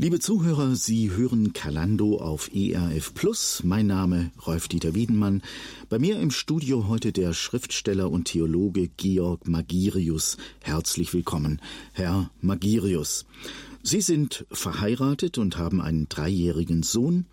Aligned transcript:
Liebe 0.00 0.20
Zuhörer, 0.20 0.76
Sie 0.76 1.10
hören 1.10 1.52
Kalando 1.52 2.18
auf 2.18 2.54
ERF 2.54 3.14
Plus. 3.14 3.62
Mein 3.64 3.88
Name 3.88 4.30
Rolf-Dieter 4.46 4.94
Wiedenmann. 4.94 5.42
Bei 5.88 5.98
mir 5.98 6.20
im 6.20 6.30
Studio 6.30 6.86
heute 6.86 7.10
der 7.10 7.32
Schriftsteller 7.32 8.08
und 8.08 8.26
Theologe 8.26 8.90
Georg 8.96 9.48
Magirius. 9.48 10.36
Herzlich 10.60 11.12
willkommen, 11.14 11.60
Herr 11.94 12.30
Magirius. 12.40 13.26
Sie 13.82 14.00
sind 14.00 14.46
verheiratet 14.52 15.36
und 15.36 15.58
haben 15.58 15.80
einen 15.80 16.08
dreijährigen 16.08 16.84
Sohn. 16.84 17.26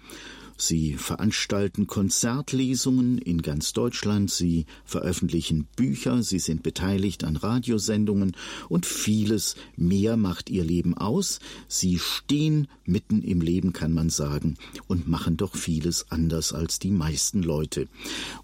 Sie 0.58 0.94
veranstalten 0.94 1.86
Konzertlesungen 1.86 3.18
in 3.18 3.42
ganz 3.42 3.74
Deutschland, 3.74 4.32
Sie 4.32 4.66
veröffentlichen 4.86 5.68
Bücher, 5.76 6.24
Sie 6.24 6.40
sind 6.40 6.64
beteiligt 6.64 7.24
an 7.24 7.36
Radiosendungen 7.36 8.38
und 8.70 8.86
vieles 8.86 9.56
mehr 9.76 10.16
macht 10.16 10.50
Ihr 10.50 10.64
Leben 10.64 10.98
aus. 10.98 11.40
Sie 11.68 12.00
stehen 12.00 12.68
mitten 12.86 13.22
im 13.22 13.42
Leben, 13.42 13.74
kann 13.74 13.92
man 13.92 14.10
sagen, 14.10 14.58
und 14.88 15.08
machen 15.08 15.36
doch 15.36 15.56
vieles 15.56 16.10
anders 16.10 16.54
als 16.54 16.80
die 16.80 16.92
meisten 16.92 17.44
Leute. 17.44 17.88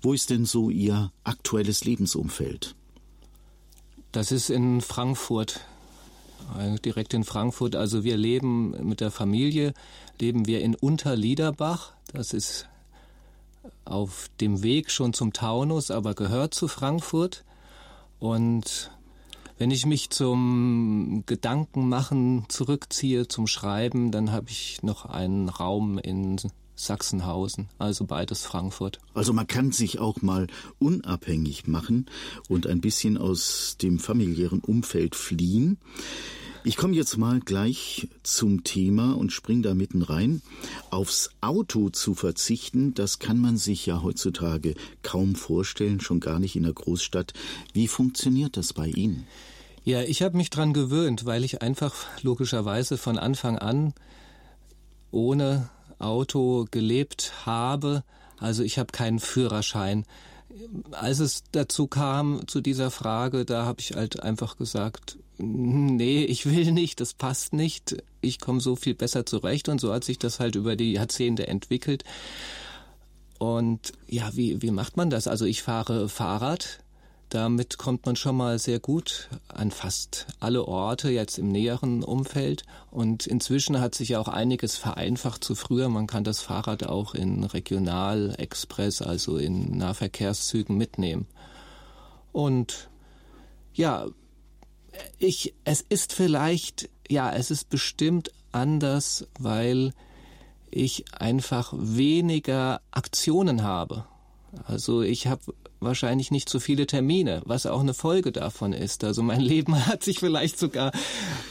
Wo 0.02 0.14
ist 0.14 0.30
denn 0.30 0.46
so 0.46 0.70
Ihr 0.70 1.12
aktuelles 1.24 1.86
Lebensumfeld? 1.86 2.76
Das 4.12 4.34
ist 4.34 4.50
in 4.50 4.82
Frankfurt 4.82 5.62
äh, 6.58 6.76
direkt 6.80 7.14
in 7.14 7.24
Frankfurt. 7.24 7.76
Also 7.76 8.04
wir 8.04 8.18
leben 8.18 8.72
mit 8.88 9.00
der 9.00 9.12
Familie, 9.12 9.74
leben 10.20 10.48
wir 10.48 10.62
in 10.62 10.76
Unterliederbach. 10.76 11.94
Das 12.14 12.34
ist 12.34 12.68
auf 13.86 14.30
dem 14.40 14.64
Weg 14.64 14.92
schon 14.92 15.14
zum 15.14 15.34
Taunus, 15.34 15.92
aber 15.92 16.14
gehört 16.14 16.54
zu 16.54 16.68
Frankfurt. 16.68 17.46
Und 18.20 18.92
wenn 19.58 19.72
ich 19.72 19.86
mich 19.86 20.10
zum 20.10 21.24
Gedankenmachen 21.26 22.46
zurückziehe, 22.50 23.28
zum 23.28 23.48
Schreiben, 23.48 24.12
dann 24.12 24.32
habe 24.32 24.50
ich 24.50 24.84
noch 24.84 25.06
einen 25.06 25.50
Raum 25.50 25.98
in 26.00 26.38
Sachsenhausen, 26.76 27.70
also 27.78 28.06
beides 28.06 28.44
Frankfurt. 28.44 29.00
Also 29.14 29.34
man 29.34 29.46
kann 29.46 29.72
sich 29.72 30.00
auch 30.00 30.22
mal 30.22 30.48
unabhängig 30.80 31.68
machen 31.68 32.08
und 32.50 32.66
ein 32.66 32.82
bisschen 32.82 33.18
aus 33.18 33.78
dem 33.80 34.00
familiären 34.00 34.62
Umfeld 34.62 35.16
fliehen. 35.16 35.78
Ich 36.64 36.78
komme 36.78 36.94
jetzt 36.96 37.18
mal 37.18 37.40
gleich 37.40 38.08
zum 38.22 38.64
Thema 38.64 39.14
und 39.18 39.32
spring 39.32 39.64
da 39.64 39.74
mitten 39.74 40.04
rein. 40.04 40.44
Aufs 40.92 41.32
Auto 41.42 41.90
zu 41.90 42.14
verzichten, 42.14 42.94
das 42.94 43.18
kann 43.18 43.40
man 43.40 43.58
sich 43.58 43.88
ja 43.88 44.04
heutzutage 44.04 44.76
kaum 45.02 45.34
vorstellen, 45.34 46.02
schon 46.02 46.20
gar 46.20 46.38
nicht 46.38 46.56
in 46.56 46.64
der 46.64 46.74
Großstadt. 46.74 47.34
Wie 47.74 47.88
funktioniert 47.88 48.58
das 48.58 48.74
bei 48.74 48.88
Ihnen? 48.88 49.26
Ja, 49.84 50.04
ich 50.04 50.22
habe 50.22 50.38
mich 50.38 50.52
dran 50.52 50.74
gewöhnt, 50.74 51.26
weil 51.26 51.44
ich 51.44 51.64
einfach 51.64 51.96
logischerweise 52.22 53.00
von 53.00 53.18
Anfang 53.18 53.58
an 53.58 53.96
ohne 55.10 55.70
Auto 55.98 56.68
gelebt 56.70 57.34
habe. 57.44 58.04
Also 58.38 58.62
ich 58.62 58.78
habe 58.78 58.92
keinen 58.92 59.20
Führerschein 59.20 60.06
als 60.92 61.20
es 61.20 61.44
dazu 61.52 61.88
kam, 61.88 62.48
zu 62.48 62.62
dieser 62.62 62.92
Frage, 62.92 63.46
da 63.46 63.66
habe 63.66 63.82
ich 63.82 63.94
halt 63.94 64.22
einfach 64.22 64.58
gesagt, 64.58 65.18
nee, 65.38 66.24
ich 66.24 66.46
will 66.46 66.72
nicht, 66.72 67.00
das 67.00 67.14
passt 67.14 67.54
nicht, 67.54 67.98
ich 68.22 68.40
komme 68.40 68.60
so 68.60 68.76
viel 68.76 68.94
besser 68.94 69.26
zurecht 69.26 69.70
und 69.70 69.82
so 69.82 69.94
hat 69.94 70.04
sich 70.04 70.20
das 70.20 70.40
halt 70.40 70.56
über 70.56 70.76
die 70.76 70.94
Jahrzehnte 70.94 71.48
entwickelt. 71.48 72.04
Und 73.40 73.94
ja, 74.08 74.30
wie, 74.36 74.62
wie 74.62 74.72
macht 74.72 74.98
man 74.98 75.10
das? 75.10 75.28
Also 75.28 75.46
ich 75.46 75.64
fahre 75.64 76.10
Fahrrad, 76.10 76.80
damit 77.32 77.78
kommt 77.78 78.06
man 78.06 78.18
schon 78.18 78.36
mal 78.36 78.60
sehr 78.60 78.82
gut 78.82 79.30
an 79.48 79.72
fast 79.72 80.28
alle 80.42 80.68
Orte 80.68 81.10
jetzt 81.10 81.40
im 81.40 81.48
näheren 81.48 82.04
Umfeld. 82.04 82.64
Und 82.92 83.26
inzwischen 83.26 83.80
hat 83.80 83.96
sich 83.96 84.18
auch 84.18 84.28
einiges 84.28 84.76
vereinfacht 84.76 85.42
zu 85.42 85.56
früher. 85.56 85.88
Man 85.88 86.08
kann 86.08 86.26
das 86.26 86.42
Fahrrad 86.42 86.86
auch 86.86 87.16
in 87.16 87.46
Regionalexpress, 87.46 89.02
also 89.02 89.38
in 89.38 89.78
Nahverkehrszügen 89.78 90.76
mitnehmen. 90.78 91.26
Und 92.34 92.90
ja, 93.74 94.08
ich, 95.18 95.54
es 95.64 95.80
ist 95.88 96.12
vielleicht, 96.12 96.90
ja, 97.10 97.32
es 97.32 97.50
ist 97.50 97.70
bestimmt 97.70 98.32
anders, 98.52 99.26
weil 99.40 99.94
ich 100.70 101.06
einfach 101.14 101.74
weniger 101.78 102.82
Aktionen 102.92 103.64
habe. 103.64 104.04
Also 104.66 105.02
ich 105.02 105.28
habe 105.28 105.54
wahrscheinlich 105.82 106.32
nicht 106.32 106.48
so 106.48 106.60
viele 106.60 106.88
Termine, 106.88 107.42
was 107.46 107.66
auch 107.66 107.82
eine 107.82 107.94
Folge 107.94 108.32
davon 108.32 108.72
ist. 108.72 109.04
Also 109.04 109.24
mein 109.24 109.42
Leben 109.42 109.86
hat 109.86 110.04
sich 110.04 110.20
vielleicht 110.20 110.58
sogar 110.58 110.92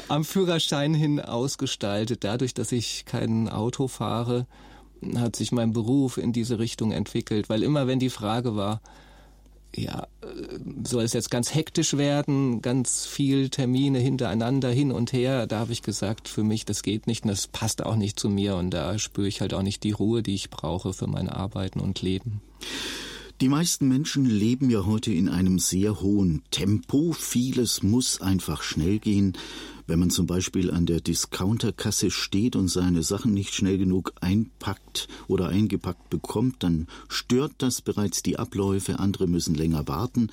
am 0.09 0.25
Führerschein 0.25 0.95
hin 0.95 1.21
ausgestaltet. 1.21 2.25
Dadurch, 2.25 2.55
dass 2.55 2.73
ich 2.73 3.05
kein 3.05 3.49
Auto 3.49 3.89
fahre, 3.89 4.47
hat 5.17 5.37
sich 5.37 5.53
mein 5.53 5.73
Beruf 5.73 6.17
in 6.17 6.33
diese 6.33 6.59
Richtung 6.59 6.93
entwickelt, 6.93 7.49
weil 7.49 7.63
immer 7.63 7.87
wenn 7.87 7.99
die 7.99 8.11
Frage 8.11 8.57
war, 8.57 8.81
ja, 9.75 10.09
äh, 10.23 10.59
soll 10.85 11.05
es 11.05 11.13
jetzt 11.13 11.31
ganz 11.31 11.55
hektisch 11.55 11.97
werden, 11.97 12.61
ganz 12.61 13.07
viel 13.07 13.51
Termine 13.51 13.99
hintereinander 13.99 14.69
hin 14.69 14.91
und 14.91 15.13
her, 15.13 15.47
da 15.47 15.61
habe 15.61 15.73
ich 15.73 15.83
gesagt, 15.83 16.29
für 16.29 16.43
mich, 16.43 16.65
das 16.65 16.83
geht 16.83 17.07
nicht 17.07 17.25
und 17.25 17.29
das 17.29 17.47
passt 17.47 17.85
auch 17.85 17.97
nicht 17.97 18.19
zu 18.19 18.29
mir 18.29 18.57
und 18.57 18.71
da 18.71 18.99
spüre 18.99 19.29
ich 19.29 19.41
halt 19.41 19.55
auch 19.55 19.63
nicht 19.63 19.85
die 19.85 19.93
Ruhe, 19.93 20.23
die 20.23 20.35
ich 20.35 20.51
brauche 20.51 20.93
für 20.93 21.07
mein 21.07 21.29
Arbeiten 21.29 21.81
und 21.81 22.03
Leben. 22.03 22.43
Die 23.41 23.49
meisten 23.49 23.89
Menschen 23.89 24.27
leben 24.27 24.69
ja 24.69 24.85
heute 24.85 25.15
in 25.15 25.31
einem 25.31 25.59
sehr 25.59 26.03
hohen 26.03 26.43
Tempo. 26.51 27.13
Vieles 27.13 27.83
muss 27.83 28.21
einfach 28.21 28.63
schnell 28.63 28.99
gehen. 28.99 29.33
Wenn 29.87 29.99
man 29.99 30.11
zum 30.11 30.27
Beispiel 30.27 30.71
an 30.71 30.85
der 30.85 31.01
Discounterkasse 31.01 32.11
steht 32.11 32.55
und 32.55 32.69
seine 32.69 33.03
Sachen 33.03 33.33
nicht 33.33 33.55
schnell 33.55 33.79
genug 33.79 34.13
einpackt 34.21 35.09
oder 35.27 35.49
eingepackt 35.49 36.11
bekommt, 36.11 36.63
dann 36.63 36.87
stört 37.09 37.53
das 37.57 37.81
bereits 37.81 38.23
die 38.23 38.39
Abläufe. 38.39 38.99
Andere 38.99 39.27
müssen 39.27 39.55
länger 39.55 39.89
warten. 39.89 40.29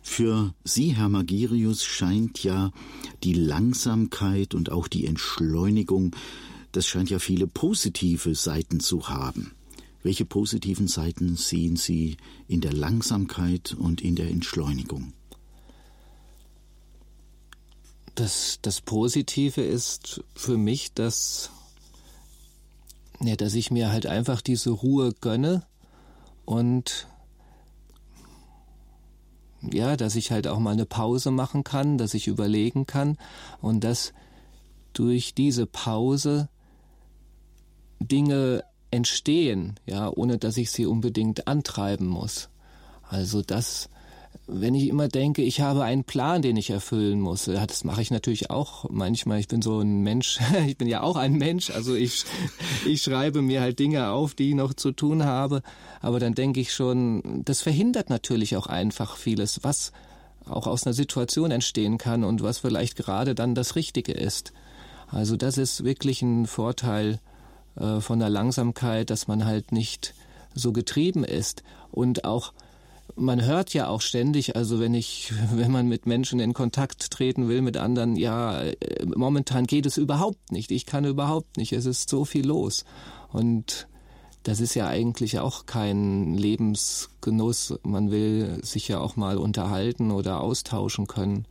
Für 0.00 0.54
Sie, 0.64 0.96
Herr 0.96 1.10
Magirius, 1.10 1.84
scheint 1.84 2.42
ja 2.44 2.72
die 3.24 3.34
Langsamkeit 3.34 4.54
und 4.54 4.72
auch 4.72 4.88
die 4.88 5.04
Entschleunigung, 5.04 6.16
das 6.72 6.86
scheint 6.86 7.10
ja 7.10 7.18
viele 7.18 7.46
positive 7.46 8.34
Seiten 8.34 8.80
zu 8.80 9.10
haben. 9.10 9.52
Welche 10.02 10.24
positiven 10.24 10.88
Seiten 10.88 11.36
sehen 11.36 11.76
Sie 11.76 12.16
in 12.46 12.60
der 12.60 12.72
Langsamkeit 12.72 13.74
und 13.74 14.00
in 14.00 14.14
der 14.14 14.28
Entschleunigung? 14.30 15.12
Das, 18.14 18.58
das 18.62 18.80
Positive 18.80 19.62
ist 19.62 20.24
für 20.34 20.56
mich, 20.56 20.92
dass, 20.92 21.50
ja, 23.20 23.36
dass 23.36 23.54
ich 23.54 23.70
mir 23.70 23.90
halt 23.90 24.06
einfach 24.06 24.40
diese 24.40 24.70
Ruhe 24.70 25.12
gönne 25.20 25.64
und 26.44 27.06
ja, 29.62 29.96
dass 29.96 30.16
ich 30.16 30.30
halt 30.30 30.46
auch 30.46 30.58
mal 30.58 30.72
eine 30.72 30.86
Pause 30.86 31.30
machen 31.30 31.64
kann, 31.64 31.98
dass 31.98 32.14
ich 32.14 32.28
überlegen 32.28 32.86
kann 32.86 33.18
und 33.60 33.82
dass 33.82 34.12
durch 34.92 35.34
diese 35.34 35.66
Pause 35.66 36.48
Dinge 38.00 38.64
entstehen, 38.90 39.78
ja, 39.86 40.10
ohne 40.10 40.38
dass 40.38 40.56
ich 40.56 40.70
sie 40.70 40.86
unbedingt 40.86 41.46
antreiben 41.46 42.06
muss. 42.06 42.48
Also 43.08 43.42
das, 43.42 43.88
wenn 44.46 44.74
ich 44.74 44.88
immer 44.88 45.08
denke, 45.08 45.42
ich 45.42 45.60
habe 45.60 45.84
einen 45.84 46.04
Plan, 46.04 46.42
den 46.42 46.56
ich 46.56 46.70
erfüllen 46.70 47.20
muss, 47.20 47.46
ja, 47.46 47.66
das 47.66 47.84
mache 47.84 48.02
ich 48.02 48.10
natürlich 48.10 48.50
auch 48.50 48.88
manchmal. 48.90 49.40
Ich 49.40 49.48
bin 49.48 49.62
so 49.62 49.80
ein 49.80 50.00
Mensch, 50.02 50.38
ich 50.66 50.76
bin 50.76 50.88
ja 50.88 51.02
auch 51.02 51.16
ein 51.16 51.34
Mensch, 51.34 51.70
also 51.70 51.94
ich, 51.94 52.24
ich 52.86 53.02
schreibe 53.02 53.42
mir 53.42 53.60
halt 53.60 53.78
Dinge 53.78 54.10
auf, 54.10 54.34
die 54.34 54.50
ich 54.50 54.54
noch 54.54 54.74
zu 54.74 54.92
tun 54.92 55.24
habe, 55.24 55.62
aber 56.00 56.18
dann 56.20 56.34
denke 56.34 56.60
ich 56.60 56.72
schon, 56.72 57.42
das 57.44 57.60
verhindert 57.60 58.10
natürlich 58.10 58.56
auch 58.56 58.66
einfach 58.66 59.16
vieles, 59.16 59.60
was 59.62 59.92
auch 60.46 60.66
aus 60.66 60.86
einer 60.86 60.94
Situation 60.94 61.50
entstehen 61.50 61.98
kann 61.98 62.24
und 62.24 62.42
was 62.42 62.58
vielleicht 62.58 62.96
gerade 62.96 63.34
dann 63.34 63.54
das 63.54 63.76
Richtige 63.76 64.12
ist. 64.12 64.52
Also 65.10 65.36
das 65.36 65.58
ist 65.58 65.84
wirklich 65.84 66.22
ein 66.22 66.46
Vorteil, 66.46 67.20
äh, 67.78 68.00
von 68.00 68.18
der 68.18 68.30
Langsamkeit, 68.30 69.10
dass 69.10 69.28
man 69.28 69.44
halt 69.44 69.72
nicht 69.72 70.14
so 70.54 70.72
getrieben 70.72 71.24
ist 71.24 71.62
und 71.90 72.24
auch 72.24 72.52
man 73.16 73.44
hört 73.44 73.74
ja 73.74 73.88
auch 73.88 74.00
ständig, 74.00 74.56
also 74.56 74.80
wenn 74.80 74.94
ich, 74.94 75.32
wenn 75.54 75.70
man 75.70 75.88
mit 75.88 76.06
Menschen 76.06 76.40
in 76.40 76.54
Kontakt 76.54 77.10
treten 77.10 77.48
will, 77.48 77.62
mit 77.62 77.76
anderen, 77.76 78.16
ja, 78.16 78.62
äh, 78.62 78.76
momentan 79.06 79.66
geht 79.66 79.86
es 79.86 79.96
überhaupt 79.96 80.52
nicht. 80.52 80.70
Ich 80.70 80.86
kann 80.86 81.04
überhaupt 81.04 81.56
nicht. 81.56 81.72
Es 81.72 81.86
ist 81.86 82.08
so 82.08 82.24
viel 82.24 82.46
los. 82.46 82.84
Und 83.32 83.88
das 84.42 84.60
ist 84.60 84.74
ja 84.74 84.86
eigentlich 84.86 85.38
auch 85.40 85.66
kein 85.66 86.34
Lebensgenuss. 86.34 87.78
Man 87.82 88.10
will 88.10 88.60
sich 88.62 88.88
ja 88.88 89.00
auch 89.00 89.16
mal 89.16 89.36
unterhalten 89.36 90.10
oder 90.10 90.40
austauschen 90.40 91.06
können. 91.06 91.46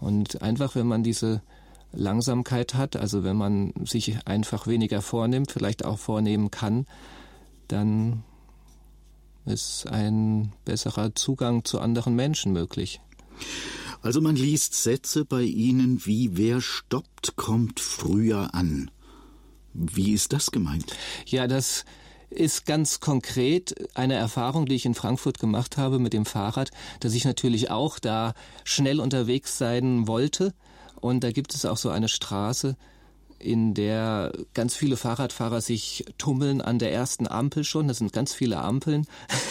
Und 0.00 0.42
einfach, 0.42 0.74
wenn 0.74 0.86
man 0.86 1.02
diese 1.02 1.40
Langsamkeit 1.96 2.74
hat, 2.74 2.96
also 2.96 3.24
wenn 3.24 3.36
man 3.36 3.72
sich 3.84 4.26
einfach 4.26 4.66
weniger 4.66 5.02
vornimmt, 5.02 5.50
vielleicht 5.50 5.84
auch 5.84 5.98
vornehmen 5.98 6.50
kann, 6.50 6.86
dann 7.68 8.22
ist 9.44 9.86
ein 9.88 10.52
besserer 10.64 11.14
Zugang 11.14 11.64
zu 11.64 11.80
anderen 11.80 12.14
Menschen 12.14 12.52
möglich. 12.52 13.00
Also 14.02 14.20
man 14.20 14.36
liest 14.36 14.74
Sätze 14.74 15.24
bei 15.24 15.42
Ihnen 15.42 16.04
wie 16.04 16.36
wer 16.36 16.60
stoppt, 16.60 17.36
kommt 17.36 17.80
früher 17.80 18.54
an. 18.54 18.90
Wie 19.72 20.12
ist 20.12 20.32
das 20.32 20.50
gemeint? 20.50 20.96
Ja, 21.26 21.46
das 21.46 21.84
ist 22.30 22.66
ganz 22.66 23.00
konkret 23.00 23.74
eine 23.96 24.14
Erfahrung, 24.14 24.66
die 24.66 24.74
ich 24.74 24.86
in 24.86 24.94
Frankfurt 24.94 25.38
gemacht 25.38 25.76
habe 25.76 25.98
mit 25.98 26.12
dem 26.12 26.26
Fahrrad, 26.26 26.70
dass 27.00 27.14
ich 27.14 27.24
natürlich 27.24 27.70
auch 27.70 27.98
da 27.98 28.34
schnell 28.64 29.00
unterwegs 29.00 29.58
sein 29.58 30.08
wollte. 30.08 30.54
Und 31.00 31.24
da 31.24 31.32
gibt 31.32 31.54
es 31.54 31.64
auch 31.64 31.76
so 31.76 31.90
eine 31.90 32.08
Straße, 32.08 32.76
in 33.38 33.74
der 33.74 34.32
ganz 34.54 34.74
viele 34.74 34.96
Fahrradfahrer 34.96 35.60
sich 35.60 36.04
tummeln 36.18 36.60
an 36.60 36.78
der 36.78 36.92
ersten 36.92 37.28
Ampel 37.28 37.64
schon. 37.64 37.88
Das 37.88 37.98
sind 37.98 38.12
ganz 38.12 38.32
viele 38.32 38.58
Ampeln. 38.58 39.06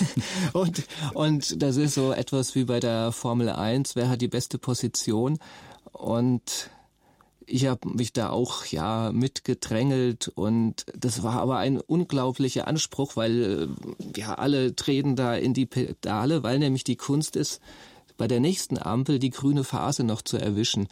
und, 0.54 0.84
und 1.14 1.62
das 1.62 1.78
ist 1.78 1.94
so 1.94 2.12
etwas 2.12 2.56
wie 2.56 2.66
bei 2.66 2.80
der 2.80 3.12
Formel 3.12 3.50
1. 3.50 3.96
Wer 3.96 4.10
hat 4.10 4.22
die 4.22 4.28
beste 4.28 4.58
Position? 4.58 5.38
Und 5.92 6.70
ich 7.48 7.68
habe 7.68 7.90
mich 7.90 8.14
da 8.14 8.30
auch 8.30 8.66
ja 8.66 9.12
mitgedrängelt 9.12 10.30
und 10.30 10.86
das 10.98 11.24
war 11.24 11.34
aber 11.34 11.58
ein 11.58 11.80
unglaublicher 11.80 12.68
Anspruch, 12.68 13.16
weil 13.16 13.70
äh, 13.70 14.20
ja 14.20 14.36
alle 14.36 14.76
treten 14.76 15.16
da 15.16 15.36
in 15.36 15.54
die 15.54 15.66
Pedale, 15.66 16.44
weil 16.44 16.60
nämlich 16.60 16.84
die 16.84 16.96
Kunst 16.96 17.36
ist, 17.36 17.62
bei 18.18 18.28
der 18.28 18.40
nächsten 18.40 18.78
Ampel 18.78 19.20
die 19.20 19.30
grüne 19.30 19.64
Phase 19.64 20.04
noch 20.04 20.22
zu 20.22 20.38
erwischen. 20.38 20.88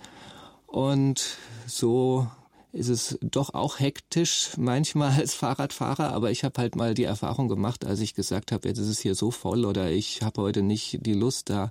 Und 0.73 1.37
so 1.67 2.27
ist 2.71 2.89
es 2.89 3.19
doch 3.21 3.53
auch 3.53 3.79
hektisch 3.79 4.57
manchmal 4.57 5.11
als 5.19 5.35
Fahrradfahrer, 5.35 6.11
aber 6.11 6.31
ich 6.31 6.43
habe 6.43 6.59
halt 6.59 6.75
mal 6.75 6.95
die 6.95 7.03
Erfahrung 7.03 7.47
gemacht, 7.47 7.85
als 7.85 7.99
ich 7.99 8.15
gesagt 8.15 8.51
habe, 8.51 8.67
jetzt 8.67 8.79
ist 8.79 8.87
es 8.87 8.99
hier 8.99 9.13
so 9.13 9.29
voll 9.29 9.65
oder 9.65 9.91
ich 9.91 10.23
habe 10.23 10.41
heute 10.41 10.63
nicht 10.63 11.05
die 11.05 11.13
Lust 11.13 11.51
da 11.51 11.69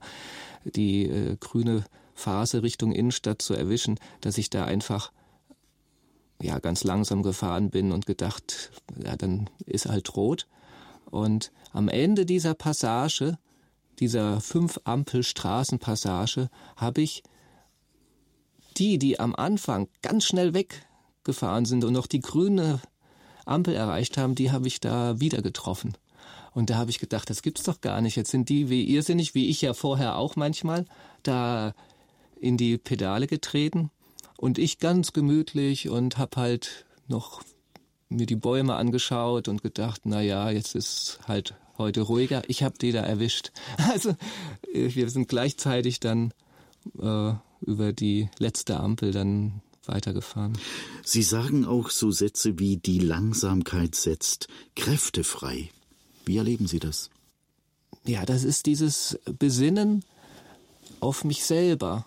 die 0.64 1.08
äh, 1.08 1.36
grüne 1.40 1.84
Phase 2.14 2.62
Richtung 2.62 2.92
Innenstadt 2.92 3.42
zu 3.42 3.54
erwischen, 3.54 3.98
dass 4.20 4.38
ich 4.38 4.50
da 4.50 4.66
einfach 4.66 5.10
ja 6.40 6.60
ganz 6.60 6.84
langsam 6.84 7.24
gefahren 7.24 7.70
bin 7.70 7.90
und 7.90 8.06
gedacht, 8.06 8.70
ja, 9.04 9.16
dann 9.16 9.50
ist 9.66 9.86
halt 9.86 10.14
rot. 10.14 10.46
Und 11.10 11.50
am 11.72 11.88
Ende 11.88 12.24
dieser 12.24 12.54
Passage, 12.54 13.36
dieser 13.98 14.40
fünf 14.40 14.78
Ampel 14.84 15.24
Straßenpassage, 15.24 16.50
habe 16.76 17.02
ich 17.02 17.24
die, 18.78 18.98
die 18.98 19.20
am 19.20 19.34
Anfang 19.34 19.88
ganz 20.02 20.24
schnell 20.24 20.54
weggefahren 20.54 21.64
sind 21.64 21.84
und 21.84 21.92
noch 21.92 22.06
die 22.06 22.20
grüne 22.20 22.80
Ampel 23.44 23.74
erreicht 23.74 24.16
haben, 24.18 24.34
die 24.34 24.50
habe 24.50 24.68
ich 24.68 24.80
da 24.80 25.20
wieder 25.20 25.42
getroffen. 25.42 25.96
Und 26.54 26.70
da 26.70 26.76
habe 26.76 26.90
ich 26.90 26.98
gedacht, 26.98 27.30
das 27.30 27.42
gibt's 27.42 27.62
doch 27.62 27.80
gar 27.80 28.00
nicht. 28.00 28.16
Jetzt 28.16 28.30
sind 28.30 28.48
die 28.48 28.68
wie 28.68 28.84
irrsinnig, 28.84 29.34
wie 29.34 29.48
ich 29.48 29.62
ja 29.62 29.74
vorher 29.74 30.16
auch 30.16 30.36
manchmal, 30.36 30.84
da 31.22 31.74
in 32.38 32.56
die 32.56 32.76
Pedale 32.76 33.26
getreten 33.26 33.90
und 34.36 34.58
ich 34.58 34.78
ganz 34.78 35.12
gemütlich 35.12 35.88
und 35.88 36.18
hab 36.18 36.36
halt 36.36 36.84
noch 37.08 37.42
mir 38.08 38.26
die 38.26 38.36
Bäume 38.36 38.74
angeschaut 38.74 39.48
und 39.48 39.62
gedacht, 39.62 40.02
na 40.04 40.20
ja, 40.20 40.50
jetzt 40.50 40.74
ist 40.74 41.20
halt 41.26 41.54
heute 41.78 42.02
ruhiger. 42.02 42.42
Ich 42.48 42.62
hab 42.62 42.78
die 42.78 42.92
da 42.92 43.00
erwischt. 43.00 43.52
Also 43.90 44.10
äh, 44.72 44.94
wir 44.94 45.08
sind 45.08 45.28
gleichzeitig 45.28 46.00
dann 46.00 46.32
äh, 46.98 47.32
über 47.62 47.92
die 47.92 48.28
letzte 48.38 48.78
Ampel 48.78 49.12
dann 49.12 49.62
weitergefahren. 49.86 50.58
Sie 51.04 51.22
sagen 51.22 51.64
auch 51.64 51.90
so 51.90 52.10
Sätze 52.10 52.58
wie 52.58 52.76
die 52.76 52.98
Langsamkeit 52.98 53.94
setzt 53.94 54.48
Kräfte 54.76 55.24
frei. 55.24 55.70
Wie 56.24 56.36
erleben 56.36 56.66
Sie 56.66 56.78
das? 56.78 57.10
Ja, 58.04 58.24
das 58.24 58.44
ist 58.44 58.66
dieses 58.66 59.18
Besinnen 59.38 60.04
auf 61.00 61.24
mich 61.24 61.44
selber. 61.44 62.06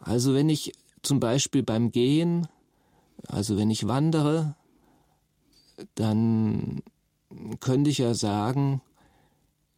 Also 0.00 0.34
wenn 0.34 0.48
ich 0.48 0.72
zum 1.02 1.20
Beispiel 1.20 1.62
beim 1.62 1.90
Gehen, 1.90 2.46
also 3.26 3.56
wenn 3.56 3.70
ich 3.70 3.86
wandere, 3.86 4.56
dann 5.94 6.82
könnte 7.60 7.90
ich 7.90 7.98
ja 7.98 8.14
sagen, 8.14 8.80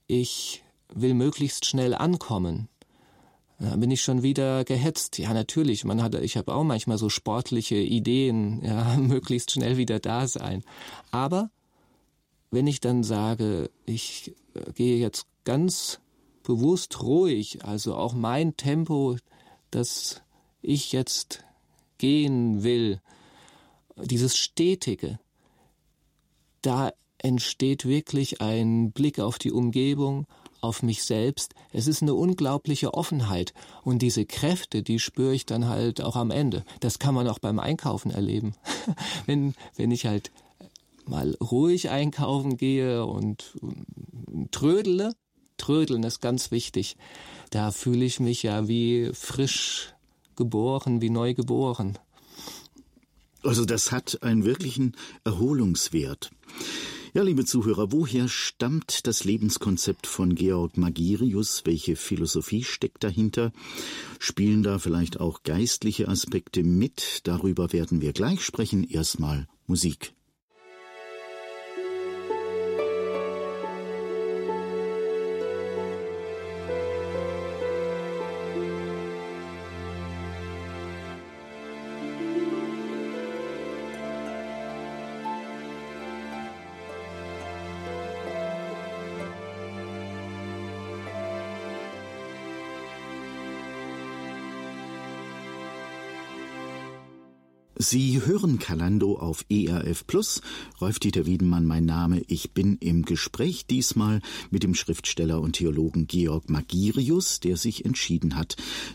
ich 0.06 0.62
will 0.93 1.14
möglichst 1.14 1.67
schnell 1.67 1.94
ankommen. 1.94 2.69
Dann 3.62 3.79
bin 3.79 3.93
ich 3.93 4.03
schon 4.03 4.23
wieder 4.25 4.64
gehetzt. 4.64 5.19
Ja, 5.19 5.32
natürlich, 5.32 5.85
man 5.85 6.03
hat, 6.03 6.17
ich 6.17 6.37
habe 6.37 6.53
auch 6.53 6.64
manchmal 6.64 6.99
so 6.99 7.09
sportliche 7.09 7.76
Ideen, 7.76 8.61
ja, 8.64 8.97
möglichst 8.99 9.53
schnell 9.53 9.76
wieder 9.76 10.00
da 10.00 10.26
sein. 10.26 10.64
Aber 11.12 11.49
wenn 12.50 12.67
ich 12.67 12.81
dann 12.81 13.05
sage, 13.05 13.70
ich 13.87 14.35
äh, 14.55 14.73
gehe 14.73 14.99
jetzt 14.99 15.26
ganz 15.44 16.00
bewusst 16.43 17.03
ruhig, 17.03 17.64
also 17.64 17.94
auch 17.94 18.14
mein 18.14 18.56
Tempo, 18.56 19.17
dass 19.70 20.23
ich 20.61 20.91
jetzt 20.91 21.44
gehen 21.99 22.64
will, 22.64 23.00
dieses 23.97 24.37
Stetige, 24.37 25.20
da 26.62 26.91
entsteht 27.19 27.85
wirklich 27.85 28.41
ein 28.41 28.91
Blick 28.91 29.20
auf 29.20 29.38
die 29.38 29.53
Umgebung, 29.53 30.26
auf 30.62 30.82
mich 30.82 31.05
selbst. 31.05 31.55
Es 31.73 31.87
ist 31.87 32.03
eine 32.03 32.14
unglaubliche 32.14 32.94
Offenheit. 32.94 33.53
Und 33.85 34.00
diese 34.00 34.25
Kräfte, 34.25 34.82
die 34.82 34.99
spüre 34.99 35.35
ich 35.35 35.44
dann 35.44 35.69
halt 35.69 36.00
auch 36.00 36.17
am 36.17 36.31
Ende. 36.31 36.64
Das 36.81 36.99
kann 36.99 37.14
man 37.14 37.29
auch 37.29 37.38
beim 37.38 37.59
Einkaufen 37.59 38.11
erleben. 38.11 38.55
wenn, 39.26 39.55
wenn 39.76 39.91
ich 39.91 40.06
halt 40.06 40.31
mal 41.05 41.37
ruhig 41.41 41.91
einkaufen 41.91 42.56
gehe 42.56 43.05
und 43.05 43.59
trödele, 44.53 45.14
trödeln 45.59 46.05
ist 46.05 46.20
ganz 46.20 46.50
wichtig 46.50 46.97
da 47.53 47.70
fühle 47.70 48.05
ich 48.05 48.19
mich 48.19 48.43
ja 48.43 48.67
wie 48.67 49.11
frisch 49.12 49.94
geboren, 50.37 51.00
wie 51.03 51.11
neu 51.11 51.35
geboren. 51.35 51.99
Also 53.43 53.64
das 53.64 53.93
hat 53.93 54.23
einen 54.23 54.44
wirklichen 54.44 54.97
Erholungswert. 55.25 56.31
Ja, 57.14 57.23
liebe 57.23 57.44
Zuhörer, 57.44 57.93
woher 57.93 58.26
stammt 58.26 59.06
das 59.06 59.25
Lebenskonzept 59.25 60.06
von 60.06 60.35
Georg 60.35 60.79
Magirius? 60.79 61.61
Welche 61.67 61.94
Philosophie 61.94 62.64
steckt 62.64 63.05
dahinter? 63.05 63.53
Spielen 64.19 64.62
da 64.62 64.79
vielleicht 64.79 65.20
auch 65.20 65.43
geistliche 65.43 66.09
Aspekte 66.09 66.62
mit? 66.62 67.20
Darüber 67.25 67.75
werden 67.75 68.00
wir 68.00 68.14
gleich 68.14 68.41
sprechen. 68.41 68.82
Erstmal 68.82 69.47
Musik. 69.67 70.14
Sie 97.83 98.25
hören 98.25 98.61
Kalando 98.61 99.19
auf 99.19 99.45
ERF 99.51 100.07
Plus. 100.07 100.41
Rolf-Dieter 100.81 101.27
Wiedenmann, 101.27 101.67
mein 101.67 101.85
Name. 101.85 102.23
Ich 102.29 102.53
bin 102.53 102.77
im 102.79 103.05
Gespräch 103.05 103.67
diesmal 103.67 104.23
mit 104.53 104.62
dem 104.62 104.77
Schriftsteller 104.77 105.41
und 105.41 105.55
Theologen 105.55 106.07
Georg 106.07 106.49
Magirius, 106.49 107.41
der 107.41 107.57
sich 107.57 107.85
entschieden 107.85 108.37
hat, 108.37 108.55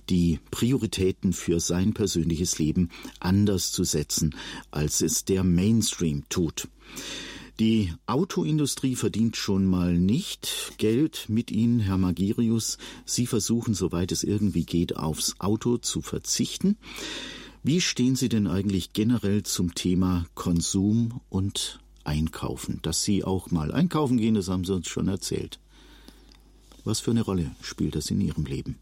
die 0.10 0.40
Prioritäten 0.52 1.34
für 1.34 1.60
sein 1.60 1.94
persönliches 1.94 2.60
Leben 2.60 2.88
anders 3.20 3.74
zu 3.74 3.84
setzen, 3.84 4.34
als 4.72 5.02
es 5.02 5.26
der 5.26 5.44
Mainstream 5.44 6.24
tut. 6.30 6.70
Die 7.60 7.92
Autoindustrie 8.06 8.96
verdient 8.96 9.36
schon 9.36 9.66
mal 9.66 9.98
nicht 9.98 10.76
Geld 10.78 11.26
mit 11.28 11.52
Ihnen, 11.52 11.82
Herr 11.82 11.98
Magirius. 11.98 12.78
Sie 13.04 13.28
versuchen, 13.28 13.74
soweit 13.74 14.14
es 14.14 14.24
irgendwie 14.24 14.64
geht, 14.64 14.96
aufs 14.96 15.42
Auto 15.42 15.78
zu 15.78 16.02
verzichten. 16.02 16.78
Wie 17.68 17.82
stehen 17.82 18.16
Sie 18.16 18.30
denn 18.30 18.48
eigentlich 18.48 18.94
generell 18.94 19.44
zum 19.44 19.76
Thema 19.76 20.26
Konsum 20.36 21.20
und 21.28 21.82
Einkaufen? 22.06 22.80
Dass 22.82 23.04
Sie 23.04 23.26
auch 23.26 23.52
mal 23.52 23.74
einkaufen 23.74 24.16
gehen, 24.16 24.36
das 24.36 24.48
haben 24.48 24.64
Sie 24.64 24.74
uns 24.74 24.88
schon 24.88 25.10
erzählt. 25.10 25.60
Was 26.86 27.02
für 27.02 27.12
eine 27.12 27.24
Rolle 27.24 27.52
spielt 27.62 27.96
das 27.96 28.10
in 28.10 28.22
Ihrem 28.22 28.46
Leben? 28.46 28.80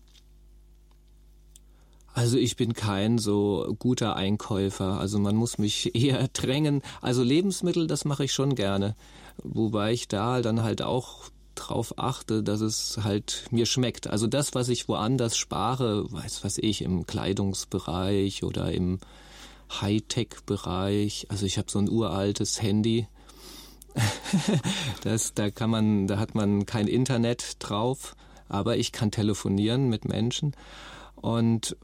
Also 2.13 2.37
ich 2.37 2.57
bin 2.57 2.73
kein 2.73 3.17
so 3.17 3.75
guter 3.79 4.15
Einkäufer. 4.15 4.99
Also 4.99 5.17
man 5.17 5.35
muss 5.35 5.57
mich 5.57 5.95
eher 5.99 6.27
drängen. 6.27 6.83
Also 7.01 7.23
Lebensmittel, 7.23 7.87
das 7.87 8.05
mache 8.05 8.25
ich 8.25 8.33
schon 8.33 8.53
gerne. 8.53 8.95
Wobei 9.43 9.93
ich 9.93 10.07
da 10.07 10.43
dann 10.43 10.61
halt 10.61 10.83
auch 10.83 11.31
drauf 11.55 11.97
achte, 11.97 12.43
dass 12.43 12.61
es 12.61 12.99
halt 13.03 13.45
mir 13.51 13.65
schmeckt. 13.65 14.07
Also 14.07 14.27
das, 14.27 14.53
was 14.53 14.69
ich 14.69 14.87
woanders 14.87 15.37
spare, 15.37 16.11
weiß 16.11 16.43
was 16.43 16.57
ich, 16.57 16.81
im 16.81 17.05
Kleidungsbereich 17.05 18.43
oder 18.43 18.71
im 18.71 18.99
Hightech-Bereich. 19.71 21.27
Also 21.29 21.45
ich 21.45 21.57
habe 21.57 21.71
so 21.71 21.79
ein 21.79 21.89
uraltes 21.89 22.61
Handy. 22.61 23.07
das, 25.03 25.33
da 25.33 25.49
kann 25.49 25.69
man, 25.69 26.07
da 26.07 26.17
hat 26.17 26.35
man 26.35 26.65
kein 26.65 26.87
Internet 26.87 27.57
drauf, 27.59 28.15
aber 28.49 28.77
ich 28.77 28.91
kann 28.91 29.11
telefonieren 29.11 29.89
mit 29.89 30.05
Menschen 30.05 30.53
und 31.15 31.77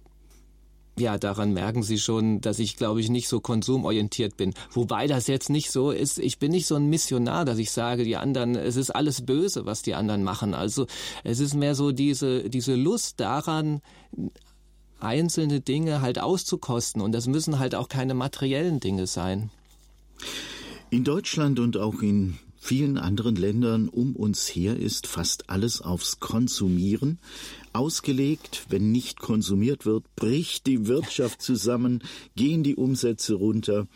ja, 0.99 1.17
daran 1.17 1.53
merken 1.53 1.83
Sie 1.83 1.97
schon, 1.97 2.41
dass 2.41 2.59
ich, 2.59 2.75
glaube 2.75 2.99
ich, 2.99 3.09
nicht 3.09 3.27
so 3.27 3.39
konsumorientiert 3.39 4.37
bin. 4.37 4.53
Wobei 4.71 5.07
das 5.07 5.27
jetzt 5.27 5.49
nicht 5.49 5.71
so 5.71 5.91
ist. 5.91 6.19
Ich 6.19 6.37
bin 6.37 6.51
nicht 6.51 6.67
so 6.67 6.75
ein 6.75 6.89
Missionar, 6.89 7.45
dass 7.45 7.57
ich 7.57 7.71
sage, 7.71 8.03
die 8.03 8.17
anderen, 8.17 8.55
es 8.55 8.75
ist 8.75 8.89
alles 8.89 9.25
böse, 9.25 9.65
was 9.65 9.81
die 9.81 9.95
anderen 9.95 10.23
machen. 10.23 10.53
Also 10.53 10.87
es 11.23 11.39
ist 11.39 11.53
mehr 11.53 11.75
so 11.75 11.91
diese, 11.91 12.49
diese 12.49 12.75
Lust 12.75 13.19
daran, 13.19 13.81
einzelne 14.99 15.61
Dinge 15.61 16.01
halt 16.01 16.19
auszukosten. 16.19 17.01
Und 17.01 17.13
das 17.13 17.27
müssen 17.27 17.57
halt 17.57 17.73
auch 17.73 17.87
keine 17.87 18.13
materiellen 18.13 18.79
Dinge 18.79 19.07
sein. 19.07 19.49
In 20.89 21.03
Deutschland 21.03 21.59
und 21.59 21.77
auch 21.77 22.01
in 22.01 22.37
vielen 22.61 22.97
anderen 22.97 23.35
Ländern 23.35 23.89
um 23.89 24.15
uns 24.15 24.47
her 24.47 24.77
ist 24.77 25.07
fast 25.07 25.49
alles 25.49 25.81
aufs 25.81 26.19
Konsumieren 26.19 27.19
ausgelegt. 27.73 28.67
Wenn 28.69 28.91
nicht 28.91 29.19
konsumiert 29.19 29.85
wird, 29.85 30.05
bricht 30.15 30.67
die 30.67 30.87
Wirtschaft 30.87 31.41
zusammen, 31.41 32.03
gehen 32.35 32.63
die 32.63 32.75
Umsätze 32.75 33.33
runter. 33.33 33.87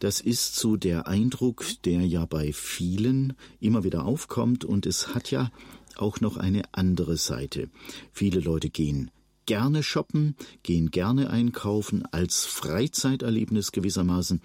Das 0.00 0.20
ist 0.20 0.56
so 0.56 0.76
der 0.76 1.08
Eindruck, 1.08 1.64
der 1.84 2.06
ja 2.06 2.26
bei 2.26 2.52
vielen 2.52 3.32
immer 3.58 3.84
wieder 3.84 4.04
aufkommt 4.04 4.64
und 4.64 4.84
es 4.84 5.14
hat 5.14 5.30
ja 5.30 5.50
auch 5.96 6.20
noch 6.20 6.36
eine 6.36 6.62
andere 6.72 7.16
Seite. 7.16 7.70
Viele 8.12 8.40
Leute 8.40 8.68
gehen 8.68 9.10
gerne 9.46 9.82
shoppen, 9.82 10.36
gehen 10.62 10.90
gerne 10.90 11.30
einkaufen 11.30 12.04
als 12.10 12.44
Freizeiterlebnis 12.44 13.72
gewissermaßen. 13.72 14.40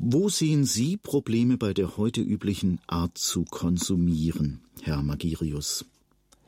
Wo 0.00 0.28
sehen 0.28 0.64
Sie 0.64 0.96
Probleme 0.96 1.58
bei 1.58 1.74
der 1.74 1.96
heute 1.96 2.20
üblichen 2.20 2.80
Art 2.86 3.18
zu 3.18 3.44
konsumieren, 3.44 4.60
Herr 4.80 5.02
Magirius? 5.02 5.84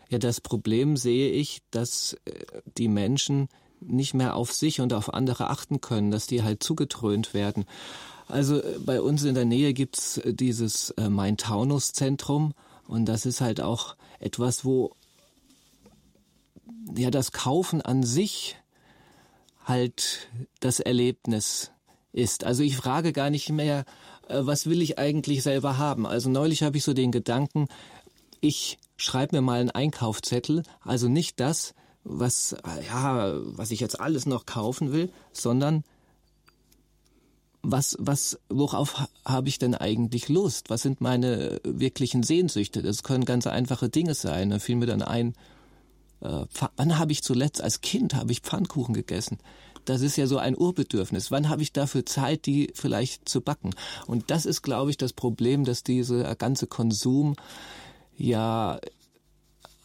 Ja, 0.08 0.18
das 0.18 0.40
Problem 0.40 0.96
sehe 0.96 1.32
ich, 1.32 1.60
dass 1.72 2.16
äh, 2.26 2.62
die 2.78 2.86
Menschen 2.86 3.48
nicht 3.80 4.14
mehr 4.14 4.36
auf 4.36 4.52
sich 4.52 4.80
und 4.80 4.92
auf 4.92 5.12
andere 5.12 5.50
achten 5.50 5.80
können, 5.80 6.12
dass 6.12 6.28
die 6.28 6.44
halt 6.44 6.62
zugetrönt 6.62 7.34
werden. 7.34 7.64
Also 8.28 8.62
äh, 8.62 8.78
bei 8.78 9.00
uns 9.00 9.24
in 9.24 9.34
der 9.34 9.46
Nähe 9.46 9.72
gibt's 9.72 10.18
äh, 10.18 10.32
dieses 10.32 10.94
Main-Taunus-Zentrum 10.96 12.54
und 12.86 13.06
das 13.06 13.26
ist 13.26 13.40
halt 13.40 13.60
auch 13.60 13.96
etwas, 14.20 14.64
wo 14.64 14.94
ja 16.96 17.10
das 17.10 17.32
Kaufen 17.32 17.82
an 17.82 18.04
sich 18.04 18.56
halt 19.64 20.28
das 20.60 20.78
Erlebnis 20.78 21.72
ist. 22.12 22.44
Also 22.44 22.62
ich 22.62 22.76
frage 22.76 23.12
gar 23.12 23.30
nicht 23.30 23.50
mehr, 23.50 23.84
äh, 24.28 24.40
was 24.40 24.66
will 24.66 24.82
ich 24.82 24.98
eigentlich 24.98 25.42
selber 25.42 25.78
haben. 25.78 26.06
Also 26.06 26.30
neulich 26.30 26.62
habe 26.62 26.76
ich 26.76 26.84
so 26.84 26.92
den 26.92 27.12
Gedanken, 27.12 27.68
ich 28.40 28.78
schreibe 28.96 29.36
mir 29.36 29.42
mal 29.42 29.60
einen 29.60 29.70
Einkaufszettel, 29.70 30.62
also 30.82 31.08
nicht 31.08 31.40
das, 31.40 31.74
was 32.04 32.56
ja, 32.88 33.34
was 33.56 33.70
ich 33.70 33.80
jetzt 33.80 34.00
alles 34.00 34.26
noch 34.26 34.46
kaufen 34.46 34.92
will, 34.92 35.12
sondern 35.32 35.84
was, 37.62 37.96
was, 38.00 38.38
worauf 38.48 39.06
habe 39.24 39.48
ich 39.48 39.58
denn 39.58 39.74
eigentlich 39.74 40.28
Lust? 40.28 40.70
Was 40.70 40.82
sind 40.82 41.00
meine 41.00 41.60
wirklichen 41.62 42.22
Sehnsüchte? 42.22 42.82
Das 42.82 43.02
können 43.02 43.26
ganz 43.26 43.46
einfache 43.46 43.90
Dinge 43.90 44.14
sein. 44.14 44.48
Da 44.48 44.58
fiel 44.58 44.76
mir 44.76 44.86
dann 44.86 45.02
ein, 45.02 45.34
äh, 46.20 46.46
wann 46.76 46.98
habe 46.98 47.12
ich 47.12 47.22
zuletzt 47.22 47.62
als 47.62 47.82
Kind 47.82 48.14
habe 48.14 48.32
ich 48.32 48.40
Pfannkuchen 48.40 48.94
gegessen? 48.94 49.38
Das 49.84 50.02
ist 50.02 50.16
ja 50.16 50.26
so 50.26 50.38
ein 50.38 50.56
Urbedürfnis. 50.56 51.30
Wann 51.30 51.48
habe 51.48 51.62
ich 51.62 51.72
dafür 51.72 52.06
Zeit, 52.06 52.46
die 52.46 52.70
vielleicht 52.74 53.28
zu 53.28 53.40
backen? 53.40 53.70
Und 54.06 54.30
das 54.30 54.46
ist, 54.46 54.62
glaube 54.62 54.90
ich, 54.90 54.96
das 54.96 55.12
Problem, 55.12 55.64
dass 55.64 55.82
dieser 55.82 56.34
ganze 56.36 56.66
Konsum 56.66 57.36
ja 58.16 58.78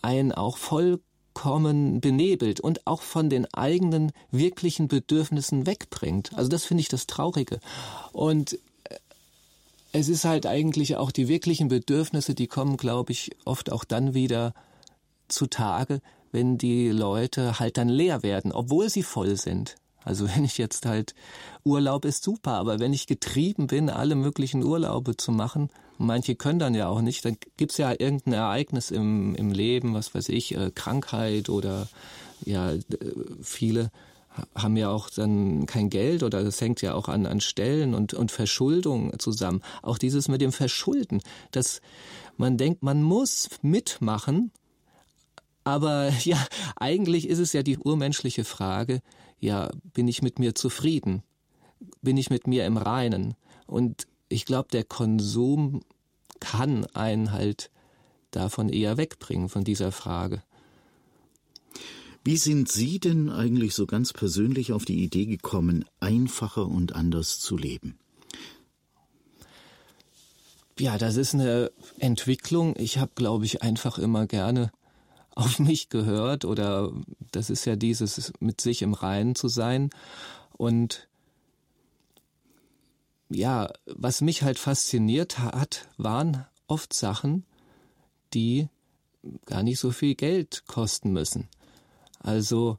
einen 0.01 0.31
auch 0.31 0.57
vollkommen 0.57 1.99
benebelt 1.99 2.59
und 2.59 2.85
auch 2.85 3.01
von 3.01 3.29
den 3.29 3.51
eigenen 3.53 4.11
wirklichen 4.31 4.87
Bedürfnissen 4.87 5.65
wegbringt. 5.65 6.31
Also 6.35 6.49
das 6.49 6.65
finde 6.65 6.81
ich 6.81 6.89
das 6.89 7.07
Traurige. 7.07 7.59
Und 8.11 8.53
äh, 8.83 8.97
es 9.93 10.09
ist 10.09 10.25
halt 10.25 10.45
eigentlich 10.45 10.97
auch 10.97 11.11
die 11.11 11.27
wirklichen 11.27 11.69
Bedürfnisse, 11.69 12.35
die 12.35 12.47
kommen, 12.47 12.77
glaube 12.77 13.13
ich, 13.13 13.31
oft 13.45 13.71
auch 13.71 13.83
dann 13.83 14.13
wieder 14.13 14.53
zutage, 15.27 16.01
wenn 16.31 16.57
die 16.57 16.89
Leute 16.89 17.59
halt 17.59 17.77
dann 17.77 17.89
leer 17.89 18.21
werden, 18.21 18.51
obwohl 18.51 18.89
sie 18.89 19.03
voll 19.03 19.37
sind. 19.37 19.75
Also 20.05 20.27
wenn 20.35 20.45
ich 20.45 20.57
jetzt 20.57 20.85
halt 20.85 21.13
Urlaub 21.63 22.05
ist 22.05 22.23
super, 22.23 22.53
aber 22.53 22.79
wenn 22.79 22.93
ich 22.93 23.07
getrieben 23.07 23.67
bin, 23.67 23.89
alle 23.89 24.15
möglichen 24.15 24.63
Urlaube 24.63 25.17
zu 25.17 25.31
machen, 25.31 25.69
manche 25.97 26.35
können 26.35 26.59
dann 26.59 26.75
ja 26.75 26.87
auch 26.87 27.01
nicht, 27.01 27.25
dann 27.25 27.37
gibt's 27.57 27.77
ja 27.77 27.91
irgendein 27.91 28.33
Ereignis 28.33 28.91
im, 28.91 29.35
im 29.35 29.51
Leben, 29.51 29.93
was 29.93 30.13
weiß 30.15 30.29
ich, 30.29 30.55
äh, 30.55 30.71
Krankheit 30.73 31.49
oder 31.49 31.87
ja, 32.45 32.73
viele 33.41 33.91
haben 34.53 34.77
ja 34.77 34.89
auch 34.89 35.09
dann 35.09 35.65
kein 35.65 35.89
Geld 35.89 36.23
oder 36.23 36.43
das 36.43 36.59
hängt 36.59 36.81
ja 36.81 36.93
auch 36.93 37.07
an, 37.07 37.25
an 37.25 37.41
Stellen 37.41 37.93
und, 37.93 38.13
und 38.13 38.31
Verschuldung 38.31 39.17
zusammen. 39.19 39.61
Auch 39.81 39.97
dieses 39.97 40.27
mit 40.27 40.41
dem 40.41 40.51
Verschulden, 40.51 41.21
dass 41.51 41.81
man 42.37 42.57
denkt, 42.57 42.83
man 42.83 43.01
muss 43.01 43.49
mitmachen, 43.61 44.51
aber 45.63 46.09
ja, 46.23 46.37
eigentlich 46.75 47.27
ist 47.27 47.39
es 47.39 47.53
ja 47.53 47.63
die 47.63 47.77
urmenschliche 47.77 48.43
Frage, 48.43 49.01
ja, 49.39 49.71
bin 49.93 50.07
ich 50.07 50.21
mit 50.21 50.39
mir 50.39 50.55
zufrieden? 50.55 51.23
Bin 52.01 52.17
ich 52.17 52.29
mit 52.29 52.47
mir 52.47 52.65
im 52.65 52.77
Reinen? 52.77 53.35
Und 53.67 54.07
ich 54.29 54.45
glaube, 54.45 54.69
der 54.71 54.83
Konsum 54.83 55.81
kann 56.39 56.85
einen 56.93 57.31
halt 57.31 57.69
davon 58.31 58.69
eher 58.69 58.97
wegbringen, 58.97 59.49
von 59.49 59.63
dieser 59.63 59.91
Frage. 59.91 60.43
Wie 62.23 62.37
sind 62.37 62.71
Sie 62.71 62.99
denn 62.99 63.29
eigentlich 63.29 63.75
so 63.75 63.85
ganz 63.85 64.11
persönlich 64.11 64.73
auf 64.73 64.83
die 64.83 65.03
Idee 65.03 65.27
gekommen, 65.27 65.85
einfacher 65.99 66.67
und 66.67 66.95
anders 66.95 67.39
zu 67.39 67.55
leben? 67.55 67.99
Ja, 70.79 70.97
das 70.97 71.15
ist 71.15 71.35
eine 71.35 71.71
Entwicklung. 71.99 72.75
Ich 72.77 72.97
habe, 72.97 73.11
glaube 73.15 73.45
ich, 73.45 73.61
einfach 73.61 73.97
immer 73.97 74.25
gerne 74.25 74.71
auf 75.35 75.59
mich 75.59 75.89
gehört 75.89 76.45
oder 76.45 76.91
das 77.31 77.49
ist 77.49 77.65
ja 77.65 77.75
dieses 77.75 78.31
mit 78.39 78.61
sich 78.61 78.81
im 78.81 78.93
Reinen 78.93 79.35
zu 79.35 79.49
sein 79.49 79.89
und 80.57 81.07
ja, 83.29 83.71
was 83.85 84.21
mich 84.21 84.43
halt 84.43 84.59
fasziniert 84.59 85.39
hat, 85.39 85.87
waren 85.97 86.45
oft 86.67 86.93
Sachen, 86.93 87.43
die 88.33 88.69
gar 89.45 89.63
nicht 89.63 89.79
so 89.79 89.91
viel 89.91 90.15
Geld 90.15 90.63
kosten 90.67 91.11
müssen. 91.11 91.49
Also 92.19 92.77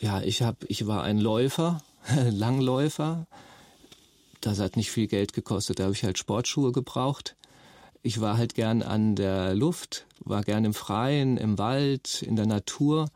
ja, 0.00 0.20
ich 0.22 0.42
habe 0.42 0.66
ich 0.68 0.86
war 0.86 1.02
ein 1.02 1.18
Läufer, 1.18 1.82
Langläufer. 2.30 3.26
Das 4.40 4.58
hat 4.58 4.76
nicht 4.76 4.90
viel 4.90 5.06
Geld 5.06 5.32
gekostet, 5.32 5.78
da 5.78 5.84
habe 5.84 5.94
ich 5.94 6.04
halt 6.04 6.18
Sportschuhe 6.18 6.72
gebraucht 6.72 7.36
ich 8.02 8.20
war 8.20 8.36
halt 8.36 8.54
gern 8.54 8.82
an 8.82 9.14
der 9.14 9.54
Luft, 9.54 10.06
war 10.20 10.42
gern 10.42 10.64
im 10.64 10.74
Freien, 10.74 11.36
im 11.36 11.58
Wald, 11.58 12.22
in 12.22 12.36
der 12.36 12.46
Natur 12.46 13.08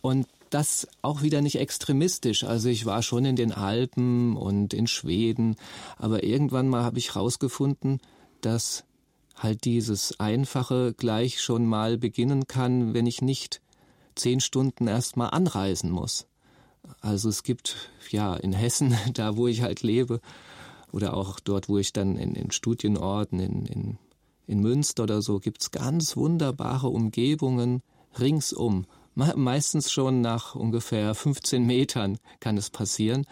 und 0.00 0.26
das 0.50 0.86
auch 1.02 1.22
wieder 1.22 1.42
nicht 1.42 1.58
extremistisch. 1.58 2.44
Also 2.44 2.68
ich 2.68 2.86
war 2.86 3.02
schon 3.02 3.24
in 3.24 3.36
den 3.36 3.52
Alpen 3.52 4.36
und 4.36 4.74
in 4.74 4.86
Schweden, 4.86 5.56
aber 5.96 6.22
irgendwann 6.22 6.68
mal 6.68 6.84
habe 6.84 6.98
ich 6.98 7.16
rausgefunden, 7.16 8.00
dass 8.40 8.84
halt 9.36 9.64
dieses 9.64 10.18
Einfache 10.20 10.94
gleich 10.96 11.40
schon 11.42 11.66
mal 11.66 11.98
beginnen 11.98 12.46
kann, 12.46 12.94
wenn 12.94 13.06
ich 13.06 13.22
nicht 13.22 13.60
zehn 14.14 14.40
Stunden 14.40 14.86
erst 14.86 15.16
mal 15.16 15.28
anreisen 15.28 15.90
muss. 15.90 16.26
Also 17.00 17.28
es 17.28 17.42
gibt 17.42 17.90
ja 18.10 18.34
in 18.34 18.52
Hessen, 18.52 18.96
da 19.14 19.36
wo 19.36 19.48
ich 19.48 19.62
halt 19.62 19.82
lebe, 19.82 20.20
oder 20.96 21.14
auch 21.14 21.40
dort, 21.40 21.68
wo 21.68 21.76
ich 21.76 21.92
dann 21.92 22.16
in, 22.16 22.34
in 22.34 22.50
Studienorten, 22.50 23.38
in, 23.38 23.66
in, 23.66 23.98
in 24.46 24.60
Münster 24.60 25.02
oder 25.02 25.20
so, 25.20 25.40
gibt's 25.40 25.70
ganz 25.70 26.16
wunderbare 26.16 26.88
Umgebungen 26.88 27.82
ringsum. 28.18 28.86
Meistens 29.14 29.92
schon 29.92 30.22
nach 30.22 30.54
ungefähr 30.54 31.14
15 31.14 31.66
Metern 31.66 32.16
kann 32.40 32.56
es 32.56 32.70
passieren. 32.70 33.26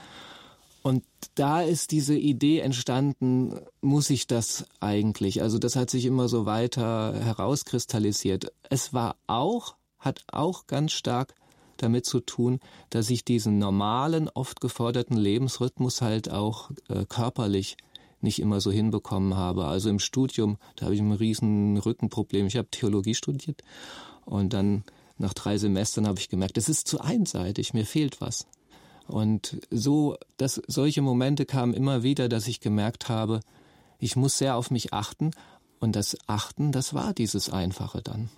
Und 0.82 1.04
da 1.36 1.62
ist 1.62 1.90
diese 1.90 2.14
Idee 2.14 2.58
entstanden, 2.58 3.58
muss 3.80 4.10
ich 4.10 4.26
das 4.26 4.66
eigentlich? 4.80 5.40
Also 5.40 5.58
das 5.58 5.74
hat 5.74 5.88
sich 5.88 6.04
immer 6.04 6.28
so 6.28 6.44
weiter 6.44 7.14
herauskristallisiert. 7.18 8.52
Es 8.68 8.92
war 8.92 9.16
auch, 9.26 9.76
hat 9.98 10.22
auch 10.30 10.66
ganz 10.66 10.92
stark 10.92 11.34
damit 11.84 12.06
zu 12.06 12.20
tun, 12.20 12.60
dass 12.90 13.10
ich 13.10 13.24
diesen 13.24 13.58
normalen, 13.58 14.28
oft 14.28 14.60
geforderten 14.60 15.16
Lebensrhythmus 15.16 16.02
halt 16.02 16.30
auch 16.30 16.70
äh, 16.88 17.04
körperlich 17.06 17.76
nicht 18.20 18.40
immer 18.40 18.60
so 18.60 18.72
hinbekommen 18.72 19.36
habe. 19.36 19.66
Also 19.66 19.90
im 19.90 19.98
Studium, 19.98 20.56
da 20.76 20.86
habe 20.86 20.94
ich 20.94 21.00
ein 21.00 21.12
riesen 21.12 21.76
Rückenproblem. 21.76 22.46
Ich 22.46 22.56
habe 22.56 22.68
Theologie 22.70 23.14
studiert 23.14 23.62
und 24.24 24.52
dann 24.52 24.84
nach 25.18 25.34
drei 25.34 25.58
Semestern 25.58 26.08
habe 26.08 26.18
ich 26.18 26.28
gemerkt, 26.28 26.58
es 26.58 26.68
ist 26.68 26.88
zu 26.88 27.00
einseitig, 27.00 27.74
mir 27.74 27.86
fehlt 27.86 28.20
was. 28.20 28.46
Und 29.06 29.58
so, 29.70 30.16
dass 30.38 30.60
solche 30.66 31.02
Momente 31.02 31.44
kamen 31.44 31.74
immer 31.74 32.02
wieder, 32.02 32.28
dass 32.28 32.48
ich 32.48 32.60
gemerkt 32.60 33.08
habe, 33.08 33.40
ich 33.98 34.16
muss 34.16 34.38
sehr 34.38 34.56
auf 34.56 34.70
mich 34.70 34.92
achten. 34.92 35.30
Und 35.78 35.94
das 35.94 36.16
Achten, 36.26 36.72
das 36.72 36.94
war 36.94 37.12
dieses 37.12 37.50
Einfache 37.50 38.00
dann. 38.02 38.30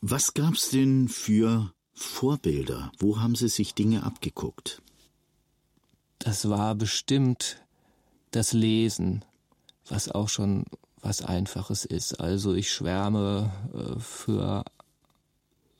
Was 0.00 0.32
gab's 0.32 0.70
denn 0.70 1.08
für 1.08 1.72
Vorbilder? 1.92 2.92
Wo 2.98 3.20
haben 3.20 3.34
Sie 3.34 3.48
sich 3.48 3.74
Dinge 3.74 4.04
abgeguckt? 4.04 4.80
Das 6.20 6.48
war 6.48 6.76
bestimmt 6.76 7.60
das 8.30 8.52
Lesen, 8.52 9.24
was 9.88 10.08
auch 10.08 10.28
schon 10.28 10.66
was 11.00 11.22
Einfaches 11.22 11.84
ist. 11.84 12.20
Also 12.20 12.54
ich 12.54 12.70
schwärme 12.70 13.52
äh, 13.74 13.98
für 13.98 14.64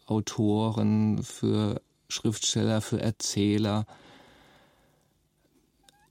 Autoren, 0.07 1.23
für 1.23 1.81
Schriftsteller, 2.09 2.81
für 2.81 3.01
Erzähler. 3.01 3.87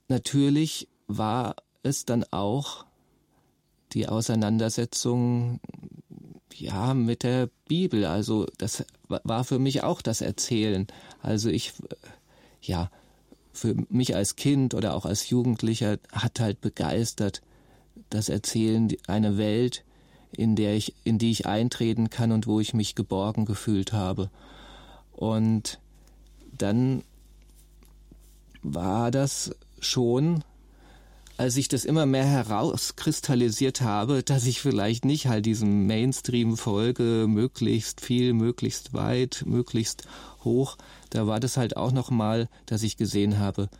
Natürlich 0.08 0.88
war 1.08 1.56
es 1.82 2.06
dann 2.06 2.24
auch 2.30 2.86
die 3.92 4.08
Auseinandersetzung 4.08 5.60
ja 6.60 6.94
mit 6.94 7.22
der 7.22 7.48
Bibel. 7.66 8.04
Also 8.04 8.46
das 8.58 8.84
war 9.08 9.44
für 9.44 9.58
mich 9.58 9.82
auch 9.82 10.02
das 10.02 10.20
Erzählen. 10.20 10.86
Also 11.22 11.48
ich 11.48 11.72
ja 12.60 12.90
für 13.52 13.74
mich 13.88 14.14
als 14.14 14.36
Kind 14.36 14.74
oder 14.74 14.94
auch 14.94 15.04
als 15.04 15.30
Jugendlicher 15.30 15.98
hat 16.12 16.40
halt 16.40 16.60
begeistert 16.60 17.42
das 18.10 18.28
Erzählen 18.28 18.88
eine 19.06 19.36
Welt, 19.36 19.84
in 20.32 20.54
der 20.54 20.74
ich 20.74 20.94
in 21.04 21.18
die 21.18 21.30
ich 21.30 21.46
eintreten 21.46 22.10
kann 22.10 22.32
und 22.32 22.46
wo 22.46 22.60
ich 22.60 22.74
mich 22.74 22.94
geborgen 22.94 23.44
gefühlt 23.44 23.92
habe. 23.92 24.30
Und 25.12 25.80
dann 26.56 27.02
war 28.62 29.10
das 29.10 29.54
schon 29.80 30.44
als 31.38 31.56
ich 31.56 31.68
das 31.68 31.84
immer 31.84 32.04
mehr 32.04 32.26
herauskristallisiert 32.26 33.80
habe, 33.80 34.24
dass 34.24 34.44
ich 34.44 34.60
vielleicht 34.60 35.04
nicht 35.04 35.28
halt 35.28 35.46
diesem 35.46 35.86
Mainstream 35.86 36.56
folge, 36.56 37.26
möglichst 37.28 38.00
viel, 38.00 38.32
möglichst 38.32 38.92
weit, 38.92 39.44
möglichst 39.46 40.02
hoch, 40.42 40.76
da 41.10 41.28
war 41.28 41.38
das 41.38 41.56
halt 41.56 41.76
auch 41.76 41.92
nochmal, 41.92 42.48
dass 42.66 42.82
ich 42.82 42.96
gesehen 42.96 43.38
habe, 43.38 43.70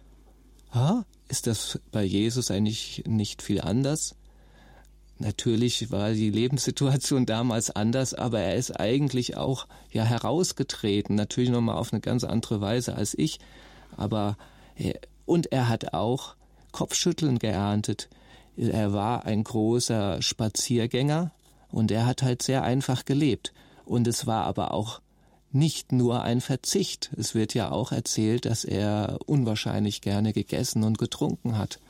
ha, 0.72 1.04
ist 1.28 1.48
das 1.48 1.80
bei 1.90 2.04
Jesus 2.04 2.52
eigentlich 2.52 3.02
nicht 3.08 3.42
viel 3.42 3.60
anders? 3.60 4.14
Natürlich 5.18 5.90
war 5.90 6.12
die 6.12 6.30
Lebenssituation 6.30 7.26
damals 7.26 7.70
anders, 7.70 8.14
aber 8.14 8.38
er 8.38 8.54
ist 8.54 8.78
eigentlich 8.78 9.36
auch 9.36 9.66
ja 9.90 10.04
herausgetreten, 10.04 11.16
natürlich 11.16 11.50
nochmal 11.50 11.76
auf 11.76 11.92
eine 11.92 12.00
ganz 12.00 12.22
andere 12.22 12.60
Weise 12.60 12.94
als 12.94 13.18
ich, 13.18 13.40
aber 13.96 14.36
und 15.26 15.50
er 15.50 15.68
hat 15.68 15.92
auch 15.92 16.36
Kopfschütteln 16.78 17.40
geerntet. 17.40 18.08
Er 18.56 18.92
war 18.92 19.25
ein 19.26 19.42
großer 19.42 20.23
Spaziergänger 20.23 21.32
und 21.73 21.90
er 21.90 22.06
hat 22.06 22.23
halt 22.23 22.40
sehr 22.40 22.62
einfach 22.62 23.04
gelebt. 23.04 23.52
Und 23.85 24.06
es 24.06 24.28
war 24.28 24.44
aber 24.44 24.73
auch 24.73 25.00
nicht 25.50 25.90
nur 25.90 26.23
ein 26.23 26.40
Verzicht. 26.40 27.11
Es 27.16 27.35
wird 27.35 27.52
ja 27.52 27.73
auch 27.73 27.90
erzählt, 27.90 28.44
dass 28.44 28.64
er 28.64 29.18
unwahrscheinlich 29.26 30.02
gerne 30.02 30.32
gegessen 30.32 30.85
und 30.85 30.99
getrunken 30.99 31.58
hat 31.58 31.80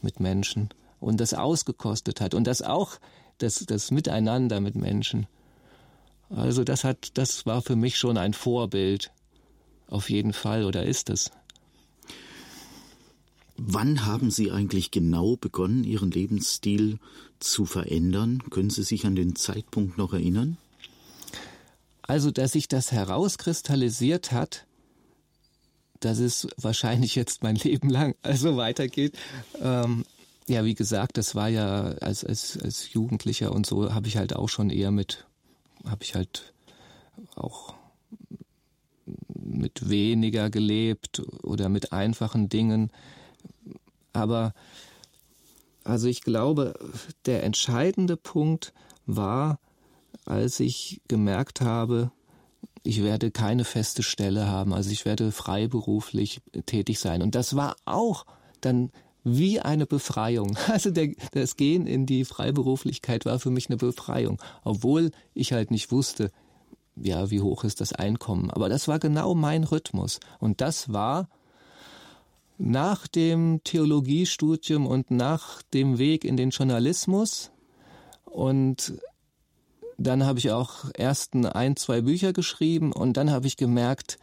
mit 0.00 0.18
Menschen 0.18 0.70
und 0.98 1.20
das 1.20 1.34
ausgekostet 1.34 2.22
hat 2.22 2.32
und 2.32 2.46
das 2.46 2.62
auch 2.62 2.96
das, 3.36 3.66
das 3.66 3.90
Miteinander 3.90 4.60
mit 4.60 4.76
Menschen. 4.76 5.26
Also 6.30 6.64
das 6.64 6.84
hat, 6.84 7.18
das 7.18 7.44
war 7.44 7.60
für 7.60 7.76
mich 7.76 7.98
schon 7.98 8.16
ein 8.16 8.32
Vorbild. 8.32 9.10
Auf 9.88 10.08
jeden 10.08 10.32
Fall, 10.32 10.64
oder 10.64 10.84
ist 10.84 11.10
es? 11.10 11.32
Wann 13.60 14.06
haben 14.06 14.30
Sie 14.30 14.52
eigentlich 14.52 14.92
genau 14.92 15.36
begonnen, 15.36 15.82
Ihren 15.82 16.12
Lebensstil 16.12 17.00
zu 17.40 17.66
verändern? 17.66 18.40
Können 18.50 18.70
Sie 18.70 18.84
sich 18.84 19.04
an 19.04 19.16
den 19.16 19.34
Zeitpunkt 19.34 19.98
noch 19.98 20.12
erinnern? 20.12 20.56
Also, 22.02 22.30
dass 22.30 22.52
sich 22.52 22.68
das 22.68 22.92
herauskristallisiert 22.92 24.30
hat, 24.30 24.64
dass 25.98 26.20
es 26.20 26.46
wahrscheinlich 26.56 27.16
jetzt 27.16 27.42
mein 27.42 27.56
Leben 27.56 27.90
lang 27.90 28.14
also 28.22 28.56
weitergeht. 28.56 29.18
Ähm, 29.60 30.04
ja, 30.46 30.64
wie 30.64 30.74
gesagt, 30.74 31.16
das 31.18 31.34
war 31.34 31.48
ja 31.48 31.82
als, 32.00 32.24
als, 32.24 32.58
als 32.62 32.92
Jugendlicher 32.92 33.52
und 33.52 33.66
so 33.66 33.92
habe 33.92 34.06
ich 34.06 34.16
halt 34.16 34.36
auch 34.36 34.48
schon 34.48 34.70
eher 34.70 34.92
mit, 34.92 35.26
habe 35.84 36.04
ich 36.04 36.14
halt 36.14 36.54
auch 37.34 37.74
mit 39.34 39.88
weniger 39.88 40.48
gelebt 40.48 41.20
oder 41.42 41.68
mit 41.68 41.92
einfachen 41.92 42.48
Dingen. 42.48 42.90
Aber 44.18 44.52
also 45.84 46.06
ich 46.08 46.20
glaube, 46.20 46.74
der 47.24 47.44
entscheidende 47.44 48.16
Punkt 48.16 48.74
war, 49.06 49.58
als 50.26 50.60
ich 50.60 51.00
gemerkt 51.08 51.60
habe, 51.60 52.10
ich 52.82 53.02
werde 53.02 53.30
keine 53.30 53.64
feste 53.64 54.02
Stelle 54.02 54.48
haben, 54.48 54.72
also 54.72 54.90
ich 54.90 55.04
werde 55.04 55.32
freiberuflich 55.32 56.40
tätig 56.66 56.98
sein. 56.98 57.22
Und 57.22 57.34
das 57.34 57.56
war 57.56 57.76
auch 57.84 58.24
dann 58.60 58.90
wie 59.24 59.60
eine 59.60 59.86
Befreiung. 59.86 60.56
Also 60.68 60.90
der, 60.90 61.14
das 61.32 61.56
Gehen 61.56 61.86
in 61.86 62.06
die 62.06 62.24
Freiberuflichkeit 62.24 63.24
war 63.24 63.38
für 63.38 63.50
mich 63.50 63.68
eine 63.68 63.76
Befreiung, 63.76 64.40
obwohl 64.64 65.10
ich 65.34 65.52
halt 65.52 65.70
nicht 65.70 65.90
wusste, 65.90 66.30
ja, 66.96 67.30
wie 67.30 67.40
hoch 67.40 67.64
ist 67.64 67.80
das 67.80 67.92
Einkommen. 67.92 68.50
Aber 68.50 68.68
das 68.68 68.88
war 68.88 68.98
genau 68.98 69.34
mein 69.34 69.64
Rhythmus. 69.64 70.20
Und 70.38 70.60
das 70.60 70.92
war 70.92 71.28
nach 72.58 73.06
dem 73.06 73.62
Theologiestudium 73.64 74.86
und 74.86 75.10
nach 75.10 75.62
dem 75.62 75.98
Weg 75.98 76.24
in 76.24 76.36
den 76.36 76.50
Journalismus 76.50 77.50
und 78.24 79.00
dann 79.96 80.24
habe 80.24 80.38
ich 80.38 80.50
auch 80.52 80.84
erst 80.94 81.34
ein, 81.34 81.76
zwei 81.76 82.00
Bücher 82.02 82.32
geschrieben 82.32 82.92
und 82.92 83.16
dann 83.16 83.30
habe 83.30 83.46
ich 83.46 83.56
gemerkt, 83.56 84.18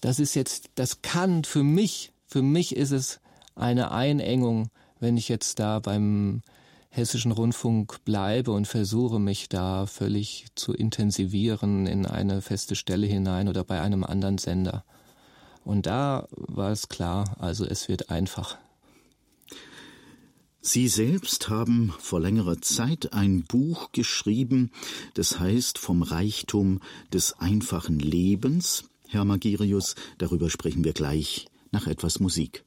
das 0.00 0.18
ist 0.18 0.34
jetzt, 0.34 0.70
das 0.74 1.02
kann 1.02 1.44
für 1.44 1.62
mich, 1.62 2.12
für 2.26 2.42
mich 2.42 2.74
ist 2.74 2.90
es 2.90 3.20
eine 3.54 3.92
Einengung, 3.92 4.70
wenn 4.98 5.16
ich 5.16 5.28
jetzt 5.28 5.58
da 5.58 5.78
beim 5.78 6.42
hessischen 6.88 7.30
Rundfunk 7.30 8.04
bleibe 8.04 8.50
und 8.50 8.66
versuche 8.66 9.20
mich 9.20 9.48
da 9.48 9.86
völlig 9.86 10.46
zu 10.56 10.72
intensivieren 10.72 11.86
in 11.86 12.06
eine 12.06 12.42
feste 12.42 12.74
Stelle 12.74 13.06
hinein 13.06 13.48
oder 13.48 13.62
bei 13.62 13.80
einem 13.80 14.02
anderen 14.02 14.38
Sender. 14.38 14.84
Und 15.70 15.86
da 15.86 16.26
war 16.32 16.72
es 16.72 16.88
klar, 16.88 17.36
also 17.38 17.64
es 17.64 17.88
wird 17.88 18.10
einfach. 18.10 18.58
Sie 20.60 20.88
selbst 20.88 21.48
haben 21.48 21.94
vor 22.00 22.18
längerer 22.18 22.60
Zeit 22.60 23.12
ein 23.12 23.44
Buch 23.44 23.92
geschrieben, 23.92 24.72
das 25.14 25.38
heißt 25.38 25.78
Vom 25.78 26.02
Reichtum 26.02 26.80
des 27.12 27.38
einfachen 27.38 28.00
Lebens. 28.00 28.82
Herr 29.06 29.24
Magirius, 29.24 29.94
darüber 30.18 30.50
sprechen 30.50 30.82
wir 30.82 30.92
gleich 30.92 31.46
nach 31.70 31.86
etwas 31.86 32.18
Musik. 32.18 32.64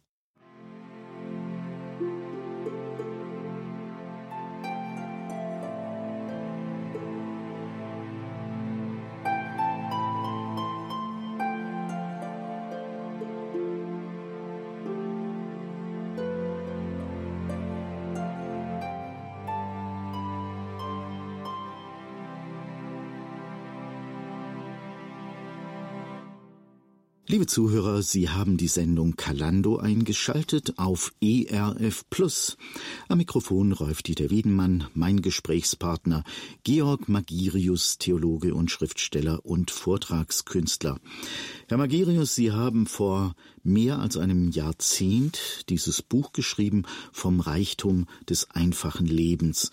Liebe 27.34 27.48
Zuhörer, 27.48 28.04
Sie 28.04 28.30
haben 28.30 28.58
die 28.58 28.67
Sendung 28.67 29.15
Kalando 29.15 29.78
eingeschaltet 29.78 30.78
auf 30.78 31.12
ERF 31.19 32.08
Plus. 32.12 32.58
Am 33.08 33.17
Mikrofon 33.17 33.72
Rolf-Dieter 33.72 34.30
Wiedenmann, 34.30 34.86
mein 34.93 35.19
Gesprächspartner 35.24 36.24
Georg 36.63 37.10
Magirius, 37.10 37.98
Theologe 37.98 38.54
und 38.54 38.69
Schriftsteller 38.69 39.43
und 39.43 39.72
Vortragskünstler. 39.72 41.00
Herr 41.69 41.78
Magirius, 41.78 42.36
Sie 42.36 42.52
haben 42.52 42.86
vor 42.86 43.34
mehr 43.63 43.98
als 43.98 44.15
einem 44.15 44.52
Jahrzehnt 44.52 45.67
dieses 45.69 46.04
Buch 46.04 46.34
geschrieben 46.34 46.84
vom 47.12 47.39
Reichtum 47.39 48.06
des 48.30 48.52
einfachen 48.52 49.08
Lebens. 49.08 49.72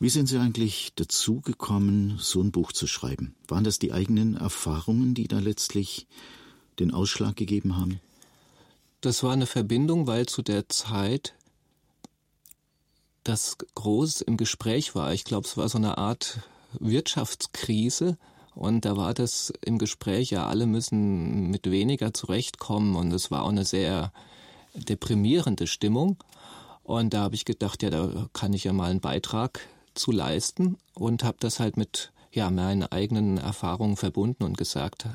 Wie 0.00 0.08
sind 0.08 0.26
Sie 0.26 0.38
eigentlich 0.38 0.94
dazu 0.96 1.42
gekommen, 1.42 2.16
so 2.18 2.42
ein 2.42 2.50
Buch 2.50 2.72
zu 2.72 2.88
schreiben? 2.88 3.36
Waren 3.46 3.62
das 3.62 3.78
die 3.78 3.92
eigenen 3.92 4.34
Erfahrungen, 4.34 5.14
die 5.14 5.28
da 5.28 5.38
letztlich 5.38 6.08
den 6.78 6.92
Ausschlag 6.92 7.36
gegeben 7.36 7.76
haben? 7.76 8.00
Das 9.00 9.22
war 9.22 9.32
eine 9.32 9.46
Verbindung, 9.46 10.06
weil 10.06 10.26
zu 10.26 10.42
der 10.42 10.68
Zeit 10.68 11.34
das 13.24 13.56
groß 13.74 14.20
im 14.22 14.36
Gespräch 14.36 14.94
war. 14.94 15.12
Ich 15.12 15.24
glaube, 15.24 15.46
es 15.46 15.56
war 15.56 15.68
so 15.68 15.78
eine 15.78 15.98
Art 15.98 16.40
Wirtschaftskrise 16.78 18.16
und 18.54 18.84
da 18.84 18.96
war 18.96 19.14
das 19.14 19.52
im 19.64 19.78
Gespräch, 19.78 20.30
ja, 20.30 20.46
alle 20.46 20.66
müssen 20.66 21.50
mit 21.50 21.70
weniger 21.70 22.12
zurechtkommen 22.12 22.96
und 22.96 23.12
es 23.12 23.30
war 23.30 23.42
auch 23.42 23.48
eine 23.48 23.64
sehr 23.64 24.12
deprimierende 24.74 25.66
Stimmung. 25.66 26.16
Und 26.82 27.14
da 27.14 27.20
habe 27.22 27.34
ich 27.34 27.44
gedacht, 27.44 27.82
ja, 27.82 27.90
da 27.90 28.28
kann 28.32 28.52
ich 28.52 28.64
ja 28.64 28.72
mal 28.72 28.90
einen 28.90 29.00
Beitrag 29.00 29.60
zu 29.94 30.10
leisten 30.10 30.78
und 30.94 31.24
habe 31.24 31.36
das 31.40 31.60
halt 31.60 31.76
mit 31.76 32.12
ja, 32.32 32.50
meinen 32.50 32.84
eigenen 32.84 33.38
Erfahrungen 33.38 33.96
verbunden 33.96 34.44
und 34.44 34.58
gesagt, 34.58 35.06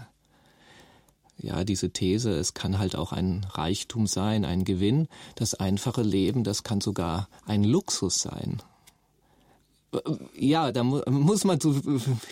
ja, 1.40 1.64
diese 1.64 1.92
These, 1.92 2.32
es 2.32 2.54
kann 2.54 2.80
halt 2.80 2.96
auch 2.96 3.12
ein 3.12 3.46
Reichtum 3.52 4.08
sein, 4.08 4.46
ein 4.46 4.64
Gewinn. 4.64 5.08
Das 5.36 5.54
einfache 5.54 6.02
Leben, 6.02 6.44
das 6.44 6.64
kann 6.64 6.82
sogar 6.82 7.30
ein 7.46 7.64
Luxus 7.64 8.22
sein. 8.22 8.62
Ja, 10.36 10.72
da 10.72 10.84
muss 10.84 11.44
man 11.46 11.60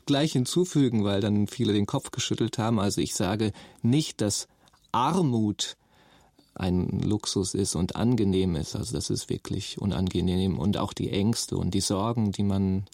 gleich 0.05 0.33
hinzufügen, 0.33 1.03
weil 1.03 1.21
dann 1.21 1.47
viele 1.47 1.73
den 1.73 1.85
Kopf 1.85 2.11
geschüttelt 2.11 2.57
haben. 2.57 2.79
Also 2.79 3.01
ich 3.01 3.15
sage 3.15 3.53
nicht, 3.81 4.21
dass 4.21 4.47
Armut 4.91 5.77
ein 6.53 7.01
Luxus 7.01 7.53
ist 7.53 7.75
und 7.75 7.95
angenehm 7.95 8.55
ist. 8.55 8.75
Also 8.75 8.93
das 8.93 9.09
ist 9.09 9.29
wirklich 9.29 9.79
unangenehm 9.79 10.57
und 10.57 10.77
auch 10.77 10.93
die 10.93 11.11
Ängste 11.11 11.57
und 11.57 11.73
die 11.73 11.81
Sorgen, 11.81 12.31
die 12.31 12.43
man 12.43 12.85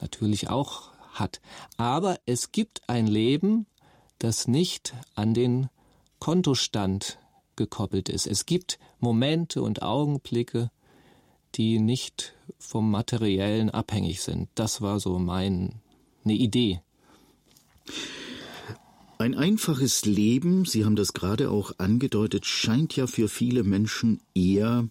natürlich 0.00 0.48
auch 0.50 0.90
hat. 1.12 1.40
Aber 1.76 2.18
es 2.26 2.52
gibt 2.52 2.88
ein 2.88 3.06
Leben, 3.06 3.66
das 4.18 4.48
nicht 4.48 4.94
an 5.14 5.34
den 5.34 5.68
Kontostand 6.18 7.18
gekoppelt 7.56 8.08
ist. 8.08 8.26
Es 8.26 8.46
gibt 8.46 8.78
Momente 8.98 9.62
und 9.62 9.82
Augenblicke, 9.82 10.70
die 11.54 11.78
nicht 11.78 12.34
vom 12.58 12.90
Materiellen 12.90 13.70
abhängig 13.70 14.22
sind. 14.22 14.48
Das 14.54 14.80
war 14.80 14.98
so 15.00 15.18
meine 15.18 15.72
Idee. 16.24 16.80
Ein 19.18 19.36
einfaches 19.36 20.04
Leben, 20.04 20.64
Sie 20.64 20.84
haben 20.84 20.96
das 20.96 21.12
gerade 21.12 21.50
auch 21.50 21.78
angedeutet, 21.78 22.46
scheint 22.46 22.96
ja 22.96 23.06
für 23.06 23.28
viele 23.28 23.62
Menschen 23.62 24.20
eher 24.34 24.88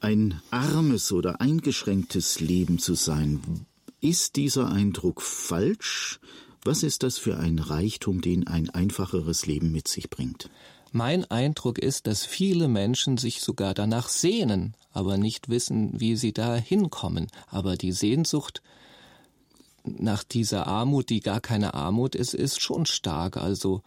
ein 0.00 0.40
armes 0.50 1.10
oder 1.10 1.40
eingeschränktes 1.40 2.40
Leben 2.40 2.78
zu 2.78 2.94
sein. 2.94 3.66
Ist 4.00 4.36
dieser 4.36 4.70
Eindruck 4.70 5.22
falsch? 5.22 6.20
Was 6.66 6.82
ist 6.82 7.04
das 7.04 7.16
für 7.16 7.38
ein 7.38 7.60
Reichtum, 7.60 8.20
den 8.20 8.48
ein 8.48 8.68
einfacheres 8.70 9.46
Leben 9.46 9.70
mit 9.70 9.86
sich 9.86 10.10
bringt? 10.10 10.50
Mein 10.90 11.24
Eindruck 11.24 11.78
ist, 11.78 12.08
dass 12.08 12.26
viele 12.26 12.66
Menschen 12.66 13.18
sich 13.18 13.40
sogar 13.40 13.72
danach 13.72 14.08
sehnen, 14.08 14.74
aber 14.92 15.16
nicht 15.16 15.48
wissen, 15.48 16.00
wie 16.00 16.16
sie 16.16 16.32
da 16.32 16.56
hinkommen. 16.56 17.28
Aber 17.46 17.76
die 17.76 17.92
Sehnsucht 17.92 18.62
nach 19.84 20.24
dieser 20.24 20.66
Armut, 20.66 21.08
die 21.08 21.20
gar 21.20 21.40
keine 21.40 21.74
Armut 21.74 22.16
ist, 22.16 22.34
ist 22.34 22.60
schon 22.60 22.84
stark. 22.84 23.36
Also 23.36 23.82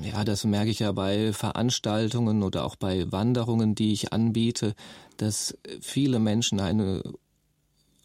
ja, 0.00 0.22
das 0.22 0.44
merke 0.44 0.70
ich 0.70 0.78
ja 0.78 0.92
bei 0.92 1.32
Veranstaltungen 1.32 2.44
oder 2.44 2.64
auch 2.64 2.76
bei 2.76 3.10
Wanderungen, 3.10 3.74
die 3.74 3.92
ich 3.92 4.12
anbiete, 4.12 4.76
dass 5.16 5.58
viele 5.80 6.20
Menschen 6.20 6.60
eine, 6.60 7.02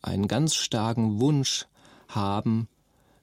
einen 0.02 0.28
ganz 0.28 0.56
starken 0.56 1.20
Wunsch 1.20 1.68
haben, 2.08 2.68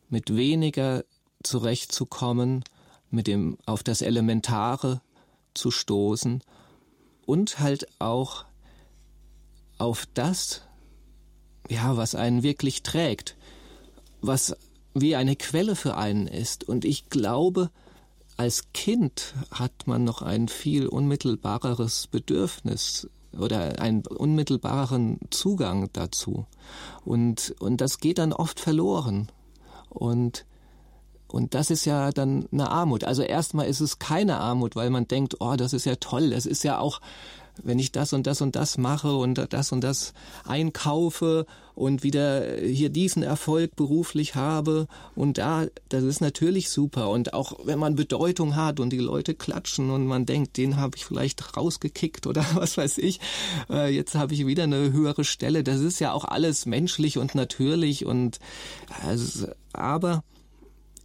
mit 0.09 0.35
weniger 0.35 1.05
zurechtzukommen, 1.43 2.65
mit 3.11 3.27
dem 3.27 3.59
auf 3.67 3.83
das 3.83 4.03
Elementare 4.03 5.01
zu 5.55 5.71
stoßen 5.71 6.43
und 7.27 7.59
halt 7.61 7.89
auch 8.01 8.45
auf 9.79 10.07
das, 10.15 10.63
ja, 11.69 11.97
was 11.97 12.15
einen 12.15 12.43
wirklich 12.43 12.83
trägt, 12.83 13.37
was 14.21 14.57
wie 14.95 15.17
eine 15.17 15.37
Quelle 15.37 15.77
für 15.77 15.97
einen 15.97 16.27
ist. 16.27 16.65
Und 16.65 16.85
ich 16.85 17.09
glaube, 17.11 17.71
als 18.37 18.73
Kind 18.73 19.35
hat 19.51 19.87
man 19.87 20.05
noch 20.05 20.23
ein 20.23 20.49
viel 20.49 20.87
unmittelbareres 20.87 22.07
Bedürfnis 22.07 23.09
oder 23.39 23.81
einen 23.81 24.07
unmittelbareren 24.07 25.19
Zugang 25.31 25.91
dazu. 25.93 26.47
Und, 27.05 27.55
und 27.59 27.81
das 27.81 27.99
geht 27.99 28.19
dann 28.19 28.33
oft 28.33 28.61
verloren. 28.61 29.29
Und 29.95 30.45
und 31.35 31.55
das 31.55 31.71
ist 31.71 31.85
ja 31.85 32.13
dann 32.13 32.47
eine 32.53 32.71
Armut. 32.71 33.03
Also 33.03 33.23
erstmal 33.23 33.67
ist 33.67 33.81
es 33.81 33.99
keine 33.99 34.39
Armut, 34.39 34.77
weil 34.77 34.89
man 34.91 35.09
denkt, 35.09 35.41
oh, 35.41 35.57
das 35.57 35.73
ist 35.73 35.85
ja 35.85 35.97
toll. 35.97 36.31
Das 36.31 36.47
ist 36.47 36.63
ja 36.63 36.79
auch, 36.79 37.01
wenn 37.63 37.79
ich 37.79 37.93
das 37.93 38.13
und 38.13 38.27
das 38.27 38.41
und 38.41 38.57
das 38.57 38.79
mache 38.79 39.15
und 39.15 39.47
das 39.53 39.73
und 39.73 39.83
das 39.83 40.13
einkaufe 40.47 41.47
und 41.75 42.03
wieder 42.03 42.57
hier 42.59 42.89
diesen 42.89 43.23
Erfolg 43.23 43.75
beruflich 43.77 44.35
habe 44.35 44.87
und 45.17 45.39
da, 45.39 45.67
das 45.89 46.05
ist 46.05 46.21
natürlich 46.21 46.71
super. 46.71 47.11
Und 47.11 47.35
auch 47.35 47.59
wenn 47.65 47.79
man 47.79 47.97
Bedeutung 47.97 48.57
hat 48.57 48.81
und 48.81 48.91
die 48.91 48.99
Leute 48.99 49.35
klatschen 49.35 49.91
und 49.91 50.07
man 50.07 50.27
denkt, 50.27 50.57
den 50.57 50.77
habe 50.77 50.97
ich 50.97 51.05
vielleicht 51.05 51.57
rausgekickt 51.57 52.27
oder 52.27 52.45
was 52.55 52.77
weiß 52.77 52.99
ich, 52.99 53.21
äh, 53.71 53.93
jetzt 53.95 54.15
habe 54.15 54.35
ich 54.35 54.47
wieder 54.47 54.65
eine 54.65 54.93
höhere 54.93 55.25
Stelle. 55.25 55.65
Das 55.65 55.81
ist 55.81 55.99
ja 56.01 56.13
auch 56.13 56.25
alles 56.25 56.67
menschlich 56.67 57.19
und 57.19 57.35
natürlich 57.35 58.07
und 58.07 58.39
also, 59.03 59.49
aber 59.73 60.23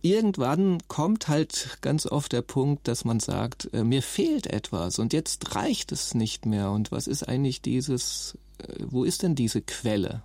irgendwann 0.02 0.80
kommt 0.88 1.28
halt 1.28 1.78
ganz 1.82 2.06
oft 2.06 2.32
der 2.32 2.42
Punkt, 2.42 2.88
dass 2.88 3.06
man 3.06 3.20
sagt, 3.20 3.70
äh, 3.74 3.84
mir 3.84 4.02
fehlt 4.02 4.48
etwas 4.48 5.00
und 5.00 5.14
jetzt 5.14 5.56
reicht 5.56 5.92
es 5.92 6.14
nicht 6.14 6.46
mehr. 6.46 6.72
Und 6.72 6.92
was 6.92 7.08
ist 7.08 7.24
eigentlich 7.24 7.62
dieses, 7.62 8.38
äh, 8.60 8.84
wo 8.88 9.04
ist 9.04 9.24
denn 9.24 9.36
diese 9.36 9.62
Quelle? 9.62 10.24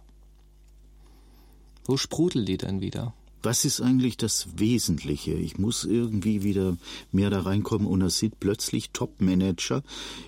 Wo 1.84 1.96
sprudelt 1.96 2.48
die 2.48 2.56
denn 2.56 2.80
wieder? 2.80 3.14
Was 3.42 3.66
ist 3.66 3.82
eigentlich 3.82 4.16
das 4.16 4.58
Wesentliche? 4.58 5.34
Ich 5.34 5.58
muss 5.58 5.84
irgendwie 5.84 6.42
wieder 6.42 6.78
mehr 7.12 7.28
da 7.28 7.40
reinkommen 7.40 7.87
und 7.87 8.00
er 8.00 8.08
sieht 8.08 8.40
plötzlich 8.40 8.90
Top-Manager 8.92 9.82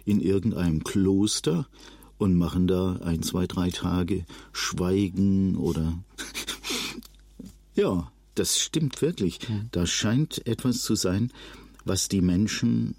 in 0.05 0.21
irgendeinem 0.21 0.85
Kloster 0.85 1.67
und 2.19 2.35
machen 2.35 2.67
da 2.67 2.97
ein, 2.97 3.23
zwei, 3.23 3.47
drei 3.47 3.71
Tage 3.71 4.27
Schweigen 4.53 5.57
oder 5.57 5.99
ja, 7.75 8.11
das 8.39 8.59
stimmt 8.59 9.03
wirklich. 9.03 9.49
Mhm. 9.49 9.69
Da 9.73 9.87
scheint 9.87 10.47
etwas 10.47 10.83
zu 10.83 10.95
sein, 10.95 11.33
was 11.85 12.09
die 12.09 12.21
Menschen 12.21 12.95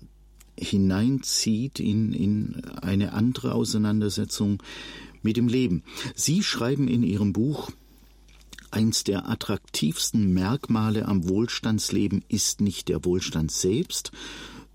hineinzieht 0.59 1.79
in, 1.79 2.13
in 2.13 2.65
eine 2.81 3.13
andere 3.13 3.53
Auseinandersetzung 3.53 4.61
mit 5.21 5.37
dem 5.37 5.47
Leben. 5.47 5.83
Sie 6.15 6.43
schreiben 6.43 6.87
in 6.87 7.03
Ihrem 7.03 7.33
Buch, 7.33 7.71
eins 8.71 9.03
der 9.03 9.29
attraktivsten 9.29 10.33
Merkmale 10.33 11.05
am 11.05 11.29
Wohlstandsleben 11.29 12.23
ist 12.27 12.61
nicht 12.61 12.89
der 12.89 13.05
Wohlstand 13.05 13.51
selbst, 13.51 14.11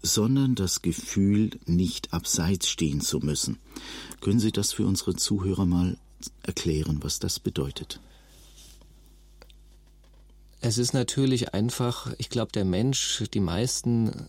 sondern 0.03 0.55
das 0.55 0.83
Gefühl, 0.83 1.51
nicht 1.67 2.13
abseits 2.13 2.69
stehen 2.69 3.01
zu 3.01 3.19
müssen. 3.21 3.59
Können 4.21 4.41
Sie 4.41 4.53
das 4.53 4.73
für 4.73 4.87
unsere 4.87 5.15
Zuhörer 5.15 5.67
mal 5.67 5.97
erklären, 6.43 6.99
was 7.03 7.19
das 7.19 7.39
bedeutet? 7.39 8.01
Es 10.65 10.79
ist 10.79 10.95
natürlich 10.95 11.55
einfach, 11.55 12.13
ich 12.19 12.31
glaube, 12.31 12.53
der 12.53 12.65
Mensch, 12.65 13.25
die 13.35 13.41
meisten 13.41 14.29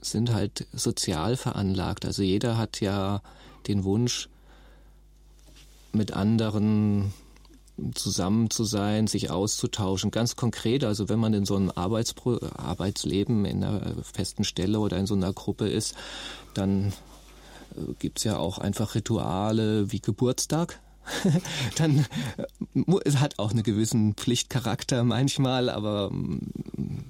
sind 0.00 0.32
halt 0.32 0.68
sozial 0.72 1.36
veranlagt. 1.36 2.04
Also 2.06 2.22
jeder 2.22 2.56
hat 2.56 2.80
ja 2.80 3.22
den 3.66 3.82
Wunsch, 3.82 4.28
mit 5.92 6.12
anderen 6.12 7.12
zusammen 7.94 8.50
zu 8.50 8.62
sein, 8.62 9.08
sich 9.08 9.30
auszutauschen. 9.30 10.12
Ganz 10.12 10.36
konkret, 10.36 10.84
also 10.84 11.08
wenn 11.08 11.18
man 11.18 11.34
in 11.34 11.44
so 11.44 11.56
einem 11.56 11.72
Arbeitspro 11.74 12.38
Arbeitsleben 12.56 13.44
in 13.44 13.64
einer 13.64 13.96
festen 14.04 14.44
Stelle 14.44 14.78
oder 14.78 14.96
in 14.96 15.06
so 15.06 15.14
einer 15.14 15.32
Gruppe 15.32 15.68
ist, 15.68 15.96
dann 16.54 16.92
äh, 17.76 17.94
gibt's 17.98 18.22
ja 18.22 18.38
auch 18.38 18.58
einfach 18.58 18.94
Rituale 18.94 19.90
wie 19.90 20.00
Geburtstag. 20.00 20.80
dann 21.76 22.06
äh, 22.36 23.00
es 23.04 23.18
hat 23.18 23.38
auch 23.38 23.50
einen 23.50 23.62
gewissen 23.62 24.14
Pflichtcharakter 24.14 25.04
manchmal, 25.04 25.68
aber 25.68 26.10
mm, 26.10 27.04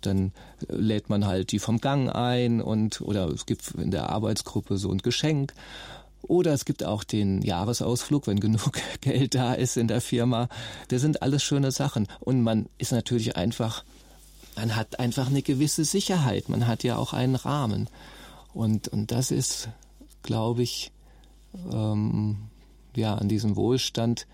dann 0.00 0.32
lädt 0.68 1.08
man 1.08 1.26
halt 1.26 1.52
die 1.52 1.58
vom 1.58 1.80
Gang 1.80 2.10
ein 2.10 2.60
und 2.60 3.00
oder 3.00 3.28
es 3.28 3.46
gibt 3.46 3.70
in 3.72 3.90
der 3.90 4.10
Arbeitsgruppe 4.10 4.78
so 4.78 4.90
ein 4.90 4.98
Geschenk. 4.98 5.54
Oder 6.22 6.52
es 6.52 6.64
gibt 6.64 6.84
auch 6.84 7.04
den 7.04 7.42
Jahresausflug, 7.42 8.26
wenn 8.26 8.40
genug 8.40 8.72
Geld 9.00 9.34
da 9.34 9.54
ist 9.54 9.76
in 9.76 9.88
der 9.88 10.00
Firma. 10.00 10.48
Das 10.88 11.00
sind 11.00 11.22
alles 11.22 11.42
schöne 11.42 11.70
Sachen. 11.70 12.06
Und 12.20 12.42
man 12.42 12.68
ist 12.76 12.92
natürlich 12.92 13.36
einfach, 13.36 13.84
man 14.56 14.74
hat 14.74 14.98
einfach 14.98 15.28
eine 15.28 15.42
gewisse 15.42 15.84
Sicherheit. 15.84 16.48
Man 16.48 16.66
hat 16.66 16.82
ja 16.82 16.96
auch 16.96 17.12
einen 17.12 17.36
Rahmen. 17.36 17.88
Und, 18.52 18.88
und 18.88 19.10
das 19.12 19.30
ist, 19.30 19.68
glaube 20.22 20.62
ich, 20.62 20.90
ähm, 21.72 22.47
ja, 22.98 23.14
an 23.14 23.28
diesem 23.28 23.56
Wohlstand, 23.56 24.26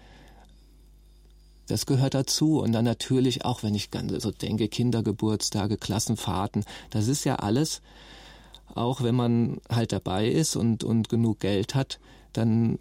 das 1.67 1.87
gehört 1.87 2.15
dazu. 2.15 2.61
Und 2.61 2.73
dann 2.73 2.85
natürlich 2.85 3.45
auch, 3.45 3.63
wenn 3.63 3.75
ich 3.75 3.91
so 4.19 4.31
denke, 4.31 4.69
Kindergeburtstage, 4.69 5.77
Klassenfahrten, 5.77 6.65
das 6.91 7.09
ist 7.09 7.25
ja 7.25 7.37
alles, 7.37 7.81
auch 8.75 9.03
wenn 9.03 9.15
man 9.15 9.61
halt 9.69 9.93
dabei 9.93 10.29
ist 10.29 10.57
und, 10.57 10.85
und 10.85 11.09
genug 11.09 11.41
Geld 11.41 11.75
hat, 11.75 12.01
dann, 12.33 12.79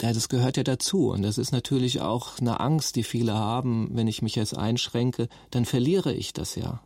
ja, 0.00 0.12
das 0.12 0.28
gehört 0.28 0.56
ja 0.56 0.62
dazu. 0.62 1.10
Und 1.10 1.22
das 1.22 1.38
ist 1.38 1.52
natürlich 1.52 2.00
auch 2.00 2.38
eine 2.38 2.60
Angst, 2.60 2.96
die 2.96 3.04
viele 3.04 3.34
haben, 3.34 3.90
wenn 3.92 4.08
ich 4.08 4.22
mich 4.22 4.34
jetzt 4.34 4.56
einschränke, 4.56 5.28
dann 5.50 5.64
verliere 5.64 6.12
ich 6.12 6.32
das 6.32 6.54
ja. 6.54 6.80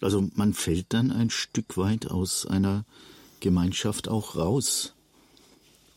Also 0.00 0.28
man 0.34 0.54
fällt 0.54 0.92
dann 0.92 1.10
ein 1.10 1.30
Stück 1.30 1.76
weit 1.76 2.08
aus 2.08 2.46
einer 2.46 2.84
Gemeinschaft 3.40 4.08
auch 4.08 4.36
raus 4.36 4.94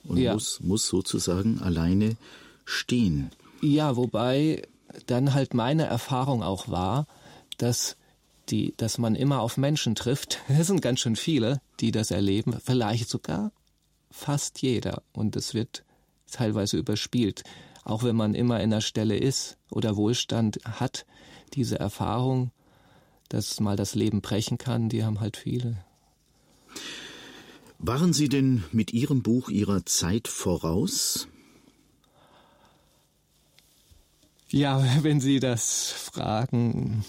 und 0.04 0.18
ja. 0.18 0.34
muss, 0.34 0.60
muss 0.62 0.88
sozusagen 0.88 1.60
alleine 1.62 2.16
stehen. 2.66 3.32
Ja, 3.62 3.96
wobei 3.96 4.64
dann 5.06 5.34
halt 5.34 5.54
meine 5.54 5.86
Erfahrung 5.86 6.44
auch 6.44 6.70
war, 6.70 7.08
dass 7.58 7.96
die, 8.50 8.74
dass 8.78 8.98
man 8.98 9.16
immer 9.16 9.42
auf 9.42 9.58
Menschen 9.58 9.96
trifft. 9.96 10.40
Es 10.50 10.68
sind 10.68 10.82
ganz 10.82 11.00
schön 11.00 11.16
viele, 11.16 11.62
die 11.80 11.92
das 11.92 12.12
erleben, 12.12 12.58
vielleicht 12.64 13.10
sogar 13.10 13.52
fast 14.10 14.62
jeder. 14.62 15.04
Und 15.14 15.36
es 15.36 15.54
wird 15.54 15.84
teilweise 16.30 16.78
überspielt. 16.78 17.44
Auch 17.84 18.04
wenn 18.04 18.16
man 18.16 18.36
immer 18.36 18.60
in 18.60 18.70
der 18.70 18.82
Stelle 18.82 19.18
ist 19.18 19.58
oder 19.70 19.96
Wohlstand 19.96 20.60
hat, 20.66 21.06
diese 21.54 21.80
Erfahrung, 21.80 22.52
dass 23.30 23.60
mal 23.60 23.76
das 23.76 23.96
Leben 23.96 24.22
brechen 24.22 24.58
kann, 24.58 24.90
die 24.90 25.04
haben 25.04 25.20
halt 25.20 25.38
viele. 25.38 25.78
Waren 27.84 28.14
Sie 28.14 28.30
denn 28.30 28.64
mit 28.72 28.94
Ihrem 28.94 29.24
Buch 29.24 29.50
Ihrer 29.50 29.84
Zeit 29.88 30.28
voraus? 30.28 31.28
Ja, 34.50 34.86
wenn 35.02 35.20
Sie 35.20 35.40
das 35.40 35.90
fragen, 35.90 37.04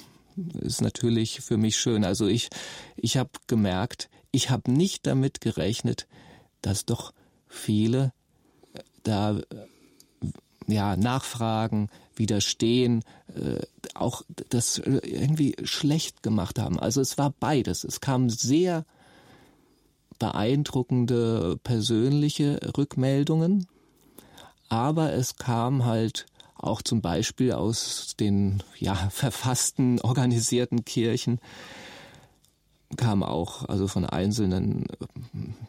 ist 0.60 0.80
natürlich 0.80 1.42
für 1.42 1.58
mich 1.58 1.76
schön. 1.76 2.06
Also 2.06 2.26
ich, 2.26 2.48
ich 2.96 3.18
habe 3.18 3.28
gemerkt, 3.46 4.08
ich 4.30 4.48
habe 4.48 4.72
nicht 4.72 5.06
damit 5.06 5.42
gerechnet, 5.42 6.08
dass 6.62 6.86
doch 6.86 7.12
viele 7.48 8.14
äh, 8.72 8.80
da 9.02 9.36
äh, 9.36 9.42
ja 10.68 10.96
nachfragen, 10.96 11.90
widerstehen, 12.16 13.04
äh, 13.34 13.60
auch 13.92 14.22
das 14.48 14.78
irgendwie 14.78 15.54
schlecht 15.64 16.22
gemacht 16.22 16.58
haben. 16.58 16.80
Also 16.80 17.02
es 17.02 17.18
war 17.18 17.34
beides. 17.38 17.84
Es 17.84 18.00
kamen 18.00 18.30
sehr 18.30 18.86
beeindruckende 20.22 21.58
persönliche 21.64 22.60
Rückmeldungen, 22.78 23.66
aber 24.68 25.12
es 25.14 25.34
kam 25.34 25.84
halt 25.84 26.26
auch 26.54 26.80
zum 26.80 27.00
Beispiel 27.00 27.50
aus 27.50 28.14
den 28.20 28.62
ja, 28.78 28.94
verfassten, 29.10 30.00
organisierten 30.00 30.84
Kirchen 30.84 31.40
kam 32.96 33.22
auch 33.22 33.64
also 33.64 33.88
von 33.88 34.04
einzelnen 34.04 34.86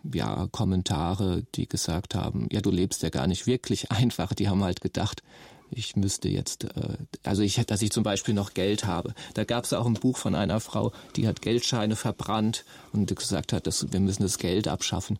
ja 0.03 0.47
Kommentare, 0.51 1.43
die 1.55 1.67
gesagt 1.67 2.13
haben, 2.13 2.47
ja 2.51 2.61
du 2.61 2.69
lebst 2.69 3.01
ja 3.01 3.09
gar 3.09 3.25
nicht 3.25 3.47
wirklich 3.47 3.91
einfach. 3.93 4.35
Die 4.35 4.49
haben 4.49 4.63
halt 4.63 4.81
gedacht, 4.81 5.23
ich 5.71 5.95
müsste 5.95 6.29
jetzt, 6.29 6.65
äh, 6.65 6.97
also 7.23 7.41
ich, 7.41 7.55
dass 7.65 7.81
ich 7.81 7.91
zum 7.91 8.03
Beispiel 8.03 8.33
noch 8.33 8.53
Geld 8.53 8.85
habe. 8.85 9.13
Da 9.33 9.43
gab 9.43 9.65
es 9.65 9.73
auch 9.73 9.85
ein 9.85 9.95
Buch 9.95 10.17
von 10.17 10.35
einer 10.35 10.59
Frau, 10.59 10.91
die 11.15 11.27
hat 11.27 11.41
Geldscheine 11.41 11.95
verbrannt 11.95 12.65
und 12.91 13.13
gesagt 13.15 13.53
hat, 13.53 13.67
dass 13.67 13.91
wir 13.91 13.99
müssen 13.99 14.23
das 14.23 14.37
Geld 14.37 14.67
abschaffen. 14.67 15.17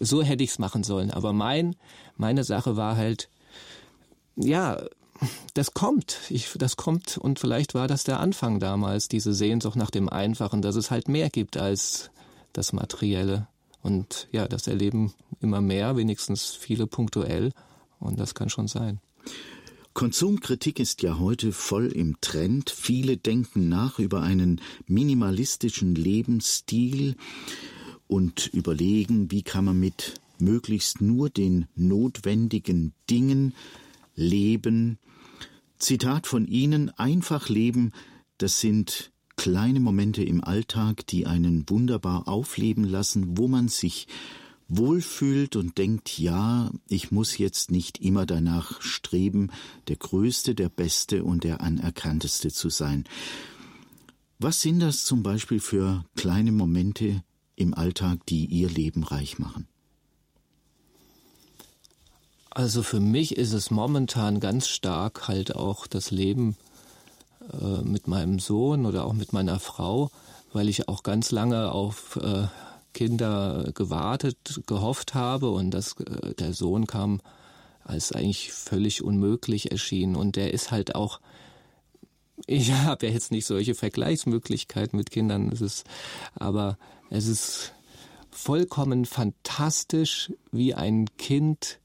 So 0.00 0.22
hätte 0.22 0.44
ich 0.44 0.50
es 0.50 0.58
machen 0.58 0.84
sollen. 0.84 1.10
Aber 1.10 1.32
mein, 1.32 1.76
meine 2.16 2.44
Sache 2.44 2.76
war 2.76 2.96
halt, 2.96 3.28
ja, 4.36 4.82
das 5.54 5.74
kommt. 5.74 6.18
Ich, 6.28 6.52
das 6.56 6.76
kommt 6.76 7.18
und 7.18 7.38
vielleicht 7.38 7.74
war 7.74 7.88
das 7.88 8.04
der 8.04 8.20
Anfang 8.20 8.60
damals, 8.60 9.08
diese 9.08 9.32
Sehnsucht 9.32 9.76
nach 9.76 9.90
dem 9.90 10.08
Einfachen, 10.08 10.62
dass 10.62 10.76
es 10.76 10.90
halt 10.90 11.08
mehr 11.08 11.30
gibt 11.30 11.56
als 11.56 12.10
das 12.52 12.72
Materielle. 12.72 13.46
Und 13.82 14.28
ja, 14.32 14.48
das 14.48 14.66
erleben 14.66 15.12
immer 15.40 15.60
mehr, 15.60 15.96
wenigstens 15.96 16.50
viele 16.50 16.86
punktuell. 16.86 17.52
Und 18.00 18.18
das 18.18 18.34
kann 18.34 18.48
schon 18.48 18.66
sein. 18.66 19.00
Konsumkritik 19.94 20.80
ist 20.80 21.02
ja 21.02 21.20
heute 21.20 21.52
voll 21.52 21.86
im 21.86 22.20
Trend. 22.20 22.68
Viele 22.68 23.16
denken 23.16 23.68
nach 23.68 24.00
über 24.00 24.22
einen 24.22 24.60
minimalistischen 24.88 25.94
Lebensstil 25.94 27.14
und 28.08 28.48
überlegen, 28.52 29.30
wie 29.30 29.42
kann 29.42 29.66
man 29.66 29.78
mit 29.78 30.14
möglichst 30.40 31.00
nur 31.00 31.30
den 31.30 31.66
notwendigen 31.76 32.92
Dingen 33.08 33.54
leben. 34.16 34.98
Zitat 35.78 36.26
von 36.26 36.48
Ihnen, 36.48 36.90
einfach 36.90 37.48
leben, 37.48 37.92
das 38.36 38.58
sind 38.58 39.12
kleine 39.36 39.78
Momente 39.78 40.24
im 40.24 40.42
Alltag, 40.42 41.06
die 41.06 41.24
einen 41.24 41.70
wunderbar 41.70 42.26
aufleben 42.26 42.82
lassen, 42.82 43.38
wo 43.38 43.46
man 43.46 43.68
sich 43.68 44.08
wohlfühlt 44.68 45.56
und 45.56 45.78
denkt, 45.78 46.18
ja, 46.18 46.70
ich 46.88 47.10
muss 47.10 47.38
jetzt 47.38 47.70
nicht 47.70 47.98
immer 47.98 48.26
danach 48.26 48.80
streben, 48.80 49.50
der 49.88 49.96
Größte, 49.96 50.54
der 50.54 50.68
Beste 50.68 51.24
und 51.24 51.44
der 51.44 51.60
Anerkannteste 51.60 52.50
zu 52.50 52.70
sein. 52.70 53.04
Was 54.38 54.60
sind 54.60 54.80
das 54.80 55.04
zum 55.04 55.22
Beispiel 55.22 55.60
für 55.60 56.04
kleine 56.16 56.52
Momente 56.52 57.22
im 57.56 57.74
Alltag, 57.74 58.26
die 58.26 58.46
Ihr 58.46 58.68
Leben 58.68 59.04
reich 59.04 59.38
machen? 59.38 59.68
Also 62.50 62.82
für 62.82 63.00
mich 63.00 63.36
ist 63.36 63.52
es 63.52 63.70
momentan 63.70 64.38
ganz 64.38 64.68
stark 64.68 65.26
halt 65.28 65.56
auch 65.56 65.86
das 65.86 66.10
Leben 66.10 66.56
äh, 67.60 67.82
mit 67.82 68.06
meinem 68.06 68.38
Sohn 68.38 68.86
oder 68.86 69.04
auch 69.04 69.12
mit 69.12 69.32
meiner 69.32 69.58
Frau, 69.58 70.10
weil 70.52 70.68
ich 70.68 70.88
auch 70.88 71.02
ganz 71.02 71.32
lange 71.32 71.72
auf 71.72 72.16
äh, 72.16 72.46
Kinder 72.94 73.70
gewartet, 73.74 74.62
gehofft 74.66 75.14
habe 75.14 75.50
und 75.50 75.72
dass 75.72 75.96
äh, 76.00 76.34
der 76.34 76.54
Sohn 76.54 76.86
kam, 76.86 77.20
als 77.82 78.12
eigentlich 78.12 78.52
völlig 78.52 79.02
unmöglich 79.02 79.70
erschien 79.70 80.16
und 80.16 80.36
der 80.36 80.54
ist 80.54 80.70
halt 80.70 80.94
auch 80.94 81.20
ich 82.46 82.72
habe 82.72 83.06
ja 83.06 83.12
jetzt 83.12 83.30
nicht 83.30 83.46
solche 83.46 83.74
Vergleichsmöglichkeiten 83.74 84.96
mit 84.96 85.10
Kindern, 85.10 85.50
es 85.52 85.60
ist, 85.60 85.84
aber 86.34 86.78
es 87.10 87.26
ist 87.26 87.72
vollkommen 88.30 89.04
fantastisch, 89.04 90.32
wie 90.50 90.74
ein 90.74 91.06
Kind 91.16 91.78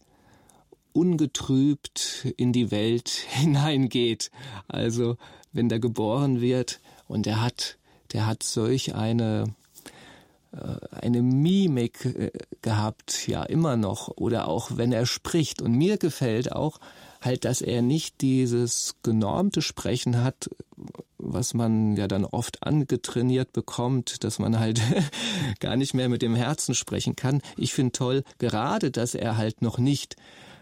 ungetrübt 0.91 2.27
in 2.37 2.51
die 2.51 2.71
Welt 2.71 3.09
hineingeht. 3.29 4.31
Also 4.67 5.17
wenn 5.51 5.69
der 5.69 5.79
geboren 5.79 6.41
wird 6.41 6.81
und 7.07 7.27
er 7.27 7.41
hat, 7.41 7.77
der 8.13 8.25
hat 8.25 8.43
solch 8.43 8.95
eine 8.95 9.55
eine 10.91 11.21
Mimik 11.21 12.05
äh, 12.05 12.31
gehabt, 12.61 13.27
ja 13.27 13.43
immer 13.43 13.77
noch, 13.77 14.09
oder 14.17 14.47
auch 14.47 14.71
wenn 14.75 14.91
er 14.91 15.05
spricht. 15.05 15.61
Und 15.61 15.73
mir 15.73 15.97
gefällt 15.97 16.51
auch 16.51 16.79
halt, 17.21 17.45
dass 17.45 17.61
er 17.61 17.81
nicht 17.81 18.21
dieses 18.21 18.95
genormte 19.03 19.61
Sprechen 19.61 20.23
hat, 20.23 20.49
was 21.17 21.53
man 21.53 21.95
ja 21.97 22.07
dann 22.07 22.25
oft 22.25 22.63
angetrainiert 22.63 23.53
bekommt, 23.53 24.23
dass 24.23 24.39
man 24.39 24.59
halt 24.59 24.81
gar 25.59 25.75
nicht 25.75 25.93
mehr 25.93 26.09
mit 26.09 26.21
dem 26.21 26.35
Herzen 26.35 26.73
sprechen 26.73 27.15
kann. 27.15 27.41
Ich 27.57 27.73
finde 27.73 27.91
toll, 27.91 28.23
gerade, 28.37 28.89
dass 28.89 29.15
er 29.15 29.37
halt 29.37 29.61
noch 29.61 29.77
nicht 29.77 30.15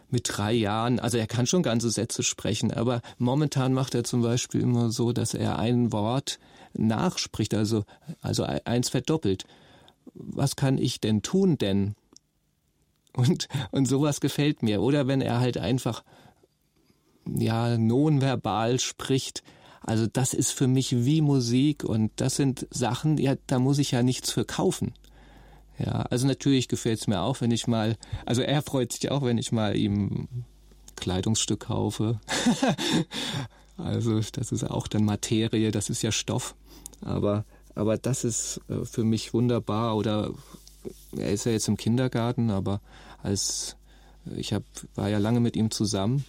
mit 0.10 0.24
drei 0.26 0.54
Jahren, 0.54 1.00
also 1.00 1.18
er 1.18 1.28
kann 1.28 1.48
schon 1.48 1.64
ganze 1.64 1.90
Sätze 1.90 2.24
sprechen, 2.24 2.72
aber 2.72 3.02
momentan 3.18 3.74
macht 3.74 3.94
er 3.94 4.04
zum 4.04 4.22
Beispiel 4.22 4.62
immer 4.62 4.90
so, 4.90 5.12
dass 5.12 5.34
er 5.34 5.60
ein 5.60 5.92
Wort 5.92 6.40
nachspricht, 6.74 7.54
also, 7.54 7.84
also 8.22 8.44
eins 8.44 8.90
verdoppelt. 8.90 9.46
Was 10.14 10.56
kann 10.56 10.78
ich 10.78 11.00
denn 11.00 11.22
tun 11.22 11.58
denn? 11.58 11.96
Und, 13.16 13.48
und 13.72 13.88
sowas 13.88 14.20
gefällt 14.20 14.62
mir. 14.62 14.82
Oder 14.82 15.08
wenn 15.08 15.22
er 15.22 15.40
halt 15.40 15.58
einfach, 15.58 16.04
ja, 17.26 17.78
nonverbal 17.78 18.80
spricht. 18.80 19.44
Also 19.82 20.06
das 20.06 20.34
ist 20.34 20.52
für 20.52 20.68
mich 20.68 21.06
wie 21.06 21.22
Musik 21.22 21.84
und 21.84 22.12
das 22.18 22.36
sind 22.36 22.68
Sachen, 22.72 23.18
ja, 23.18 23.36
da 23.48 23.58
muss 23.60 23.80
ich 23.80 23.92
ja 23.92 24.04
nichts 24.04 24.32
für 24.32 24.46
kaufen. 24.46 24.94
Ja, 25.80 26.02
also 26.04 26.28
natürlich 26.28 26.68
gefällt 26.68 27.00
es 27.00 27.08
mir 27.08 27.22
auch, 27.22 27.42
wenn 27.42 27.52
ich 27.52 27.68
mal, 27.68 27.98
also 28.26 28.42
er 28.42 28.62
freut 28.62 28.92
sich 28.92 29.12
auch, 29.12 29.24
wenn 29.24 29.38
ich 29.38 29.52
mal 29.52 29.76
ihm 29.76 30.28
Kleidungsstück 30.96 31.62
kaufe. 31.62 32.20
also 33.78 34.20
das 34.20 34.52
ist 34.52 34.64
auch 34.64 34.88
dann 34.88 35.06
Materie, 35.06 35.72
das 35.72 35.90
ist 35.90 36.02
ja 36.02 36.12
Stoff. 36.12 36.56
Aber, 37.02 37.46
aber 37.78 37.98
das 37.98 38.24
ist 38.24 38.60
äh, 38.70 38.86
für 38.86 39.04
mich 39.04 39.34
wunderbar. 39.34 39.96
Oder 39.96 40.32
er 41.16 41.32
ist 41.32 41.46
ja 41.46 41.52
jetzt 41.52 41.68
im 41.68 41.78
Kindergarten, 41.78 42.50
aber 42.50 42.82
als 43.22 43.78
ich 44.36 44.54
hab, 44.54 44.64
war 44.96 45.10
ja 45.10 45.20
lange 45.20 45.40
mit 45.40 45.56
ihm 45.56 45.72
zusammen 45.72 46.26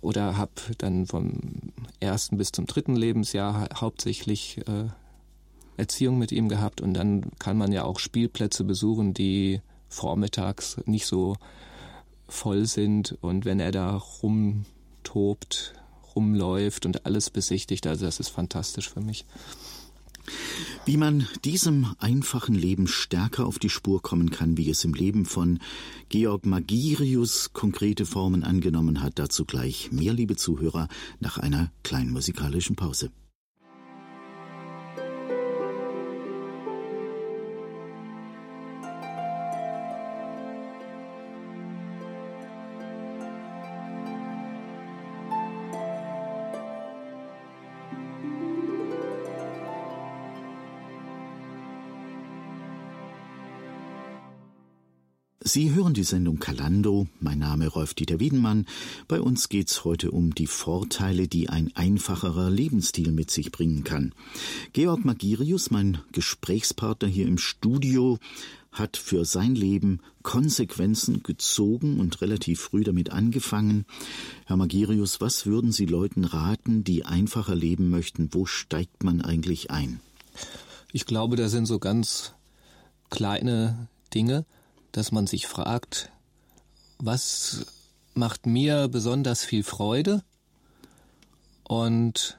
oder 0.00 0.36
habe 0.36 0.52
dann 0.78 1.06
vom 1.06 1.72
ersten 2.00 2.38
bis 2.38 2.52
zum 2.52 2.66
dritten 2.66 2.96
Lebensjahr 2.96 3.68
hauptsächlich 3.74 4.58
äh, 4.68 4.88
Erziehung 5.76 6.18
mit 6.18 6.32
ihm 6.32 6.48
gehabt 6.48 6.80
und 6.80 6.94
dann 6.94 7.30
kann 7.38 7.58
man 7.58 7.72
ja 7.72 7.84
auch 7.84 7.98
Spielplätze 7.98 8.64
besuchen, 8.64 9.12
die 9.12 9.60
vormittags 9.88 10.78
nicht 10.86 11.06
so 11.06 11.36
voll 12.28 12.66
sind 12.66 13.18
und 13.20 13.44
wenn 13.44 13.60
er 13.60 13.72
da 13.72 13.96
rumtobt, 13.96 15.74
rumläuft 16.14 16.86
und 16.86 17.04
alles 17.04 17.28
besichtigt, 17.30 17.86
also 17.86 18.06
das 18.06 18.20
ist 18.20 18.30
fantastisch 18.30 18.88
für 18.88 19.00
mich. 19.00 19.26
Wie 20.84 20.96
man 20.96 21.26
diesem 21.44 21.94
einfachen 21.98 22.54
Leben 22.54 22.86
stärker 22.86 23.46
auf 23.46 23.58
die 23.58 23.70
Spur 23.70 24.02
kommen 24.02 24.30
kann, 24.30 24.56
wie 24.56 24.70
es 24.70 24.84
im 24.84 24.94
Leben 24.94 25.24
von 25.24 25.58
Georg 26.08 26.46
Magirius 26.46 27.52
konkrete 27.52 28.06
Formen 28.06 28.44
angenommen 28.44 29.02
hat, 29.02 29.18
dazu 29.18 29.44
gleich 29.44 29.90
mehr, 29.92 30.12
liebe 30.12 30.36
Zuhörer, 30.36 30.88
nach 31.20 31.38
einer 31.38 31.72
kleinen 31.82 32.12
musikalischen 32.12 32.76
Pause. 32.76 33.10
Sie 55.56 55.72
hören 55.72 55.94
die 55.94 56.04
Sendung 56.04 56.38
Kalando. 56.38 57.06
Mein 57.18 57.38
Name 57.38 57.68
Rolf-Dieter 57.68 58.20
Wiedenmann. 58.20 58.66
Bei 59.08 59.22
uns 59.22 59.48
geht's 59.48 59.86
heute 59.86 60.10
um 60.10 60.34
die 60.34 60.48
Vorteile, 60.48 61.28
die 61.28 61.48
ein 61.48 61.74
einfacherer 61.74 62.50
Lebensstil 62.50 63.10
mit 63.10 63.30
sich 63.30 63.52
bringen 63.52 63.82
kann. 63.82 64.12
Georg 64.74 65.06
Magirius, 65.06 65.70
mein 65.70 65.96
Gesprächspartner 66.12 67.08
hier 67.08 67.26
im 67.26 67.38
Studio, 67.38 68.18
hat 68.70 68.98
für 68.98 69.24
sein 69.24 69.54
Leben 69.54 70.00
Konsequenzen 70.22 71.22
gezogen 71.22 72.00
und 72.00 72.20
relativ 72.20 72.60
früh 72.60 72.84
damit 72.84 73.08
angefangen. 73.08 73.86
Herr 74.44 74.58
Magirius, 74.58 75.22
was 75.22 75.46
würden 75.46 75.72
Sie 75.72 75.86
Leuten 75.86 76.24
raten, 76.26 76.84
die 76.84 77.06
einfacher 77.06 77.54
leben 77.54 77.88
möchten? 77.88 78.28
Wo 78.32 78.44
steigt 78.44 79.04
man 79.04 79.22
eigentlich 79.22 79.70
ein? 79.70 80.00
Ich 80.92 81.06
glaube, 81.06 81.36
da 81.36 81.48
sind 81.48 81.64
so 81.64 81.78
ganz 81.78 82.34
kleine 83.08 83.88
Dinge 84.12 84.44
dass 84.96 85.12
man 85.12 85.26
sich 85.26 85.46
fragt, 85.46 86.10
was 86.98 87.66
macht 88.14 88.46
mir 88.46 88.88
besonders 88.88 89.44
viel 89.44 89.62
Freude? 89.62 90.22
Und 91.64 92.38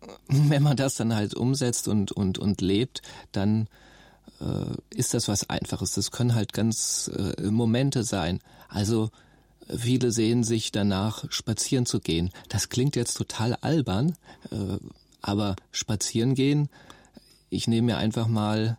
wenn 0.28 0.62
man 0.62 0.76
das 0.76 0.96
dann 0.96 1.14
halt 1.14 1.34
umsetzt 1.34 1.88
und, 1.88 2.12
und, 2.12 2.38
und 2.38 2.60
lebt, 2.60 3.02
dann 3.32 3.68
äh, 4.40 4.76
ist 4.94 5.14
das 5.14 5.28
was 5.28 5.48
Einfaches. 5.48 5.92
Das 5.92 6.10
können 6.10 6.34
halt 6.34 6.52
ganz 6.52 7.10
äh, 7.16 7.50
Momente 7.50 8.04
sein. 8.04 8.40
Also 8.68 9.10
viele 9.68 10.10
sehen 10.10 10.44
sich 10.44 10.72
danach, 10.72 11.24
spazieren 11.30 11.86
zu 11.86 12.00
gehen. 12.00 12.30
Das 12.48 12.68
klingt 12.68 12.96
jetzt 12.96 13.14
total 13.14 13.54
albern, 13.54 14.16
äh, 14.50 14.78
aber 15.22 15.56
spazieren 15.70 16.34
gehen, 16.34 16.68
ich 17.48 17.68
nehme 17.68 17.86
mir 17.86 17.96
einfach 17.98 18.28
mal 18.28 18.78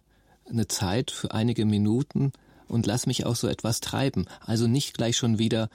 eine 0.50 0.68
Zeit 0.68 1.12
für 1.12 1.32
einige 1.32 1.66
Minuten 1.66 2.34
und 2.67 2.86
lass 2.86 3.06
mich 3.06 3.26
auch 3.26 3.36
so 3.36 3.47
etwas 3.47 3.80
treiben. 3.80 4.26
Also 4.45 4.67
nicht 4.67 4.95
gleich 4.95 5.17
schon 5.17 5.39
wieder, 5.39 5.69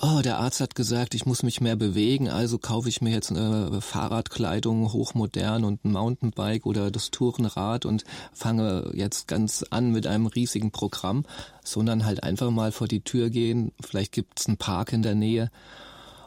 oh, 0.00 0.20
der 0.22 0.38
Arzt 0.38 0.60
hat 0.60 0.74
gesagt, 0.74 1.14
ich 1.14 1.26
muss 1.26 1.42
mich 1.42 1.60
mehr 1.60 1.76
bewegen, 1.76 2.28
also 2.28 2.58
kaufe 2.58 2.88
ich 2.88 3.00
mir 3.00 3.10
jetzt 3.10 3.30
eine 3.30 3.80
Fahrradkleidung 3.80 4.92
hochmodern 4.92 5.64
und 5.64 5.84
ein 5.84 5.92
Mountainbike 5.92 6.66
oder 6.66 6.90
das 6.90 7.10
Tourenrad 7.10 7.84
und 7.84 8.04
fange 8.32 8.90
jetzt 8.94 9.28
ganz 9.28 9.64
an 9.70 9.90
mit 9.90 10.06
einem 10.06 10.26
riesigen 10.26 10.70
Programm, 10.70 11.24
sondern 11.64 12.04
halt 12.04 12.22
einfach 12.22 12.50
mal 12.50 12.72
vor 12.72 12.88
die 12.88 13.00
Tür 13.00 13.30
gehen, 13.30 13.72
vielleicht 13.80 14.12
gibt's 14.12 14.46
einen 14.46 14.56
Park 14.56 14.92
in 14.92 15.02
der 15.02 15.14
Nähe. 15.14 15.50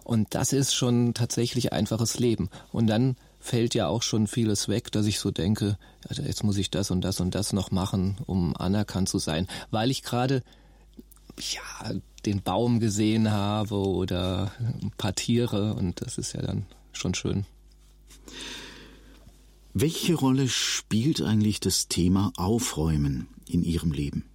Und 0.04 0.34
das 0.36 0.52
ist 0.52 0.74
schon 0.74 1.14
tatsächlich 1.14 1.72
einfaches 1.72 2.20
Leben. 2.20 2.50
Und 2.72 2.88
dann 2.88 3.16
fällt 3.42 3.74
ja 3.74 3.88
auch 3.88 4.04
schon 4.04 4.28
vieles 4.28 4.68
weg, 4.70 4.92
dass 4.92 5.06
ich 5.08 5.20
so 5.20 5.32
denke, 5.32 5.78
jetzt 6.10 6.44
muss 6.44 6.58
ich 6.58 6.70
das 6.70 6.92
und 6.92 7.02
das 7.02 7.20
und 7.20 7.36
das 7.36 7.54
noch 7.54 7.72
machen, 7.72 8.18
um 8.26 8.56
anerkannt 8.56 9.10
zu 9.10 9.18
sein, 9.18 9.48
weil 9.72 9.92
ich 9.92 10.04
gerade 10.04 10.44
ja 11.38 11.94
den 12.26 12.42
Baum 12.42 12.80
gesehen 12.80 13.32
habe 13.32 13.76
oder 13.76 14.52
ein 14.60 14.92
paar 14.98 15.16
Tiere 15.16 15.74
und 15.74 16.02
das 16.02 16.18
ist 16.18 16.34
ja 16.34 16.42
dann 16.42 16.66
schon 16.94 17.16
schön. 17.16 17.46
Welche 19.74 20.16
Rolle 20.16 20.48
spielt 20.48 21.22
eigentlich 21.22 21.60
das 21.60 21.88
Thema 21.88 22.32
Aufräumen 22.36 23.28
in 23.48 23.64
Ihrem 23.64 23.92
Leben? 23.92 24.26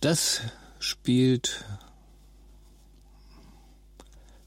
Das 0.00 0.40
spielt 0.78 1.64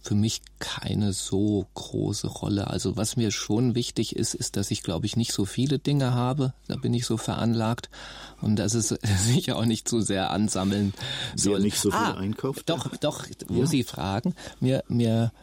für 0.07 0.15
mich 0.15 0.41
keine 0.59 1.11
so 1.11 1.67
große 1.73 2.27
Rolle. 2.27 2.67
Also 2.67 2.95
was 2.95 3.17
mir 3.17 3.29
schon 3.29 3.75
wichtig 3.75 4.15
ist, 4.15 4.35
ist, 4.35 4.55
dass 4.55 4.71
ich, 4.71 4.81
glaube 4.81 5.05
ich, 5.05 5.17
nicht 5.17 5.33
so 5.33 5.43
viele 5.43 5.79
Dinge 5.79 6.13
habe. 6.13 6.53
Da 6.69 6.77
bin 6.77 6.93
ich 6.93 7.05
so 7.05 7.17
veranlagt. 7.17 7.89
Und 8.39 8.55
dass 8.55 8.73
es 8.73 8.87
sich 9.25 9.51
auch 9.51 9.65
nicht 9.65 9.85
zu 9.85 9.99
sehr 9.99 10.31
ansammeln 10.31 10.93
soll. 11.35 11.55
Wer 11.55 11.59
nicht 11.59 11.77
so 11.77 11.91
viel 11.91 11.99
ah, 11.99 12.13
einkauft? 12.13 12.69
Doch, 12.69 12.95
doch, 12.95 13.25
wo 13.49 13.61
ja. 13.61 13.65
Sie 13.65 13.83
fragen. 13.83 14.33
Mir, 14.61 14.81
mir 14.87 15.33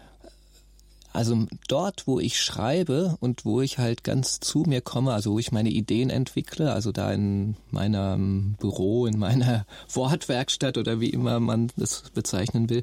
also 1.15 1.47
dort, 1.69 2.09
wo 2.09 2.19
ich 2.19 2.43
schreibe 2.43 3.17
und 3.21 3.45
wo 3.45 3.61
ich 3.61 3.79
halt 3.79 4.03
ganz 4.03 4.41
zu 4.41 4.65
mir 4.67 4.81
komme, 4.81 5.13
also 5.13 5.35
wo 5.35 5.39
ich 5.39 5.53
meine 5.53 5.71
Ideen 5.71 6.11
entwickle, 6.11 6.73
also 6.73 6.91
da 6.91 7.13
in 7.13 7.55
meinem 7.71 8.57
Büro, 8.59 9.07
in 9.07 9.17
meiner 9.17 9.65
Wortwerkstatt 9.93 10.77
oder 10.77 10.99
wie 10.99 11.11
immer 11.11 11.39
man 11.39 11.71
das 11.77 12.11
bezeichnen 12.15 12.69
will, 12.69 12.83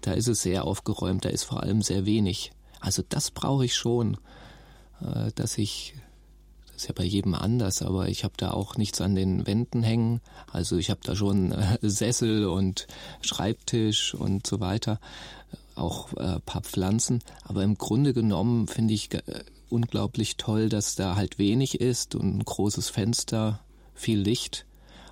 da 0.00 0.12
ist 0.12 0.26
es 0.26 0.42
sehr 0.42 0.64
aufgeräumt, 0.64 1.24
da 1.24 1.28
ist 1.28 1.44
vor 1.44 1.62
allem 1.62 1.80
sehr 1.80 2.06
wenig. 2.06 2.50
Also 2.80 3.04
das 3.08 3.30
brauche 3.30 3.66
ich 3.66 3.76
schon, 3.76 4.16
äh, 5.00 5.30
dass 5.36 5.56
ich 5.56 5.94
das 6.66 6.84
ist 6.84 6.88
ja 6.88 6.94
bei 6.96 7.04
jedem 7.04 7.34
anders, 7.34 7.82
aber 7.82 8.08
ich 8.08 8.24
habe 8.24 8.32
da 8.38 8.52
auch 8.52 8.78
nichts 8.78 9.02
an 9.02 9.14
den 9.14 9.46
Wänden 9.46 9.82
hängen. 9.82 10.22
Also 10.50 10.78
ich 10.78 10.88
habe 10.88 11.00
da 11.04 11.14
schon 11.14 11.52
äh, 11.52 11.78
Sessel 11.82 12.46
und 12.46 12.88
Schreibtisch 13.20 14.14
und 14.14 14.46
so 14.46 14.60
weiter 14.60 14.98
auch 15.80 16.12
äh, 16.16 16.40
paar 16.40 16.62
Pflanzen. 16.62 17.22
Aber 17.44 17.62
im 17.62 17.76
Grunde 17.76 18.12
genommen 18.12 18.66
finde 18.66 18.94
ich 18.94 19.12
äh, 19.12 19.22
unglaublich 19.68 20.36
toll, 20.36 20.68
dass 20.68 20.94
da 20.94 21.16
halt 21.16 21.38
wenig 21.38 21.80
ist 21.80 22.14
und 22.14 22.38
ein 22.38 22.44
großes 22.44 22.90
Fenster, 22.90 23.60
viel 23.94 24.20
Licht. 24.20 24.66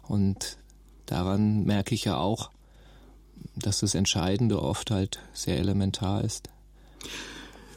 Und 0.07 0.59
daran 1.07 1.65
merke 1.65 1.95
ich 1.95 2.05
ja 2.05 2.17
auch, 2.17 2.51
dass 3.57 3.81
das 3.81 3.95
Entscheidende 3.95 4.63
oft 4.63 4.91
halt 4.91 5.21
sehr 5.33 5.59
elementar 5.59 6.25
ist. 6.25 6.49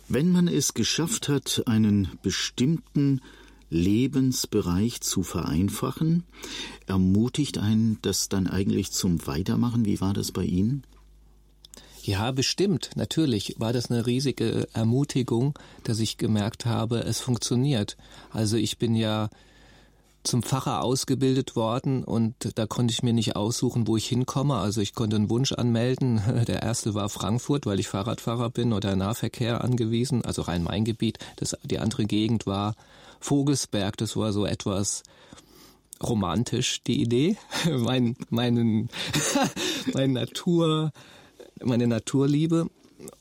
Wenn 0.07 0.31
man 0.31 0.47
es 0.47 0.73
geschafft 0.73 1.29
hat, 1.29 1.63
einen 1.67 2.19
bestimmten 2.21 3.21
Lebensbereich 3.69 4.99
zu 4.99 5.23
vereinfachen, 5.23 6.23
ermutigt 6.85 7.57
einen 7.57 7.97
das 8.01 8.27
dann 8.27 8.47
eigentlich 8.47 8.91
zum 8.91 9.25
Weitermachen? 9.25 9.85
Wie 9.85 10.01
war 10.01 10.13
das 10.13 10.33
bei 10.33 10.43
Ihnen? 10.43 10.83
Ja, 12.03 12.31
bestimmt. 12.31 12.91
Natürlich 12.95 13.55
war 13.59 13.73
das 13.73 13.91
eine 13.91 14.05
riesige 14.05 14.67
Ermutigung, 14.73 15.57
dass 15.83 15.99
ich 15.99 16.17
gemerkt 16.17 16.65
habe, 16.65 16.99
es 16.99 17.21
funktioniert. 17.21 17.95
Also 18.31 18.57
ich 18.57 18.77
bin 18.77 18.95
ja 18.95 19.29
zum 20.23 20.43
Pfarrer 20.43 20.83
ausgebildet 20.83 21.55
worden 21.55 22.03
und 22.03 22.35
da 22.55 22.67
konnte 22.67 22.91
ich 22.91 23.01
mir 23.01 23.13
nicht 23.13 23.35
aussuchen, 23.35 23.87
wo 23.87 23.97
ich 23.97 24.07
hinkomme. 24.07 24.55
Also 24.55 24.81
ich 24.81 24.93
konnte 24.93 25.15
einen 25.15 25.29
Wunsch 25.29 25.51
anmelden. 25.51 26.21
Der 26.47 26.61
erste 26.61 26.93
war 26.93 27.09
Frankfurt, 27.09 27.65
weil 27.65 27.79
ich 27.79 27.87
Fahrradfahrer 27.87 28.49
bin 28.49 28.73
oder 28.73 28.95
Nahverkehr 28.95 29.63
angewiesen, 29.63 30.23
also 30.23 30.43
Rhein-Main-Gebiet. 30.43 31.19
die 31.63 31.79
andere 31.79 32.05
Gegend 32.05 32.45
war 32.45 32.75
Vogelsberg. 33.19 33.97
Das 33.97 34.15
war 34.15 34.33
so 34.33 34.45
etwas 34.45 35.03
romantisch, 36.01 36.81
die 36.83 37.01
Idee. 37.01 37.37
mein, 37.69 38.15
meinen, 38.29 38.89
mein 39.93 40.13
Natur, 40.13 40.91
meine 41.63 41.87
Naturliebe. 41.87 42.67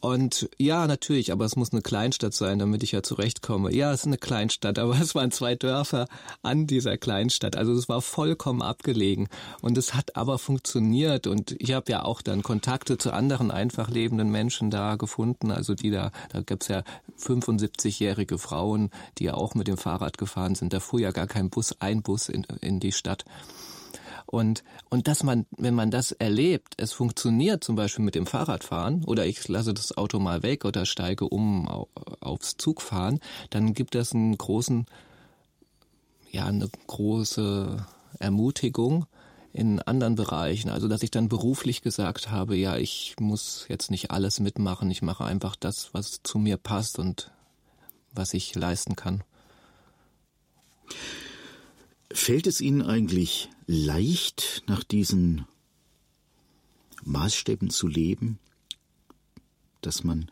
Und 0.01 0.49
ja, 0.59 0.87
natürlich, 0.87 1.33
aber 1.33 1.45
es 1.45 1.57
muss 1.57 1.73
eine 1.73 1.83
Kleinstadt 1.83 2.35
sein, 2.35 2.59
damit 2.59 2.83
ich 2.83 2.93
ja 2.93 3.03
zurechtkomme. 3.03 3.73
Ja, 3.75 3.93
es 3.93 4.01
ist 4.01 4.07
eine 4.07 4.19
Kleinstadt, 4.19 4.79
aber 4.79 4.99
es 5.01 5.15
waren 5.15 5.31
zwei 5.31 5.55
Dörfer 5.55 6.07
an 6.43 6.67
dieser 6.67 6.97
Kleinstadt. 6.97 7.57
Also 7.57 7.73
es 7.73 7.89
war 7.89 8.03
vollkommen 8.03 8.63
abgelegen. 8.63 9.29
Und 9.63 9.79
es 9.79 9.95
hat 9.95 10.17
aber 10.17 10.39
funktioniert. 10.39 11.27
Und 11.27 11.55
ich 11.59 11.73
habe 11.73 11.91
ja 11.91 12.05
auch 12.05 12.23
dann 12.23 12.43
Kontakte 12.43 12.99
zu 12.99 13.13
anderen 13.13 13.51
einfach 13.51 13.89
lebenden 13.89 14.31
Menschen 14.31 14.71
da 14.71 14.97
gefunden. 14.97 15.51
Also 15.51 15.75
die 15.75 15.91
da, 15.91 16.13
da 16.33 16.41
gibt's 16.41 16.69
ja 16.69 16.83
75-jährige 17.19 18.39
Frauen, 18.39 18.91
die 19.19 19.25
ja 19.25 19.35
auch 19.35 19.55
mit 19.55 19.69
dem 19.69 19.77
Fahrrad 19.77 20.19
gefahren 20.19 20.55
sind. 20.55 20.73
Da 20.73 20.81
fuhr 20.81 21.01
ja 21.01 21.11
gar 21.11 21.27
kein 21.27 21.51
Bus, 21.51 21.77
ein 21.81 22.03
Bus 22.03 22.29
in, 22.29 22.45
in 22.61 22.81
die 22.81 22.93
Stadt. 22.93 23.25
Und, 24.31 24.63
und 24.91 25.09
dass 25.09 25.25
man, 25.25 25.45
wenn 25.59 25.75
man 25.75 25.91
das 25.91 26.13
erlebt, 26.13 26.75
es 26.77 26.93
funktioniert 26.93 27.65
zum 27.65 27.75
Beispiel 27.75 28.05
mit 28.05 28.15
dem 28.15 28.27
Fahrradfahren 28.27 29.03
oder 29.05 29.27
ich 29.27 29.49
lasse 29.49 29.75
das 29.75 29.97
Auto 29.99 30.21
mal 30.21 30.45
weg 30.45 30.65
oder 30.65 30.87
steige 30.87 31.25
um 31.29 31.67
aufs 32.21 32.57
Zugfahren, 32.57 33.19
dann 33.51 33.75
gibt 33.75 33.97
das 33.97 34.15
einen 34.15 34.39
großen, 34.39 34.87
ja, 36.31 36.47
eine 36.47 36.69
große 36.87 37.85
Ermutigung 38.21 39.07
in 39.53 39.83
anderen 39.83 40.15
Bereichen. 40.15 40.71
Also, 40.71 40.87
dass 40.87 41.03
ich 41.03 41.11
dann 41.11 41.29
beruflich 41.29 41.83
gesagt 41.83 42.31
habe, 42.31 42.55
ja, 42.55 42.77
ich 42.77 43.17
muss 43.19 43.67
jetzt 43.69 43.91
nicht 43.91 44.13
alles 44.13 44.39
mitmachen, 44.39 44.93
ich 44.93 45.03
mache 45.03 45.25
einfach 45.25 45.57
das, 45.57 45.93
was 45.93 46.21
zu 46.23 46.39
mir 46.39 46.57
passt 46.57 47.01
und 47.01 47.33
was 48.13 48.33
ich 48.33 48.55
leisten 48.55 48.95
kann. 48.95 49.25
Fällt 52.13 52.47
es 52.47 52.61
Ihnen 52.61 52.83
eigentlich 52.83 53.49
leicht, 53.67 54.63
nach 54.67 54.83
diesen 54.83 55.47
Maßstäben 57.05 57.71
zu 57.71 57.87
leben? 57.87 58.39
Dass 59.81 60.05
man, 60.05 60.29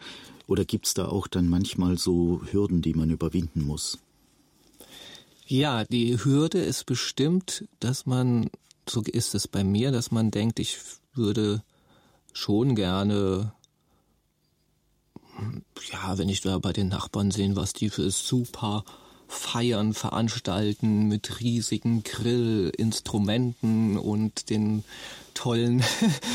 oder 0.46 0.64
gibt 0.64 0.86
es 0.86 0.94
da 0.94 1.08
auch 1.08 1.28
dann 1.28 1.48
manchmal 1.48 1.96
so 1.96 2.42
Hürden, 2.50 2.82
die 2.82 2.94
man 2.94 3.10
überwinden 3.10 3.62
muss? 3.62 3.98
Ja, 5.46 5.84
die 5.84 6.22
Hürde 6.22 6.58
ist 6.58 6.84
bestimmt, 6.84 7.64
dass 7.80 8.06
man, 8.06 8.50
so 8.88 9.00
ist 9.02 9.34
es 9.34 9.48
bei 9.48 9.64
mir, 9.64 9.92
dass 9.92 10.10
man 10.10 10.30
denkt, 10.30 10.58
ich 10.58 10.78
würde 11.14 11.62
schon 12.32 12.74
gerne 12.74 13.52
ja, 15.92 16.18
wenn 16.18 16.28
ich 16.28 16.40
da 16.40 16.58
bei 16.58 16.72
den 16.72 16.88
Nachbarn 16.88 17.30
sehen, 17.30 17.56
was 17.56 17.72
die 17.72 17.90
für 17.90 18.10
super 18.10 18.84
Feiern 19.28 19.92
veranstalten 19.92 21.06
mit 21.06 21.40
riesigen 21.40 22.02
Grillinstrumenten 22.02 23.98
und 23.98 24.48
den 24.48 24.84
tollen, 25.34 25.84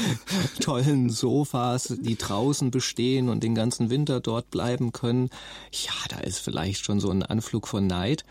tollen 0.61 1.09
Sofas, 1.09 1.93
die 1.99 2.15
draußen 2.15 2.71
bestehen 2.71 3.29
und 3.29 3.43
den 3.43 3.55
ganzen 3.55 3.89
Winter 3.89 4.19
dort 4.21 4.51
bleiben 4.51 4.91
können. 4.91 5.29
Ja, 5.71 5.91
da 6.09 6.19
ist 6.19 6.37
vielleicht 6.39 6.85
schon 6.85 6.99
so 6.99 7.09
ein 7.09 7.23
Anflug 7.23 7.67
von 7.67 7.87
Neid. 7.87 8.23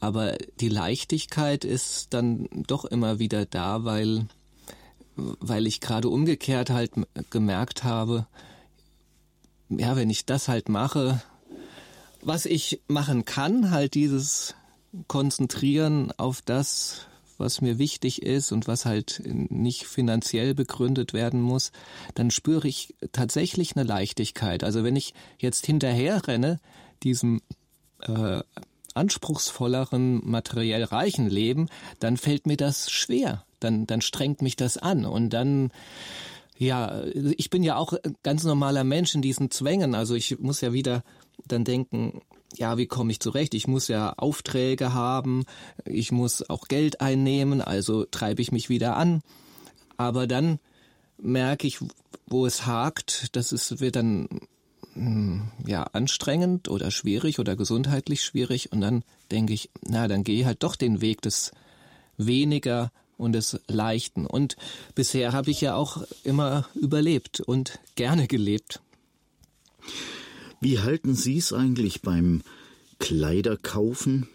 Aber 0.00 0.36
die 0.60 0.68
Leichtigkeit 0.68 1.64
ist 1.64 2.12
dann 2.12 2.48
doch 2.66 2.84
immer 2.84 3.18
wieder 3.18 3.46
da, 3.46 3.84
weil, 3.84 4.26
weil 5.14 5.66
ich 5.66 5.80
gerade 5.80 6.08
umgekehrt 6.08 6.70
halt 6.70 6.92
gemerkt 7.30 7.84
habe, 7.84 8.26
ja, 9.68 9.96
wenn 9.96 10.10
ich 10.10 10.26
das 10.26 10.48
halt 10.48 10.68
mache, 10.68 11.22
was 12.26 12.44
ich 12.44 12.82
machen 12.88 13.24
kann, 13.24 13.70
halt 13.70 13.94
dieses 13.94 14.56
Konzentrieren 15.06 16.10
auf 16.16 16.42
das, 16.42 17.06
was 17.38 17.60
mir 17.60 17.78
wichtig 17.78 18.22
ist 18.22 18.50
und 18.50 18.66
was 18.66 18.84
halt 18.84 19.22
nicht 19.24 19.84
finanziell 19.84 20.52
begründet 20.52 21.12
werden 21.12 21.40
muss, 21.40 21.70
dann 22.14 22.32
spüre 22.32 22.66
ich 22.66 22.96
tatsächlich 23.12 23.76
eine 23.76 23.86
Leichtigkeit. 23.86 24.64
Also 24.64 24.82
wenn 24.82 24.96
ich 24.96 25.14
jetzt 25.38 25.66
hinterher 25.66 26.26
renne, 26.26 26.58
diesem 27.04 27.42
äh, 28.00 28.40
anspruchsvolleren, 28.94 30.28
materiell 30.28 30.82
reichen 30.82 31.30
Leben, 31.30 31.68
dann 32.00 32.16
fällt 32.16 32.46
mir 32.46 32.56
das 32.56 32.90
schwer. 32.90 33.44
Dann, 33.60 33.86
dann 33.86 34.00
strengt 34.00 34.42
mich 34.42 34.56
das 34.56 34.78
an 34.78 35.04
und 35.04 35.30
dann 35.30 35.70
ja, 36.58 37.02
ich 37.14 37.50
bin 37.50 37.62
ja 37.62 37.76
auch 37.76 37.92
ganz 38.22 38.44
normaler 38.44 38.82
Mensch 38.82 39.14
in 39.14 39.20
diesen 39.20 39.50
Zwängen. 39.50 39.94
Also 39.94 40.14
ich 40.14 40.38
muss 40.38 40.62
ja 40.62 40.72
wieder 40.72 41.04
dann 41.48 41.64
denken, 41.64 42.20
ja, 42.54 42.78
wie 42.78 42.86
komme 42.86 43.12
ich 43.12 43.20
zurecht? 43.20 43.54
Ich 43.54 43.66
muss 43.66 43.88
ja 43.88 44.14
Aufträge 44.16 44.94
haben, 44.94 45.44
ich 45.84 46.12
muss 46.12 46.48
auch 46.48 46.68
Geld 46.68 47.00
einnehmen, 47.00 47.60
also 47.60 48.04
treibe 48.04 48.42
ich 48.42 48.52
mich 48.52 48.68
wieder 48.68 48.96
an. 48.96 49.22
Aber 49.96 50.26
dann 50.26 50.58
merke 51.18 51.66
ich, 51.66 51.78
wo 52.26 52.46
es 52.46 52.66
hakt, 52.66 53.36
das 53.36 53.52
ist, 53.52 53.80
wird 53.80 53.96
dann 53.96 54.28
hm, 54.94 55.48
ja 55.66 55.84
anstrengend 55.84 56.68
oder 56.68 56.90
schwierig 56.90 57.38
oder 57.38 57.56
gesundheitlich 57.56 58.22
schwierig 58.22 58.72
und 58.72 58.80
dann 58.80 59.04
denke 59.30 59.52
ich, 59.52 59.70
na, 59.82 60.08
dann 60.08 60.24
gehe 60.24 60.46
halt 60.46 60.62
doch 60.62 60.76
den 60.76 61.00
Weg 61.00 61.22
des 61.22 61.52
weniger 62.16 62.90
und 63.18 63.32
des 63.32 63.60
Leichten. 63.66 64.26
Und 64.26 64.56
bisher 64.94 65.32
habe 65.32 65.50
ich 65.50 65.60
ja 65.60 65.74
auch 65.74 66.02
immer 66.24 66.68
überlebt 66.74 67.40
und 67.40 67.78
gerne 67.94 68.26
gelebt. 68.26 68.80
Wie 70.60 70.78
halten 70.80 71.14
Sie 71.14 71.36
es 71.36 71.52
eigentlich 71.52 72.02
beim 72.02 72.42
Kleiderkaufen? 72.98 74.28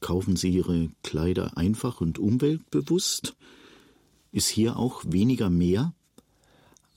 Kaufen 0.00 0.36
Sie 0.36 0.50
Ihre 0.50 0.88
Kleider 1.02 1.56
einfach 1.56 2.00
und 2.00 2.18
umweltbewusst? 2.18 3.34
Ist 4.32 4.48
hier 4.48 4.78
auch 4.78 5.02
weniger 5.06 5.50
mehr? 5.50 5.92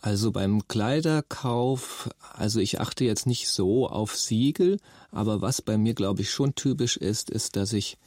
Also 0.01 0.31
beim 0.31 0.67
Kleiderkauf, 0.67 2.09
also 2.33 2.61
ich 2.61 2.79
achte 2.79 3.03
jetzt 3.03 3.27
nicht 3.27 3.49
so 3.49 3.87
auf 3.87 4.15
Siegel, 4.15 4.79
aber 5.11 5.41
was 5.41 5.61
bei 5.61 5.77
mir, 5.77 5.93
glaube 5.93 6.21
ich, 6.21 6.31
schon 6.31 6.55
typisch 6.55 6.95
ist, 6.95 7.29
ist, 7.29 7.57
dass 7.57 7.73
ich 7.73 7.97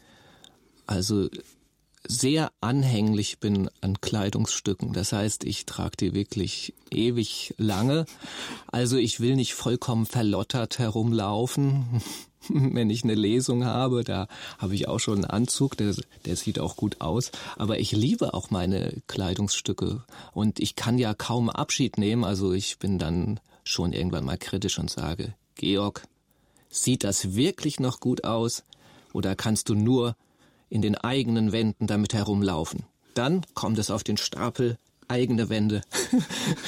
also 0.86 1.28
sehr 2.06 2.52
anhänglich 2.60 3.38
bin 3.38 3.70
an 3.80 4.00
Kleidungsstücken. 4.00 4.92
Das 4.92 5.12
heißt, 5.12 5.44
ich 5.44 5.66
trage 5.66 5.96
die 5.98 6.14
wirklich 6.14 6.74
ewig 6.90 7.54
lange. 7.58 8.06
Also 8.66 8.96
ich 8.96 9.20
will 9.20 9.36
nicht 9.36 9.54
vollkommen 9.54 10.06
verlottert 10.06 10.78
herumlaufen. 10.78 12.02
Wenn 12.48 12.90
ich 12.90 13.04
eine 13.04 13.14
Lesung 13.14 13.64
habe, 13.64 14.02
da 14.02 14.26
habe 14.58 14.74
ich 14.74 14.88
auch 14.88 14.98
schon 14.98 15.18
einen 15.18 15.24
Anzug, 15.26 15.76
der, 15.76 15.94
der 16.26 16.36
sieht 16.36 16.58
auch 16.58 16.76
gut 16.76 17.00
aus. 17.00 17.30
Aber 17.56 17.78
ich 17.78 17.92
liebe 17.92 18.34
auch 18.34 18.50
meine 18.50 19.00
Kleidungsstücke 19.06 20.02
und 20.32 20.58
ich 20.58 20.74
kann 20.74 20.98
ja 20.98 21.14
kaum 21.14 21.50
Abschied 21.50 21.98
nehmen. 21.98 22.24
Also 22.24 22.52
ich 22.52 22.78
bin 22.78 22.98
dann 22.98 23.38
schon 23.62 23.92
irgendwann 23.92 24.24
mal 24.24 24.38
kritisch 24.38 24.78
und 24.80 24.90
sage, 24.90 25.34
Georg, 25.54 26.02
sieht 26.68 27.04
das 27.04 27.36
wirklich 27.36 27.78
noch 27.78 28.00
gut 28.00 28.24
aus? 28.24 28.64
Oder 29.12 29.36
kannst 29.36 29.68
du 29.68 29.74
nur 29.74 30.16
in 30.72 30.80
den 30.80 30.96
eigenen 30.96 31.52
Wänden 31.52 31.86
damit 31.86 32.14
herumlaufen. 32.14 32.84
Dann 33.12 33.42
kommt 33.52 33.78
es 33.78 33.90
auf 33.90 34.04
den 34.04 34.16
Stapel 34.16 34.78
eigene 35.06 35.50
Wände. 35.50 35.82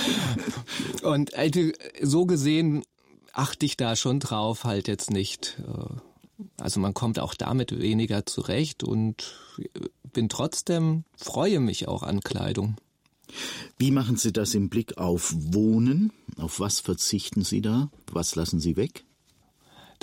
und 1.02 1.34
also, 1.34 1.70
so 2.02 2.26
gesehen 2.26 2.84
achte 3.32 3.64
ich 3.64 3.78
da 3.78 3.96
schon 3.96 4.20
drauf, 4.20 4.64
halt 4.64 4.88
jetzt 4.88 5.10
nicht. 5.10 5.58
Äh, 5.66 6.42
also 6.58 6.80
man 6.80 6.92
kommt 6.92 7.18
auch 7.18 7.32
damit 7.32 7.80
weniger 7.80 8.26
zurecht 8.26 8.84
und 8.84 9.40
bin 10.12 10.28
trotzdem, 10.28 11.04
freue 11.16 11.60
mich 11.60 11.88
auch 11.88 12.02
an 12.02 12.20
Kleidung. 12.20 12.76
Wie 13.78 13.90
machen 13.90 14.16
Sie 14.16 14.34
das 14.34 14.54
im 14.54 14.68
Blick 14.68 14.98
auf 14.98 15.32
Wohnen? 15.34 16.12
Auf 16.36 16.60
was 16.60 16.80
verzichten 16.80 17.42
Sie 17.42 17.62
da? 17.62 17.90
Was 18.12 18.34
lassen 18.34 18.60
Sie 18.60 18.76
weg? 18.76 19.06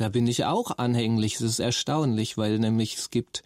Da 0.01 0.09
bin 0.09 0.25
ich 0.25 0.45
auch 0.45 0.79
anhänglich. 0.79 1.35
Es 1.35 1.41
ist 1.41 1.59
erstaunlich, 1.59 2.35
weil 2.35 2.57
nämlich 2.57 2.95
es 2.95 3.11
gibt 3.11 3.43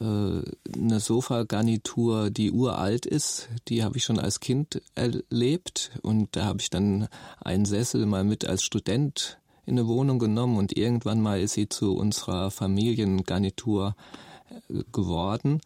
äh, 0.00 0.04
eine 0.04 1.00
Sofagarnitur, 1.00 2.28
die 2.28 2.50
uralt 2.50 3.06
ist. 3.06 3.48
Die 3.68 3.82
habe 3.82 3.96
ich 3.96 4.04
schon 4.04 4.18
als 4.18 4.40
Kind 4.40 4.82
erlebt 4.94 5.92
und 6.02 6.36
da 6.36 6.44
habe 6.44 6.60
ich 6.60 6.68
dann 6.68 7.08
einen 7.42 7.64
Sessel 7.64 8.04
mal 8.04 8.22
mit 8.22 8.44
als 8.44 8.64
Student 8.64 9.38
in 9.64 9.78
eine 9.78 9.88
Wohnung 9.88 10.18
genommen 10.18 10.58
und 10.58 10.76
irgendwann 10.76 11.22
mal 11.22 11.40
ist 11.40 11.54
sie 11.54 11.70
zu 11.70 11.96
unserer 11.96 12.50
Familiengarnitur 12.50 13.96
äh, 14.68 14.82
geworden 14.92 15.62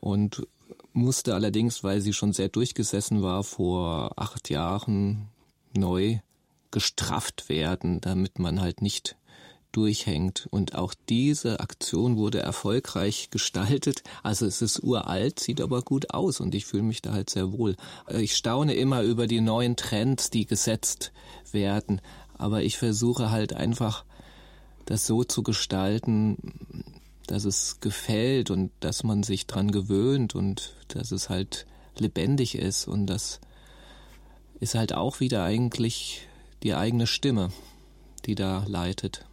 und 0.00 0.48
musste 0.94 1.36
allerdings, 1.36 1.84
weil 1.84 2.00
sie 2.00 2.12
schon 2.12 2.32
sehr 2.32 2.48
durchgesessen 2.48 3.22
war, 3.22 3.44
vor 3.44 4.14
acht 4.16 4.50
Jahren 4.50 5.28
neu 5.76 6.18
gestrafft 6.72 7.48
werden, 7.48 8.00
damit 8.00 8.40
man 8.40 8.60
halt 8.60 8.82
nicht 8.82 9.16
durchhängt. 9.72 10.48
Und 10.50 10.74
auch 10.74 10.94
diese 11.08 11.60
Aktion 11.60 12.16
wurde 12.16 12.40
erfolgreich 12.40 13.30
gestaltet. 13.30 14.02
Also 14.22 14.46
es 14.46 14.62
ist 14.62 14.82
uralt, 14.82 15.40
sieht 15.40 15.60
aber 15.60 15.82
gut 15.82 16.10
aus 16.10 16.40
und 16.40 16.54
ich 16.54 16.66
fühle 16.66 16.82
mich 16.82 17.02
da 17.02 17.12
halt 17.12 17.30
sehr 17.30 17.52
wohl. 17.52 17.76
Ich 18.08 18.36
staune 18.36 18.74
immer 18.74 19.02
über 19.02 19.26
die 19.26 19.40
neuen 19.40 19.76
Trends, 19.76 20.30
die 20.30 20.46
gesetzt 20.46 21.12
werden. 21.52 22.00
Aber 22.38 22.62
ich 22.62 22.78
versuche 22.78 23.30
halt 23.30 23.52
einfach, 23.52 24.04
das 24.86 25.06
so 25.06 25.22
zu 25.22 25.42
gestalten, 25.42 26.36
dass 27.26 27.44
es 27.44 27.78
gefällt 27.80 28.50
und 28.50 28.72
dass 28.80 29.04
man 29.04 29.22
sich 29.22 29.46
dran 29.46 29.70
gewöhnt 29.70 30.34
und 30.34 30.74
dass 30.88 31.12
es 31.12 31.28
halt 31.28 31.66
lebendig 31.96 32.56
ist 32.56 32.88
und 32.88 33.06
das 33.06 33.40
ist 34.58 34.74
halt 34.74 34.92
auch 34.92 35.20
wieder 35.20 35.44
eigentlich 35.44 36.26
die 36.64 36.74
eigene 36.74 37.06
Stimme, 37.06 37.50
die 38.26 38.34
da 38.34 38.64
leitet. 38.66 39.24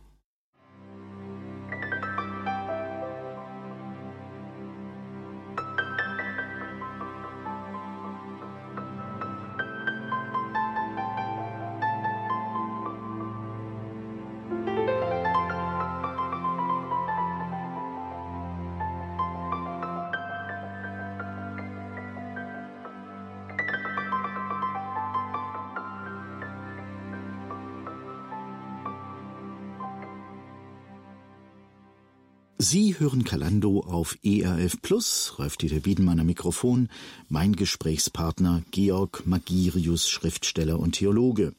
Sie 32.69 32.99
hören 32.99 33.23
Kalando 33.23 33.79
auf 33.79 34.17
ERF 34.23 34.81
Plus, 34.81 35.35
Rolf-Dieter 35.39 35.85
Wiedenmann 35.85 36.19
am 36.19 36.25
Mikrofon, 36.25 36.89
mein 37.29 37.55
Gesprächspartner 37.55 38.61
Georg 38.71 39.25
Magirius, 39.25 40.09
Schriftsteller 40.09 40.77
und 40.77 40.91
Theologe. 40.91 41.55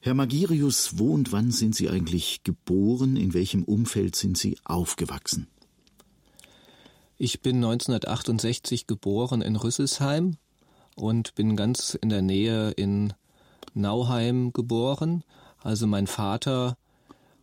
Herr 0.00 0.14
Magirius, 0.14 0.98
wo 0.98 1.12
und 1.12 1.32
wann 1.32 1.50
sind 1.50 1.74
Sie 1.74 1.90
eigentlich 1.90 2.44
geboren? 2.44 3.16
In 3.16 3.34
welchem 3.34 3.62
Umfeld 3.62 4.16
sind 4.16 4.38
Sie 4.38 4.56
aufgewachsen? 4.64 5.48
Ich 7.18 7.42
bin 7.42 7.56
1968 7.56 8.86
geboren 8.86 9.42
in 9.42 9.54
Rüsselsheim 9.54 10.38
und 10.94 11.34
bin 11.34 11.56
ganz 11.56 11.92
in 11.92 12.08
der 12.08 12.22
Nähe 12.22 12.70
in 12.70 13.12
Nauheim 13.74 14.54
geboren. 14.54 15.24
Also 15.62 15.86
mein 15.86 16.06
Vater 16.06 16.78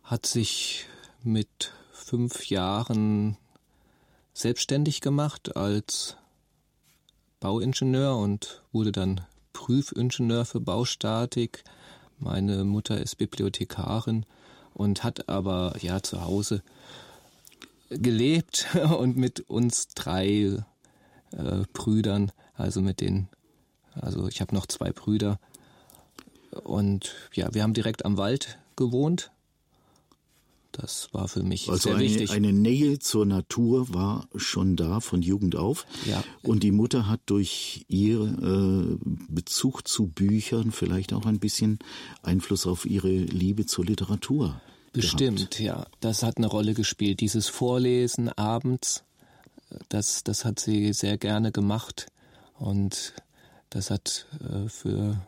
hat 0.02 0.26
sich 0.26 0.86
mit 1.22 1.72
fünf 2.14 2.48
Jahren 2.48 3.36
selbstständig 4.34 5.00
gemacht 5.00 5.56
als 5.56 6.16
Bauingenieur 7.40 8.16
und 8.16 8.62
wurde 8.70 8.92
dann 8.92 9.22
Prüfingenieur 9.52 10.44
für 10.44 10.60
Baustatik. 10.60 11.64
Meine 12.20 12.62
Mutter 12.62 13.00
ist 13.00 13.16
Bibliothekarin 13.16 14.26
und 14.74 15.02
hat 15.02 15.28
aber 15.28 15.74
ja 15.80 16.04
zu 16.04 16.24
Hause 16.24 16.62
gelebt 17.90 18.68
und 18.96 19.16
mit 19.16 19.50
uns 19.50 19.88
drei 19.88 20.62
äh, 21.32 21.64
Brüdern, 21.72 22.30
also 22.54 22.80
mit 22.80 23.00
den, 23.00 23.26
also 24.00 24.28
ich 24.28 24.40
habe 24.40 24.54
noch 24.54 24.66
zwei 24.66 24.92
Brüder. 24.92 25.40
Und 26.62 27.12
ja, 27.32 27.52
wir 27.54 27.64
haben 27.64 27.74
direkt 27.74 28.04
am 28.04 28.18
Wald 28.18 28.60
gewohnt 28.76 29.32
das 30.76 31.08
war 31.12 31.28
für 31.28 31.42
mich 31.42 31.68
also 31.68 31.90
sehr 31.90 31.94
eine, 31.94 32.04
wichtig. 32.04 32.30
Eine 32.32 32.52
Nähe 32.52 32.98
zur 32.98 33.26
Natur 33.26 33.94
war 33.94 34.28
schon 34.34 34.74
da 34.74 35.00
von 35.00 35.22
Jugend 35.22 35.54
auf. 35.54 35.86
Ja. 36.04 36.24
Und 36.42 36.64
die 36.64 36.72
Mutter 36.72 37.08
hat 37.08 37.20
durch 37.26 37.84
ihren 37.88 38.98
äh, 38.98 38.98
Bezug 39.28 39.86
zu 39.86 40.08
Büchern 40.08 40.72
vielleicht 40.72 41.12
auch 41.12 41.26
ein 41.26 41.38
bisschen 41.38 41.78
Einfluss 42.22 42.66
auf 42.66 42.86
ihre 42.86 43.08
Liebe 43.08 43.66
zur 43.66 43.84
Literatur. 43.84 44.60
Bestimmt, 44.92 45.38
gehabt. 45.38 45.60
ja. 45.60 45.86
Das 46.00 46.22
hat 46.22 46.38
eine 46.38 46.48
Rolle 46.48 46.74
gespielt. 46.74 47.20
Dieses 47.20 47.48
Vorlesen 47.48 48.28
abends, 48.30 49.04
das, 49.88 50.24
das 50.24 50.44
hat 50.44 50.58
sie 50.58 50.92
sehr 50.92 51.18
gerne 51.18 51.52
gemacht. 51.52 52.06
Und 52.58 53.14
das 53.70 53.90
hat 53.90 54.26
äh, 54.40 54.68
für 54.68 55.20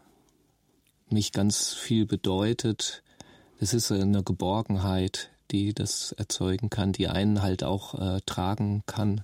mich 1.08 1.32
ganz 1.32 1.72
viel 1.72 2.04
bedeutet. 2.04 3.04
Es 3.58 3.74
ist 3.74 3.92
eine 3.92 4.22
Geborgenheit, 4.22 5.30
die 5.50 5.74
das 5.74 6.12
erzeugen 6.12 6.70
kann, 6.70 6.92
die 6.92 7.08
einen 7.08 7.42
halt 7.42 7.64
auch 7.64 7.94
äh, 7.94 8.20
tragen 8.26 8.82
kann 8.86 9.22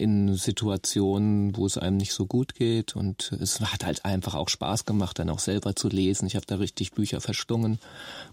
in 0.00 0.34
Situationen, 0.34 1.56
wo 1.56 1.66
es 1.66 1.76
einem 1.76 1.98
nicht 1.98 2.14
so 2.14 2.24
gut 2.24 2.54
geht. 2.54 2.96
Und 2.96 3.32
es 3.40 3.60
hat 3.60 3.84
halt 3.84 4.04
einfach 4.06 4.34
auch 4.34 4.48
Spaß 4.48 4.86
gemacht, 4.86 5.18
dann 5.18 5.28
auch 5.28 5.38
selber 5.38 5.76
zu 5.76 5.88
lesen. 5.88 6.26
Ich 6.26 6.36
habe 6.36 6.46
da 6.46 6.56
richtig 6.56 6.92
Bücher 6.92 7.20
verschlungen. 7.20 7.78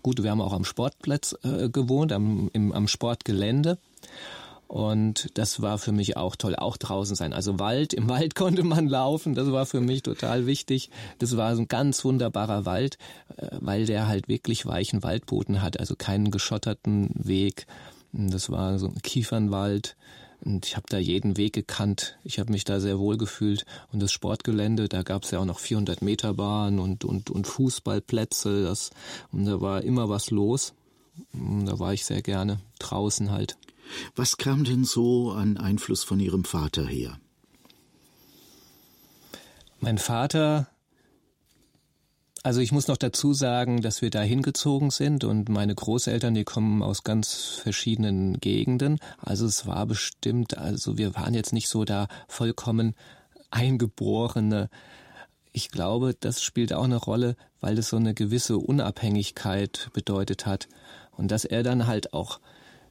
Gut, 0.02 0.24
wir 0.24 0.32
haben 0.32 0.42
auch 0.42 0.54
am 0.54 0.64
Sportplatz 0.64 1.36
äh, 1.44 1.68
gewohnt, 1.70 2.14
am, 2.14 2.50
im, 2.54 2.72
am 2.72 2.88
Sportgelände. 2.88 3.78
Und 4.68 5.30
das 5.36 5.62
war 5.62 5.78
für 5.78 5.94
mich 5.94 6.18
auch 6.18 6.36
toll, 6.36 6.56
auch 6.56 6.76
draußen 6.76 7.16
sein. 7.16 7.32
Also 7.32 7.58
Wald, 7.58 7.94
im 7.94 8.10
Wald 8.10 8.36
konnte 8.36 8.64
man 8.64 8.88
laufen, 8.88 9.34
das 9.34 9.52
war 9.52 9.66
für 9.66 9.80
mich 9.80 10.04
total 10.04 10.46
wichtig. 10.46 10.90
Das 11.20 11.38
war 11.38 11.56
so 11.56 11.62
ein 11.62 11.68
ganz 11.70 12.04
wunderbarer 12.04 12.66
Wald, 12.66 12.98
äh, 13.38 13.48
weil 13.62 13.86
der 13.86 14.08
halt 14.08 14.28
wirklich 14.28 14.66
weichen 14.66 15.04
Waldboden 15.04 15.62
hat, 15.62 15.80
also 15.80 15.96
keinen 15.96 16.32
geschotterten 16.32 17.12
Weg. 17.14 17.66
Das 18.12 18.50
war 18.50 18.78
so 18.78 18.88
ein 18.88 19.02
Kiefernwald. 19.02 19.96
Und 20.44 20.68
ich 20.68 20.76
habe 20.76 20.86
da 20.90 20.98
jeden 20.98 21.38
Weg 21.38 21.54
gekannt. 21.54 22.18
Ich 22.24 22.38
habe 22.40 22.52
mich 22.52 22.64
da 22.64 22.80
sehr 22.80 23.00
wohl 23.00 23.18
gefühlt. 23.18 23.66
Und 23.92 24.02
das 24.02 24.12
Sportgelände, 24.12 24.88
da 24.88 25.02
gab 25.02 25.24
es 25.24 25.32
ja 25.32 25.40
auch 25.40 25.46
noch 25.46 25.60
400 25.60 26.02
Meter 26.02 26.34
Bahn 26.34 26.80
und, 26.80 27.06
und, 27.06 27.32
und 27.32 27.48
Fußballplätze. 27.48 28.64
Das, 28.64 28.92
und 29.32 29.46
da 29.46 29.62
war 29.62 29.82
immer 29.82 30.10
was 30.10 30.30
los. 30.30 30.74
Da 31.34 31.80
war 31.80 31.94
ich 31.94 32.06
sehr 32.06 32.22
gerne 32.22 32.60
draußen 32.80 33.32
halt. 33.32 33.58
Was 34.16 34.38
kam 34.38 34.64
denn 34.64 34.84
so 34.84 35.32
an 35.32 35.58
Einfluss 35.58 36.04
von 36.04 36.20
Ihrem 36.20 36.44
Vater 36.44 36.86
her? 36.86 37.20
Mein 39.80 39.98
Vater, 40.00 40.68
also 42.44 42.62
ich 42.62 42.72
muss 42.72 42.88
noch 42.88 42.98
dazu 42.98 43.34
sagen, 43.34 43.82
dass 43.82 44.02
wir 44.02 44.10
da 44.10 44.22
hingezogen 44.22 44.90
sind 44.90 45.24
und 45.24 45.50
meine 45.50 45.76
Großeltern, 45.76 46.34
die 46.34 46.46
kommen 46.46 46.82
aus 46.82 47.04
ganz 47.04 47.60
verschiedenen 47.62 48.40
Gegenden. 48.40 49.00
Also 49.20 49.46
es 49.46 49.68
war 49.68 49.86
bestimmt, 49.86 50.58
also 50.58 50.98
wir 50.98 51.14
waren 51.16 51.34
jetzt 51.34 51.54
nicht 51.54 51.68
so 51.68 51.84
da 51.84 52.08
vollkommen 52.28 52.96
eingeborene. 53.52 54.70
Ich 55.52 55.72
glaube, 55.72 56.16
das 56.20 56.42
spielt 56.42 56.74
auch 56.74 56.86
eine 56.86 56.98
Rolle, 56.98 57.36
weil 57.60 57.78
es 57.78 57.90
so 57.90 57.98
eine 57.98 58.14
gewisse 58.14 58.58
Unabhängigkeit 58.58 59.90
bedeutet 59.94 60.46
hat. 60.46 60.68
Und 61.12 61.32
dass 61.32 61.46
er 61.46 61.64
dann 61.64 61.86
halt 61.86 62.14
auch 62.14 62.40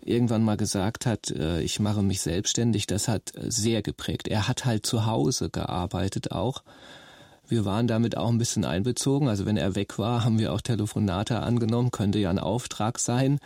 irgendwann 0.07 0.43
mal 0.43 0.57
gesagt 0.57 1.07
hat, 1.07 1.31
äh, 1.31 1.61
ich 1.61 1.81
mache 1.81 2.03
mich 2.03 2.21
selbstständig, 2.21 2.87
das 2.87 3.09
hat 3.09 3.35
äh, 3.35 3.51
sehr 3.51 3.83
geprägt. 3.83 4.29
Er 4.29 4.49
hat 4.49 4.65
halt 4.65 4.87
zu 4.87 5.07
Hause 5.07 5.51
gearbeitet 5.51 6.33
auch. 6.33 6.63
Wir 7.49 7.65
waren 7.65 7.87
damit 7.87 8.17
auch 8.17 8.29
ein 8.29 8.39
bisschen 8.39 8.65
einbezogen. 8.65 9.29
Also 9.29 9.47
wenn 9.47 9.57
er 9.57 9.75
weg 9.75 9.99
war, 9.99 10.25
haben 10.25 10.39
wir 10.39 10.53
auch 10.53 10.61
Telefonate 10.61 11.41
angenommen, 11.41 11.91
könnte 11.91 12.19
ja 12.19 12.31
ein 12.31 12.39
Auftrag 12.39 12.99
sein. 12.99 13.39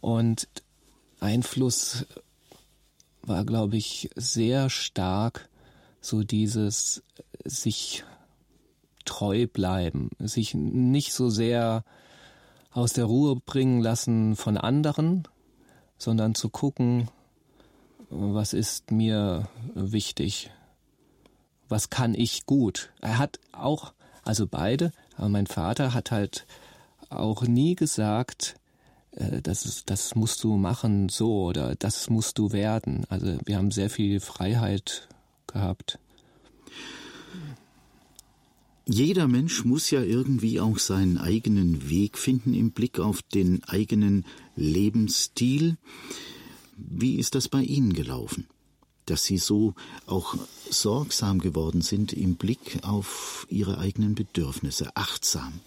Und 0.00 0.48
Einfluss 1.20 2.06
war, 3.22 3.44
glaube 3.44 3.76
ich, 3.76 4.10
sehr 4.16 4.70
stark 4.70 5.48
so 6.00 6.22
dieses 6.22 7.02
sich 7.44 8.04
treu 9.04 9.46
bleiben, 9.46 10.10
sich 10.18 10.54
nicht 10.54 11.12
so 11.12 11.28
sehr 11.30 11.84
aus 12.70 12.92
der 12.92 13.04
Ruhe 13.04 13.36
bringen 13.36 13.80
lassen 13.80 14.36
von 14.36 14.56
anderen, 14.56 15.28
sondern 16.04 16.34
zu 16.34 16.50
gucken, 16.50 17.08
was 18.10 18.52
ist 18.52 18.90
mir 18.90 19.48
wichtig, 19.74 20.50
was 21.68 21.90
kann 21.90 22.14
ich 22.14 22.46
gut. 22.46 22.92
Er 23.00 23.18
hat 23.18 23.40
auch, 23.52 23.94
also 24.22 24.46
beide, 24.46 24.92
aber 25.16 25.30
mein 25.30 25.46
Vater 25.46 25.94
hat 25.94 26.10
halt 26.10 26.46
auch 27.08 27.42
nie 27.42 27.74
gesagt, 27.74 28.56
äh, 29.12 29.40
das, 29.40 29.64
ist, 29.64 29.90
das 29.90 30.14
musst 30.14 30.44
du 30.44 30.56
machen 30.56 31.08
so 31.08 31.44
oder 31.44 31.74
das 31.74 32.10
musst 32.10 32.38
du 32.38 32.52
werden. 32.52 33.06
Also 33.08 33.38
wir 33.44 33.56
haben 33.56 33.70
sehr 33.70 33.90
viel 33.90 34.20
Freiheit 34.20 35.08
gehabt. 35.46 35.98
Jeder 38.86 39.28
Mensch 39.28 39.64
muss 39.64 39.90
ja 39.90 40.02
irgendwie 40.02 40.60
auch 40.60 40.78
seinen 40.78 41.16
eigenen 41.16 41.88
Weg 41.88 42.18
finden 42.18 42.52
im 42.52 42.72
Blick 42.72 42.98
auf 42.98 43.22
den 43.22 43.64
eigenen 43.64 44.26
Lebensstil. 44.56 45.78
Wie 46.76 47.16
ist 47.16 47.34
das 47.34 47.48
bei 47.48 47.62
Ihnen 47.62 47.94
gelaufen? 47.94 48.46
Dass 49.06 49.24
Sie 49.24 49.38
so 49.38 49.74
auch 50.06 50.36
sorgsam 50.68 51.38
geworden 51.38 51.80
sind 51.80 52.12
im 52.12 52.36
Blick 52.36 52.80
auf 52.82 53.46
Ihre 53.48 53.78
eigenen 53.78 54.14
Bedürfnisse, 54.14 54.94
achtsam. 54.96 55.60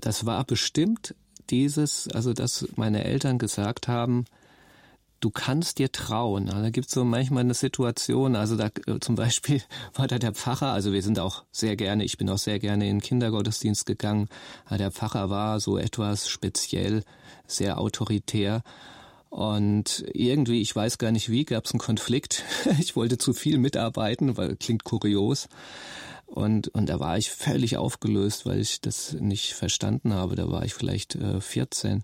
Das 0.00 0.24
war 0.24 0.44
bestimmt 0.44 1.14
dieses, 1.50 2.06
also 2.08 2.32
dass 2.32 2.68
meine 2.76 3.04
Eltern 3.04 3.38
gesagt 3.38 3.88
haben, 3.88 4.24
du 5.26 5.30
kannst 5.30 5.78
dir 5.78 5.90
trauen. 5.90 6.46
Da 6.46 6.70
gibt 6.70 6.86
es 6.86 6.94
so 6.94 7.04
manchmal 7.04 7.42
eine 7.42 7.54
Situation, 7.54 8.36
also 8.36 8.54
da 8.54 8.70
äh, 8.86 9.00
zum 9.00 9.16
Beispiel 9.16 9.60
war 9.94 10.06
da 10.06 10.20
der 10.20 10.32
Pfarrer, 10.32 10.70
also 10.70 10.92
wir 10.92 11.02
sind 11.02 11.18
auch 11.18 11.42
sehr 11.50 11.74
gerne, 11.74 12.04
ich 12.04 12.16
bin 12.16 12.30
auch 12.30 12.38
sehr 12.38 12.60
gerne 12.60 12.88
in 12.88 12.98
den 12.98 13.02
Kindergottesdienst 13.02 13.86
gegangen. 13.86 14.28
Der 14.70 14.92
Pfarrer 14.92 15.28
war 15.28 15.58
so 15.58 15.78
etwas 15.78 16.28
speziell, 16.28 17.02
sehr 17.48 17.80
autoritär. 17.80 18.62
Und 19.28 20.04
irgendwie, 20.14 20.60
ich 20.60 20.74
weiß 20.74 20.98
gar 20.98 21.10
nicht 21.10 21.28
wie, 21.28 21.44
gab 21.44 21.64
es 21.64 21.72
einen 21.72 21.80
Konflikt. 21.80 22.44
Ich 22.78 22.94
wollte 22.94 23.18
zu 23.18 23.32
viel 23.32 23.58
mitarbeiten, 23.58 24.36
weil 24.36 24.54
klingt 24.54 24.84
kurios. 24.84 25.48
Und, 26.26 26.68
und 26.68 26.88
da 26.88 27.00
war 27.00 27.18
ich 27.18 27.32
völlig 27.32 27.76
aufgelöst, 27.76 28.46
weil 28.46 28.60
ich 28.60 28.80
das 28.80 29.14
nicht 29.14 29.54
verstanden 29.54 30.14
habe. 30.14 30.36
Da 30.36 30.48
war 30.50 30.64
ich 30.64 30.74
vielleicht 30.74 31.16
äh, 31.16 31.40
14. 31.40 32.02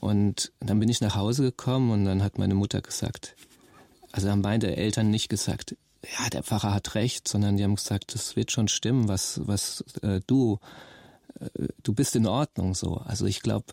Und 0.00 0.52
dann 0.60 0.80
bin 0.80 0.88
ich 0.88 1.00
nach 1.00 1.14
Hause 1.14 1.42
gekommen 1.44 1.90
und 1.90 2.04
dann 2.04 2.22
hat 2.22 2.38
meine 2.38 2.54
Mutter 2.54 2.80
gesagt, 2.82 3.36
also 4.12 4.30
haben 4.30 4.42
beide 4.42 4.76
Eltern 4.76 5.10
nicht 5.10 5.28
gesagt, 5.28 5.76
ja, 6.18 6.28
der 6.30 6.42
Pfarrer 6.42 6.74
hat 6.74 6.94
recht, 6.94 7.26
sondern 7.28 7.56
die 7.56 7.64
haben 7.64 7.76
gesagt, 7.76 8.14
das 8.14 8.36
wird 8.36 8.52
schon 8.52 8.68
stimmen, 8.68 9.08
was, 9.08 9.40
was 9.44 9.84
äh, 10.02 10.20
du, 10.26 10.58
äh, 11.40 11.68
du 11.82 11.94
bist 11.94 12.14
in 12.16 12.26
Ordnung 12.26 12.74
so. 12.74 12.96
Also 12.96 13.26
ich 13.26 13.40
glaube, 13.40 13.66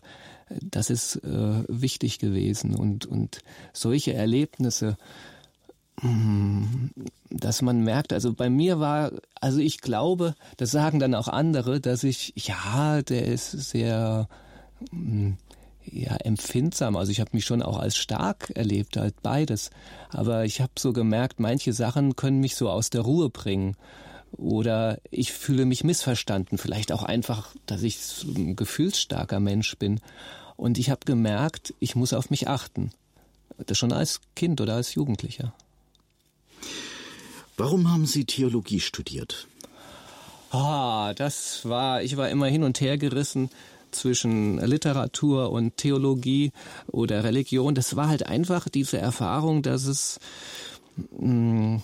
das 0.60 0.90
ist 0.90 1.16
äh, 1.16 1.64
wichtig 1.68 2.18
gewesen 2.18 2.74
und, 2.74 3.06
und 3.06 3.42
solche 3.72 4.14
Erlebnisse, 4.14 4.96
mm, 6.00 6.88
dass 7.30 7.62
man 7.62 7.80
merkt, 7.82 8.12
also 8.12 8.32
bei 8.32 8.50
mir 8.50 8.80
war, 8.80 9.12
also 9.40 9.58
ich 9.58 9.80
glaube, 9.80 10.34
das 10.56 10.70
sagen 10.70 10.98
dann 10.98 11.14
auch 11.14 11.28
andere, 11.28 11.80
dass 11.80 12.04
ich, 12.04 12.32
ja, 12.36 13.02
der 13.02 13.26
ist 13.26 13.50
sehr, 13.50 14.28
mm, 14.90 15.32
ja 15.84 16.16
empfindsam. 16.16 16.96
Also 16.96 17.12
ich 17.12 17.20
habe 17.20 17.30
mich 17.32 17.44
schon 17.44 17.62
auch 17.62 17.78
als 17.78 17.96
stark 17.96 18.50
erlebt, 18.54 18.96
halt 18.96 19.20
beides. 19.22 19.70
Aber 20.10 20.44
ich 20.44 20.60
habe 20.60 20.72
so 20.78 20.92
gemerkt, 20.92 21.40
manche 21.40 21.72
Sachen 21.72 22.16
können 22.16 22.40
mich 22.40 22.56
so 22.56 22.70
aus 22.70 22.90
der 22.90 23.02
Ruhe 23.02 23.30
bringen. 23.30 23.76
Oder 24.32 24.98
ich 25.10 25.32
fühle 25.32 25.66
mich 25.66 25.84
missverstanden. 25.84 26.58
Vielleicht 26.58 26.92
auch 26.92 27.02
einfach, 27.02 27.54
dass 27.66 27.82
ich 27.82 27.98
ein 28.24 28.56
gefühlsstarker 28.56 29.40
Mensch 29.40 29.76
bin. 29.76 30.00
Und 30.56 30.78
ich 30.78 30.90
habe 30.90 31.00
gemerkt, 31.04 31.74
ich 31.80 31.96
muss 31.96 32.12
auf 32.12 32.30
mich 32.30 32.48
achten. 32.48 32.90
Das 33.66 33.78
schon 33.78 33.92
als 33.92 34.20
Kind 34.34 34.60
oder 34.60 34.74
als 34.74 34.94
Jugendlicher. 34.94 35.52
Warum 37.56 37.90
haben 37.92 38.06
Sie 38.06 38.24
Theologie 38.24 38.80
studiert? 38.80 39.46
Ah, 40.50 41.14
das 41.14 41.66
war, 41.66 42.02
ich 42.02 42.16
war 42.16 42.28
immer 42.28 42.46
hin 42.46 42.62
und 42.62 42.80
her 42.80 42.98
gerissen 42.98 43.50
zwischen 43.92 44.58
Literatur 44.58 45.50
und 45.50 45.76
Theologie 45.76 46.52
oder 46.88 47.24
Religion. 47.24 47.74
Das 47.74 47.96
war 47.96 48.08
halt 48.08 48.26
einfach 48.26 48.68
diese 48.68 48.98
Erfahrung, 48.98 49.62
dass 49.62 49.86
es 49.86 50.18
mm, 51.18 51.76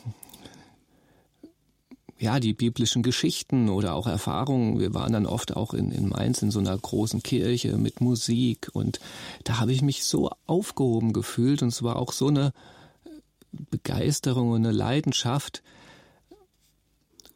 ja, 2.18 2.40
die 2.40 2.52
biblischen 2.52 3.02
Geschichten 3.02 3.68
oder 3.68 3.94
auch 3.94 4.06
Erfahrungen. 4.06 4.80
Wir 4.80 4.92
waren 4.92 5.12
dann 5.12 5.26
oft 5.26 5.56
auch 5.56 5.72
in, 5.72 5.92
in 5.92 6.08
Mainz 6.08 6.42
in 6.42 6.50
so 6.50 6.58
einer 6.58 6.76
großen 6.76 7.22
Kirche 7.22 7.76
mit 7.76 8.00
Musik 8.00 8.70
und 8.72 8.98
da 9.44 9.60
habe 9.60 9.72
ich 9.72 9.82
mich 9.82 10.04
so 10.04 10.30
aufgehoben 10.46 11.12
gefühlt 11.12 11.62
und 11.62 11.68
es 11.68 11.82
war 11.82 11.96
auch 11.96 12.12
so 12.12 12.28
eine 12.28 12.52
Begeisterung 13.70 14.50
und 14.50 14.66
eine 14.66 14.72
Leidenschaft. 14.72 15.62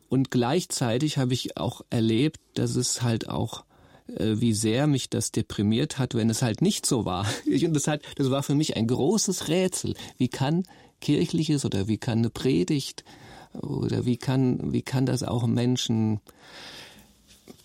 Und 0.09 0.31
gleichzeitig 0.31 1.16
habe 1.16 1.33
ich 1.33 1.57
auch 1.57 1.83
erlebt, 1.89 2.39
dass 2.55 2.77
es 2.77 3.03
halt 3.03 3.29
auch 3.29 3.64
wie 4.07 4.53
sehr 4.53 4.86
mich 4.86 5.11
das 5.11 5.32
deprimiert 5.32 5.98
hat, 5.98 6.14
wenn 6.14 6.30
es 6.30 6.42
halt 6.42 6.62
nicht 6.62 6.86
so 6.86 7.05
war. 7.05 7.26
Und 7.46 7.74
das, 7.74 7.86
hat, 7.86 8.03
das 8.16 8.30
war 8.30 8.42
für 8.42 8.55
mich 8.55 8.76
ein 8.76 8.86
großes 8.86 9.48
Rätsel. 9.48 9.94
Wie 10.18 10.28
kann 10.28 10.64
kirchliches 11.00 11.64
oder 11.64 11.88
wie 11.88 11.98
kann 11.98 12.18
eine 12.18 12.30
Predigt 12.30 13.05
oder 13.61 14.07
wie 14.07 14.16
kann, 14.16 14.72
wie 14.72 14.82
kann 14.82 15.07
das 15.07 15.22
auch 15.22 15.46
Menschen, 15.46 16.20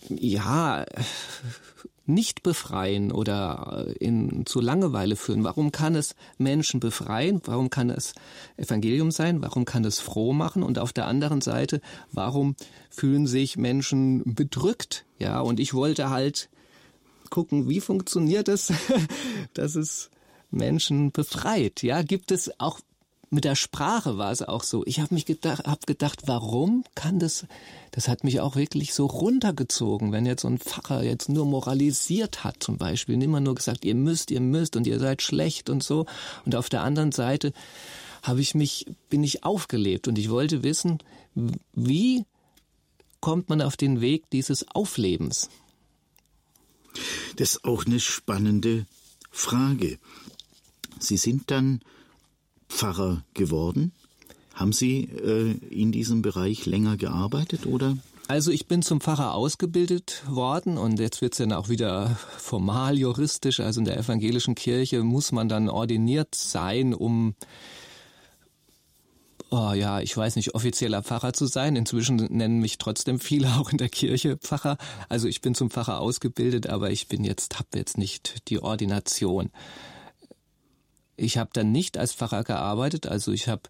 ja, 0.08 0.84
nicht 2.08 2.42
befreien 2.42 3.12
oder 3.12 3.86
in, 4.00 4.46
zu 4.46 4.60
Langeweile 4.60 5.16
führen? 5.16 5.44
Warum 5.44 5.72
kann 5.72 5.94
es 5.94 6.14
Menschen 6.38 6.80
befreien? 6.80 7.40
Warum 7.44 7.70
kann 7.70 7.90
es 7.90 8.14
Evangelium 8.56 9.10
sein? 9.10 9.42
Warum 9.42 9.64
kann 9.64 9.84
es 9.84 10.00
froh 10.00 10.32
machen? 10.32 10.62
Und 10.62 10.78
auf 10.78 10.92
der 10.92 11.06
anderen 11.06 11.40
Seite, 11.40 11.80
warum 12.12 12.56
fühlen 12.90 13.26
sich 13.26 13.56
Menschen 13.56 14.34
bedrückt? 14.34 15.04
Ja, 15.18 15.40
und 15.40 15.60
ich 15.60 15.74
wollte 15.74 16.10
halt 16.10 16.48
gucken, 17.30 17.68
wie 17.68 17.80
funktioniert 17.80 18.48
es, 18.48 18.72
dass 19.54 19.74
es 19.74 20.10
Menschen 20.50 21.12
befreit? 21.12 21.82
Ja, 21.82 22.02
gibt 22.02 22.32
es 22.32 22.58
auch 22.58 22.80
mit 23.30 23.44
der 23.44 23.56
Sprache 23.56 24.16
war 24.16 24.32
es 24.32 24.42
auch 24.42 24.62
so. 24.62 24.84
Ich 24.86 25.00
habe 25.00 25.14
mich 25.14 25.26
gedacht, 25.26 25.64
hab 25.64 25.86
gedacht, 25.86 26.22
warum 26.26 26.84
kann 26.94 27.18
das? 27.18 27.46
Das 27.90 28.08
hat 28.08 28.24
mich 28.24 28.40
auch 28.40 28.56
wirklich 28.56 28.94
so 28.94 29.06
runtergezogen, 29.06 30.12
wenn 30.12 30.24
jetzt 30.24 30.42
so 30.42 30.48
ein 30.48 30.58
Pfarrer 30.58 31.02
jetzt 31.02 31.28
nur 31.28 31.44
moralisiert 31.44 32.44
hat, 32.44 32.62
zum 32.62 32.78
Beispiel, 32.78 33.16
und 33.16 33.22
immer 33.22 33.40
nur 33.40 33.54
gesagt, 33.54 33.84
ihr 33.84 33.94
müsst, 33.94 34.30
ihr 34.30 34.40
müsst 34.40 34.76
und 34.76 34.86
ihr 34.86 34.98
seid 34.98 35.22
schlecht 35.22 35.68
und 35.68 35.82
so. 35.82 36.06
Und 36.46 36.54
auf 36.54 36.68
der 36.68 36.82
anderen 36.82 37.12
Seite 37.12 37.52
habe 38.22 38.40
ich 38.40 38.54
mich, 38.54 38.86
bin 39.10 39.22
ich 39.22 39.44
aufgelebt 39.44 40.08
und 40.08 40.18
ich 40.18 40.30
wollte 40.30 40.62
wissen, 40.62 40.98
wie 41.74 42.24
kommt 43.20 43.48
man 43.48 43.60
auf 43.60 43.76
den 43.76 44.00
Weg 44.00 44.30
dieses 44.30 44.66
Auflebens? 44.68 45.50
Das 47.36 47.50
ist 47.50 47.64
auch 47.64 47.84
eine 47.84 48.00
spannende 48.00 48.86
Frage. 49.30 49.98
Sie 50.98 51.16
sind 51.16 51.50
dann 51.50 51.80
Pfarrer 52.68 53.24
geworden. 53.34 53.92
Haben 54.54 54.72
Sie 54.72 55.04
äh, 55.04 55.52
in 55.70 55.92
diesem 55.92 56.22
Bereich 56.22 56.66
länger 56.66 56.96
gearbeitet 56.96 57.66
oder? 57.66 57.96
Also 58.26 58.50
ich 58.50 58.66
bin 58.66 58.82
zum 58.82 59.00
Pfarrer 59.00 59.32
ausgebildet 59.32 60.22
worden 60.28 60.76
und 60.76 60.98
jetzt 60.98 61.22
wird 61.22 61.32
es 61.32 61.38
dann 61.38 61.52
auch 61.52 61.70
wieder 61.70 62.18
formal 62.36 62.98
juristisch. 62.98 63.60
Also 63.60 63.80
in 63.80 63.86
der 63.86 63.96
evangelischen 63.96 64.54
Kirche 64.54 65.02
muss 65.02 65.32
man 65.32 65.48
dann 65.48 65.70
ordiniert 65.70 66.34
sein, 66.34 66.92
um 66.92 67.34
oh 69.50 69.72
ja, 69.72 70.00
ich 70.00 70.14
weiß 70.14 70.36
nicht, 70.36 70.54
offizieller 70.54 71.02
Pfarrer 71.02 71.32
zu 71.32 71.46
sein. 71.46 71.76
Inzwischen 71.76 72.16
nennen 72.16 72.60
mich 72.60 72.78
trotzdem 72.78 73.18
viele 73.18 73.48
auch 73.56 73.70
in 73.70 73.78
der 73.78 73.88
Kirche 73.88 74.36
Pfarrer. 74.36 74.76
Also 75.08 75.26
ich 75.28 75.40
bin 75.40 75.54
zum 75.54 75.70
Pfarrer 75.70 76.00
ausgebildet, 76.00 76.66
aber 76.66 76.90
ich 76.90 77.08
bin 77.08 77.24
jetzt, 77.24 77.58
habe 77.58 77.68
jetzt 77.76 77.96
nicht 77.96 78.48
die 78.48 78.60
Ordination. 78.60 79.50
Ich 81.18 81.36
habe 81.36 81.50
dann 81.52 81.72
nicht 81.72 81.98
als 81.98 82.14
Pfarrer 82.14 82.44
gearbeitet, 82.44 83.06
also 83.06 83.32
ich 83.32 83.48
habe 83.48 83.62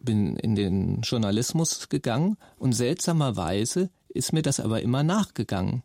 bin 0.00 0.36
in 0.36 0.54
den 0.54 1.00
Journalismus 1.00 1.88
gegangen 1.88 2.36
und 2.58 2.72
seltsamerweise 2.72 3.90
ist 4.08 4.32
mir 4.32 4.42
das 4.42 4.60
aber 4.60 4.82
immer 4.82 5.02
nachgegangen. 5.02 5.82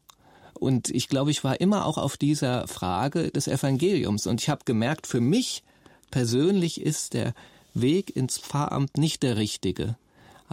Und 0.53 0.89
ich 0.89 1.09
glaube, 1.09 1.31
ich 1.31 1.43
war 1.43 1.59
immer 1.59 1.85
auch 1.85 1.97
auf 1.97 2.15
dieser 2.15 2.67
Frage 2.67 3.31
des 3.31 3.47
Evangeliums. 3.47 4.25
Und 4.25 4.41
ich 4.41 4.49
habe 4.49 4.61
gemerkt, 4.63 5.05
für 5.05 5.21
mich 5.21 5.63
persönlich 6.11 6.81
ist 6.81 7.13
der 7.13 7.33
Weg 7.73 8.15
ins 8.15 8.37
Pfarramt 8.37 8.97
nicht 8.97 9.21
der 9.21 9.37
richtige. 9.37 9.97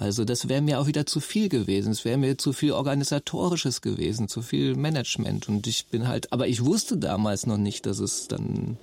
Also 0.03 0.25
das 0.25 0.49
wäre 0.49 0.63
mir 0.63 0.81
auch 0.81 0.89
wieder 0.89 1.07
zu 1.07 1.21
viel 1.21 1.49
gewesen. 1.49 1.93
Es 1.93 2.05
wäre 2.05 2.19
mir 2.19 2.37
zu 2.37 2.53
viel 2.53 2.73
organisatorisches 2.73 3.83
gewesen, 3.83 4.27
zu 4.27 4.43
viel 4.43 4.75
Management. 4.75 5.49
Und 5.49 5.69
ich 5.69 5.87
bin 5.87 6.09
halt, 6.09 6.33
aber 6.33 6.49
ich 6.49 6.65
wusste 6.65 6.97
damals 6.97 7.47
noch 7.47 7.57
nicht, 7.57 7.87
dass 7.87 8.01
es 8.01 8.27
dann, 8.27 8.79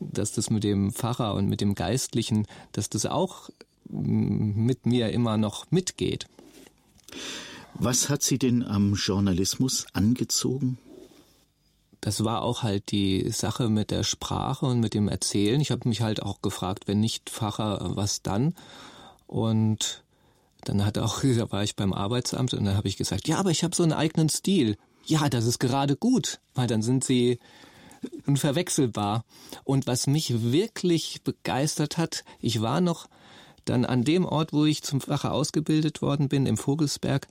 dass 0.00 0.32
das 0.32 0.48
mit 0.48 0.64
dem 0.64 0.90
Pfarrer 0.90 1.34
und 1.34 1.50
mit 1.50 1.60
dem 1.60 1.74
Geistlichen, 1.74 2.46
dass 2.72 2.88
das 2.88 3.04
auch 3.04 3.50
mit 3.90 4.86
mir 4.86 5.12
immer 5.12 5.36
noch 5.36 5.70
mitgeht. 5.70 6.28
Was 7.74 8.08
hat 8.08 8.22
Sie 8.22 8.38
denn 8.38 8.62
am 8.62 8.94
Journalismus 8.94 9.84
angezogen? 9.92 10.78
Das 12.00 12.24
war 12.24 12.40
auch 12.40 12.62
halt 12.62 12.90
die 12.90 13.30
Sache 13.32 13.68
mit 13.68 13.90
der 13.90 14.02
Sprache 14.02 14.64
und 14.64 14.80
mit 14.80 14.94
dem 14.94 15.08
Erzählen. 15.08 15.60
Ich 15.60 15.70
habe 15.70 15.86
mich 15.86 16.00
halt 16.00 16.22
auch 16.22 16.40
gefragt, 16.40 16.88
wenn 16.88 17.00
nicht 17.00 17.28
Pfarrer, 17.28 17.96
was 17.96 18.22
dann? 18.22 18.54
Und 19.26 20.03
dann 20.68 20.84
hat 20.84 20.98
auch, 20.98 21.22
da 21.36 21.50
war 21.50 21.62
ich 21.62 21.76
beim 21.76 21.92
Arbeitsamt 21.92 22.54
und 22.54 22.64
dann 22.64 22.76
habe 22.76 22.88
ich 22.88 22.96
gesagt, 22.96 23.28
ja, 23.28 23.38
aber 23.38 23.50
ich 23.50 23.64
habe 23.64 23.74
so 23.74 23.82
einen 23.82 23.92
eigenen 23.92 24.28
Stil. 24.28 24.76
Ja, 25.06 25.28
das 25.28 25.44
ist 25.44 25.58
gerade 25.58 25.96
gut, 25.96 26.40
weil 26.54 26.66
dann 26.66 26.82
sind 26.82 27.04
sie 27.04 27.38
unverwechselbar. 28.26 29.24
Und 29.64 29.86
was 29.86 30.06
mich 30.06 30.42
wirklich 30.52 31.22
begeistert 31.22 31.98
hat, 31.98 32.24
ich 32.40 32.62
war 32.62 32.80
noch 32.80 33.08
dann 33.64 33.84
an 33.84 34.04
dem 34.04 34.24
Ort, 34.24 34.52
wo 34.52 34.64
ich 34.64 34.82
zum 34.82 35.00
Fache 35.00 35.30
ausgebildet 35.30 36.02
worden 36.02 36.28
bin, 36.28 36.46
im 36.46 36.56
Vogelsberg, 36.56 37.26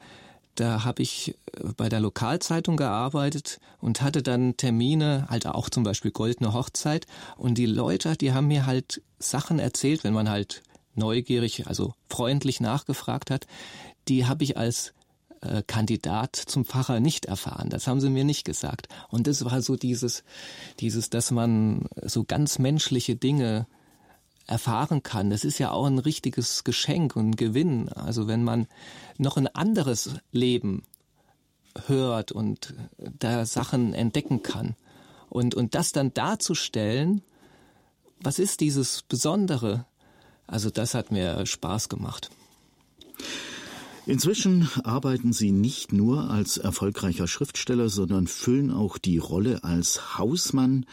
da 0.56 0.84
habe 0.84 1.02
ich 1.02 1.36
äh, 1.54 1.70
bei 1.76 1.90
der 1.90 2.00
Lokalzeitung 2.00 2.78
gearbeitet 2.78 3.60
und 3.82 4.02
hatte 4.02 4.22
dann 4.22 4.56
Termine, 4.58 5.26
halt 5.30 5.48
auch 5.48 5.70
zum 5.70 5.84
Beispiel 5.84 6.12
Goldene 6.12 6.54
Hochzeit. 6.54 7.08
Und 7.38 7.58
die 7.58 7.66
Leute, 7.66 8.16
die 8.16 8.34
haben 8.34 8.48
mir 8.48 8.66
halt 8.66 9.02
Sachen 9.20 9.60
erzählt, 9.60 10.04
wenn 10.04 10.14
man 10.14 10.30
halt 10.30 10.62
neugierig, 10.96 11.68
also 11.68 11.94
freundlich 12.10 12.62
nachgefragt 12.62 13.32
hat, 13.32 13.48
die 14.08 14.26
habe 14.26 14.44
ich 14.44 14.58
als 14.58 14.94
äh, 15.42 15.64
Kandidat 15.66 16.36
zum 16.36 16.66
Pfarrer 16.66 17.00
nicht 17.00 17.26
erfahren. 17.26 17.70
Das 17.70 17.88
haben 17.88 18.02
sie 18.02 18.10
mir 18.10 18.24
nicht 18.24 18.46
gesagt. 18.46 18.88
Und 19.10 19.28
das 19.28 19.46
war 19.46 19.62
so 19.62 19.76
dieses, 19.76 20.24
dieses, 20.80 21.10
dass 21.10 21.32
man 21.32 21.88
so 22.04 22.24
ganz 22.24 22.60
menschliche 22.60 23.16
Dinge 23.16 23.68
erfahren 24.48 25.04
kann. 25.04 25.30
Das 25.30 25.46
ist 25.46 25.58
ja 25.58 25.72
auch 25.72 25.86
ein 25.86 26.00
richtiges 26.00 26.64
Geschenk 26.64 27.16
und 27.16 27.38
Gewinn. 27.38 27.90
Also 27.90 28.28
wenn 28.28 28.44
man 28.44 28.68
noch 29.18 29.38
ein 29.38 29.48
anderes 29.48 30.16
Leben 30.32 30.84
hört 31.88 32.32
und 32.32 32.74
da 32.98 33.46
Sachen 33.46 33.94
entdecken 33.94 34.44
kann. 34.44 34.76
Und, 35.30 35.56
und 35.56 35.76
das 35.76 35.92
dann 35.92 36.14
darzustellen, 36.14 37.22
was 38.20 38.40
ist 38.40 38.62
dieses 38.62 39.02
Besondere 39.02 39.86
also 40.48 40.70
das 40.70 40.94
hat 40.94 41.12
mir 41.12 41.46
Spaß 41.46 41.90
gemacht. 41.90 42.30
Inzwischen 44.06 44.68
arbeiten 44.84 45.32
Sie 45.32 45.52
nicht 45.52 45.94
nur 45.94 46.30
als 46.30 46.58
erfolgreicher 46.58 47.28
Schriftsteller, 47.28 47.88
sondern 47.88 48.28
füllen 48.28 48.70
auch 48.70 48.98
die 48.98 49.18
Rolle 49.18 49.64
als 49.64 50.18
Hausmann 50.18 50.86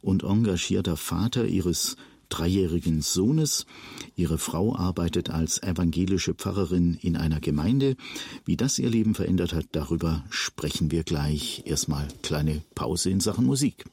und 0.00 0.22
engagierter 0.22 0.96
Vater 0.96 1.44
Ihres 1.44 1.96
dreijährigen 2.28 3.02
Sohnes. 3.02 3.66
Ihre 4.14 4.38
Frau 4.38 4.76
arbeitet 4.76 5.28
als 5.28 5.62
evangelische 5.62 6.34
Pfarrerin 6.34 6.96
in 7.00 7.16
einer 7.16 7.40
Gemeinde. 7.40 7.96
Wie 8.44 8.56
das 8.56 8.78
ihr 8.78 8.88
Leben 8.88 9.14
verändert 9.14 9.52
hat, 9.52 9.66
darüber 9.72 10.24
sprechen 10.30 10.90
wir 10.92 11.02
gleich. 11.02 11.64
Erstmal 11.66 12.08
kleine 12.22 12.62
Pause 12.74 13.10
in 13.10 13.20
Sachen 13.20 13.44
Musik. 13.44 13.84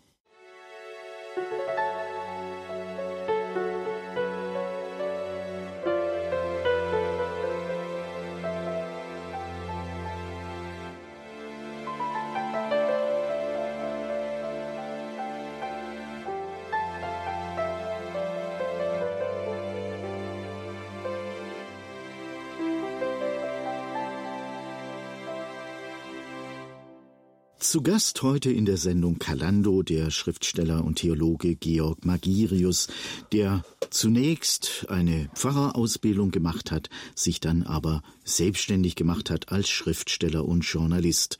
Zu 27.69 27.83
Gast 27.83 28.23
heute 28.23 28.51
in 28.51 28.65
der 28.65 28.77
Sendung 28.77 29.19
Kalando 29.19 29.83
der 29.83 30.09
Schriftsteller 30.09 30.83
und 30.83 30.95
Theologe 30.95 31.55
Georg 31.55 32.03
Magirius, 32.03 32.87
der 33.31 33.63
zunächst 33.91 34.87
eine 34.89 35.29
Pfarrerausbildung 35.35 36.31
gemacht 36.31 36.71
hat, 36.71 36.89
sich 37.13 37.41
dann 37.41 37.61
aber 37.61 38.01
selbstständig 38.23 38.95
gemacht 38.95 39.29
hat 39.29 39.51
als 39.51 39.69
Schriftsteller 39.69 40.45
und 40.45 40.61
Journalist. 40.61 41.37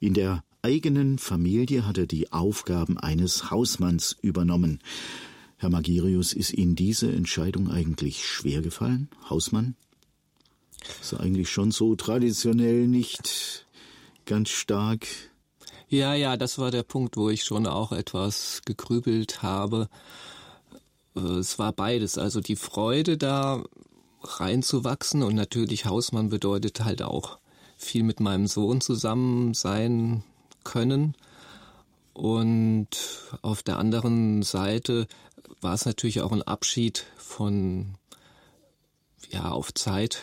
In 0.00 0.14
der 0.14 0.42
eigenen 0.62 1.18
Familie 1.18 1.86
hat 1.86 1.98
er 1.98 2.06
die 2.06 2.32
Aufgaben 2.32 2.96
eines 2.96 3.50
Hausmanns 3.50 4.16
übernommen. 4.22 4.80
Herr 5.58 5.68
Magirius, 5.68 6.32
ist 6.32 6.54
Ihnen 6.54 6.76
diese 6.76 7.12
Entscheidung 7.12 7.70
eigentlich 7.70 8.26
schwer 8.26 8.62
gefallen, 8.62 9.10
Hausmann? 9.28 9.76
Ist 11.02 11.12
eigentlich 11.12 11.50
schon 11.50 11.72
so 11.72 11.94
traditionell 11.94 12.88
nicht 12.88 13.66
ganz 14.24 14.48
stark. 14.48 15.06
Ja, 15.90 16.12
ja, 16.12 16.36
das 16.36 16.58
war 16.58 16.70
der 16.70 16.82
Punkt, 16.82 17.16
wo 17.16 17.30
ich 17.30 17.44
schon 17.44 17.66
auch 17.66 17.92
etwas 17.92 18.60
gegrübelt 18.66 19.42
habe. 19.42 19.88
Äh, 21.16 21.20
es 21.20 21.58
war 21.58 21.72
beides, 21.72 22.18
also 22.18 22.40
die 22.40 22.56
Freude 22.56 23.16
da 23.16 23.62
reinzuwachsen 24.22 25.22
und 25.22 25.34
natürlich 25.34 25.86
Hausmann 25.86 26.28
bedeutet 26.28 26.84
halt 26.84 27.02
auch 27.02 27.38
viel 27.78 28.02
mit 28.02 28.20
meinem 28.20 28.46
Sohn 28.46 28.82
zusammen 28.82 29.54
sein 29.54 30.24
können. 30.62 31.14
Und 32.12 32.88
auf 33.40 33.62
der 33.62 33.78
anderen 33.78 34.42
Seite 34.42 35.06
war 35.62 35.72
es 35.72 35.86
natürlich 35.86 36.20
auch 36.20 36.32
ein 36.32 36.42
Abschied 36.42 37.06
von, 37.16 37.94
ja, 39.30 39.50
auf 39.50 39.72
Zeit, 39.72 40.22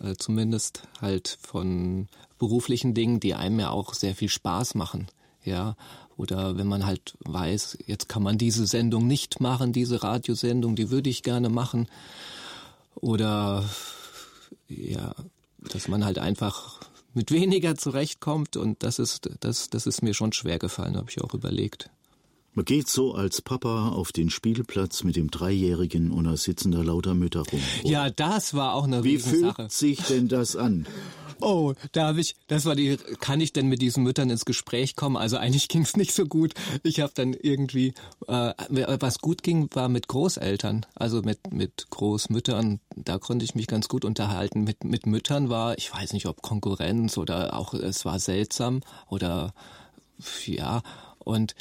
äh, 0.00 0.14
zumindest 0.16 0.82
halt 1.00 1.38
von 1.42 2.08
beruflichen 2.40 2.94
Dingen, 2.94 3.20
die 3.20 3.34
einem 3.34 3.60
ja 3.60 3.70
auch 3.70 3.94
sehr 3.94 4.16
viel 4.16 4.28
Spaß 4.28 4.74
machen. 4.74 5.06
Ja, 5.44 5.76
oder 6.16 6.58
wenn 6.58 6.66
man 6.66 6.84
halt 6.84 7.16
weiß, 7.20 7.78
jetzt 7.86 8.08
kann 8.08 8.22
man 8.22 8.36
diese 8.36 8.66
Sendung 8.66 9.06
nicht 9.06 9.40
machen, 9.40 9.72
diese 9.72 10.02
Radiosendung, 10.02 10.74
die 10.74 10.90
würde 10.90 11.08
ich 11.08 11.22
gerne 11.22 11.48
machen. 11.48 11.86
Oder 12.96 13.64
ja, 14.68 15.14
dass 15.58 15.88
man 15.88 16.04
halt 16.04 16.18
einfach 16.18 16.80
mit 17.14 17.30
weniger 17.30 17.76
zurechtkommt 17.76 18.56
und 18.56 18.82
das 18.82 18.98
ist 18.98 19.30
das 19.40 19.70
das 19.70 19.86
ist 19.86 20.02
mir 20.02 20.14
schon 20.14 20.32
schwer 20.32 20.58
gefallen, 20.58 20.96
habe 20.96 21.10
ich 21.10 21.22
auch 21.22 21.34
überlegt. 21.34 21.90
Man 22.54 22.64
geht 22.64 22.88
so 22.88 23.14
als 23.14 23.42
Papa 23.42 23.90
auf 23.90 24.10
den 24.10 24.28
Spielplatz 24.28 25.04
mit 25.04 25.14
dem 25.14 25.30
Dreijährigen 25.30 26.10
und 26.10 26.24
da 26.24 26.36
sitzen 26.36 26.72
da 26.72 26.82
lauter 26.82 27.14
Mütter 27.14 27.44
rum. 27.50 27.60
Ja, 27.84 28.10
das 28.10 28.54
war 28.54 28.74
auch 28.74 28.84
eine 28.84 29.04
Wie 29.04 29.14
Riesensache. 29.14 29.54
fühlt 29.62 29.72
sich 29.72 30.00
denn 30.02 30.26
das 30.28 30.56
an? 30.56 30.86
Oh, 31.40 31.72
da 31.92 32.08
habe 32.08 32.20
ich, 32.20 32.36
das 32.48 32.66
war 32.66 32.74
die, 32.74 32.98
kann 33.20 33.40
ich 33.40 33.52
denn 33.52 33.66
mit 33.68 33.80
diesen 33.80 34.02
Müttern 34.02 34.28
ins 34.30 34.44
Gespräch 34.44 34.94
kommen? 34.96 35.16
Also 35.16 35.36
eigentlich 35.36 35.68
ging 35.68 35.82
es 35.82 35.96
nicht 35.96 36.12
so 36.12 36.26
gut. 36.26 36.52
Ich 36.82 37.00
habe 37.00 37.12
dann 37.14 37.32
irgendwie, 37.34 37.94
äh, 38.26 38.52
was 39.00 39.20
gut 39.20 39.42
ging, 39.42 39.68
war 39.72 39.88
mit 39.88 40.08
Großeltern, 40.08 40.84
also 40.94 41.22
mit 41.22 41.52
mit 41.52 41.86
Großmüttern. 41.90 42.80
Da 42.96 43.18
konnte 43.18 43.44
ich 43.44 43.54
mich 43.54 43.68
ganz 43.68 43.88
gut 43.88 44.04
unterhalten. 44.04 44.64
Mit 44.64 44.84
mit 44.84 45.06
Müttern 45.06 45.48
war, 45.48 45.78
ich 45.78 45.92
weiß 45.92 46.12
nicht, 46.12 46.26
ob 46.26 46.42
Konkurrenz 46.42 47.16
oder 47.16 47.56
auch 47.56 47.72
es 47.74 48.04
war 48.04 48.18
seltsam 48.18 48.82
oder 49.08 49.54
ja 50.44 50.82
und 51.20 51.54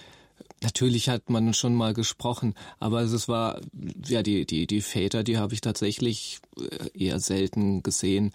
Natürlich 0.62 1.07
hat 1.10 1.30
man 1.30 1.53
schon 1.53 1.74
mal 1.74 1.93
gesprochen, 1.93 2.53
aber 2.80 3.01
es 3.01 3.28
war 3.28 3.62
ja 4.05 4.24
die 4.24 4.45
die 4.45 4.68
die 4.68 4.82
Väter, 4.82 5.24
die 5.24 5.38
habe 5.38 5.53
ich 5.53 5.62
tatsächlich 5.62 6.39
äh, 6.57 7.05
eher 7.05 7.20
selten 7.20 7.82
gesehen. 7.82 8.34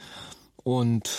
Und 0.56 1.10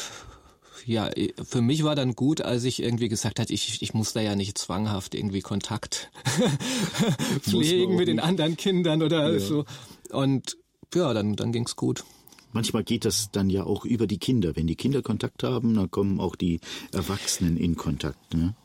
ja, 0.85 1.09
für 1.43 1.61
mich 1.61 1.83
war 1.83 1.95
dann 1.95 2.15
gut, 2.15 2.41
als 2.41 2.63
ich 2.63 2.81
irgendwie 2.81 3.09
gesagt 3.09 3.39
hat, 3.39 3.49
ich, 3.49 3.81
ich 3.81 3.93
muss 3.93 4.13
da 4.13 4.21
ja 4.21 4.35
nicht 4.35 4.57
zwanghaft 4.57 5.15
irgendwie 5.15 5.41
Kontakt 5.41 6.11
pflegen 7.41 7.95
mit 7.95 8.07
den 8.07 8.19
anderen 8.19 8.55
Kindern 8.55 9.01
oder 9.01 9.33
ja. 9.33 9.39
so. 9.39 9.65
Und 10.11 10.57
ja, 10.93 11.13
dann, 11.13 11.35
dann 11.35 11.51
ging's 11.51 11.75
gut. 11.75 12.03
Manchmal 12.51 12.83
geht 12.83 13.03
das 13.03 13.31
dann 13.31 13.49
ja 13.49 13.65
auch 13.65 13.83
über 13.83 14.07
die 14.07 14.19
Kinder. 14.19 14.55
Wenn 14.55 14.67
die 14.67 14.75
Kinder 14.75 15.01
Kontakt 15.01 15.43
haben, 15.43 15.73
dann 15.73 15.91
kommen 15.91 16.19
auch 16.19 16.35
die 16.35 16.61
Erwachsenen 16.91 17.57
in 17.57 17.75
Kontakt. 17.75 18.33
Ne? 18.33 18.55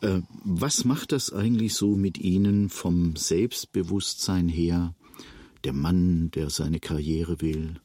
Äh, 0.00 0.20
was 0.44 0.84
macht 0.84 1.12
das 1.12 1.32
eigentlich 1.32 1.74
so 1.74 1.96
mit 1.96 2.18
Ihnen 2.18 2.68
vom 2.68 3.16
Selbstbewusstsein 3.16 4.48
her? 4.48 4.94
Der 5.64 5.72
Mann, 5.72 6.30
der 6.30 6.48
seine 6.48 6.80
Karriere 6.80 7.40
will, 7.40 7.80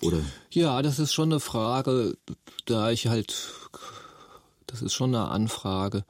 oder? 0.00 0.20
Ja, 0.50 0.80
das 0.82 0.98
ist 0.98 1.12
schon 1.12 1.30
eine 1.30 1.40
Frage, 1.40 2.16
da 2.64 2.90
ich 2.90 3.08
halt, 3.08 3.34
das 4.66 4.82
ist 4.82 4.94
schon 4.94 5.14
eine 5.14 5.28
Anfrage 5.28 6.04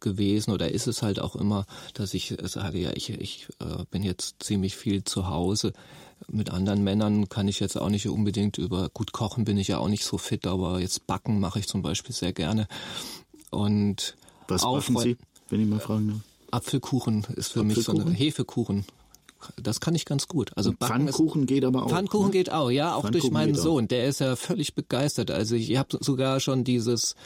gewesen 0.00 0.52
oder 0.52 0.70
ist 0.70 0.86
es 0.86 1.02
halt 1.02 1.20
auch 1.20 1.36
immer, 1.36 1.66
dass 1.94 2.14
ich 2.14 2.34
sage, 2.42 2.78
ja, 2.78 2.90
ich, 2.94 3.10
ich 3.10 3.48
äh, 3.60 3.84
bin 3.90 4.02
jetzt 4.02 4.42
ziemlich 4.42 4.76
viel 4.76 5.04
zu 5.04 5.28
Hause. 5.28 5.72
Mit 6.28 6.50
anderen 6.50 6.84
Männern 6.84 7.28
kann 7.28 7.48
ich 7.48 7.60
jetzt 7.60 7.76
auch 7.76 7.88
nicht 7.88 8.08
unbedingt 8.08 8.58
über 8.58 8.88
gut 8.90 9.12
kochen 9.12 9.44
bin 9.44 9.56
ich 9.58 9.68
ja 9.68 9.78
auch 9.78 9.88
nicht 9.88 10.04
so 10.04 10.18
fit, 10.18 10.46
aber 10.46 10.80
jetzt 10.80 11.06
backen 11.06 11.40
mache 11.40 11.58
ich 11.58 11.66
zum 11.66 11.82
Beispiel 11.82 12.14
sehr 12.14 12.32
gerne. 12.32 12.68
Und 13.50 14.16
was 14.48 14.62
backen 14.62 14.98
Sie, 14.98 15.16
wenn 15.48 15.60
ich 15.60 15.68
mal 15.68 15.80
fragen 15.80 16.08
darf? 16.08 16.20
Apfelkuchen 16.52 17.26
ist 17.36 17.52
für 17.52 17.60
Apfelkuchen? 17.60 17.66
mich 17.66 17.84
so 17.84 17.92
eine 17.92 18.10
Hefekuchen. 18.12 18.84
Das 19.56 19.80
kann 19.80 19.94
ich 19.94 20.04
ganz 20.04 20.28
gut. 20.28 20.52
Also 20.56 20.72
Pfannkuchen 20.72 21.46
geht 21.46 21.64
aber 21.64 21.84
auch. 21.84 21.90
Pfannkuchen 21.90 22.26
ne? 22.26 22.32
geht 22.32 22.50
auch, 22.52 22.70
ja, 22.70 22.94
auch 22.94 23.08
durch 23.08 23.30
meinen 23.30 23.54
Sohn. 23.54 23.88
Der 23.88 24.06
ist 24.06 24.20
ja 24.20 24.36
völlig 24.36 24.74
begeistert. 24.74 25.30
Also 25.30 25.54
ich 25.54 25.76
habe 25.76 25.98
sogar 26.00 26.40
schon 26.40 26.64
dieses, 26.64 27.16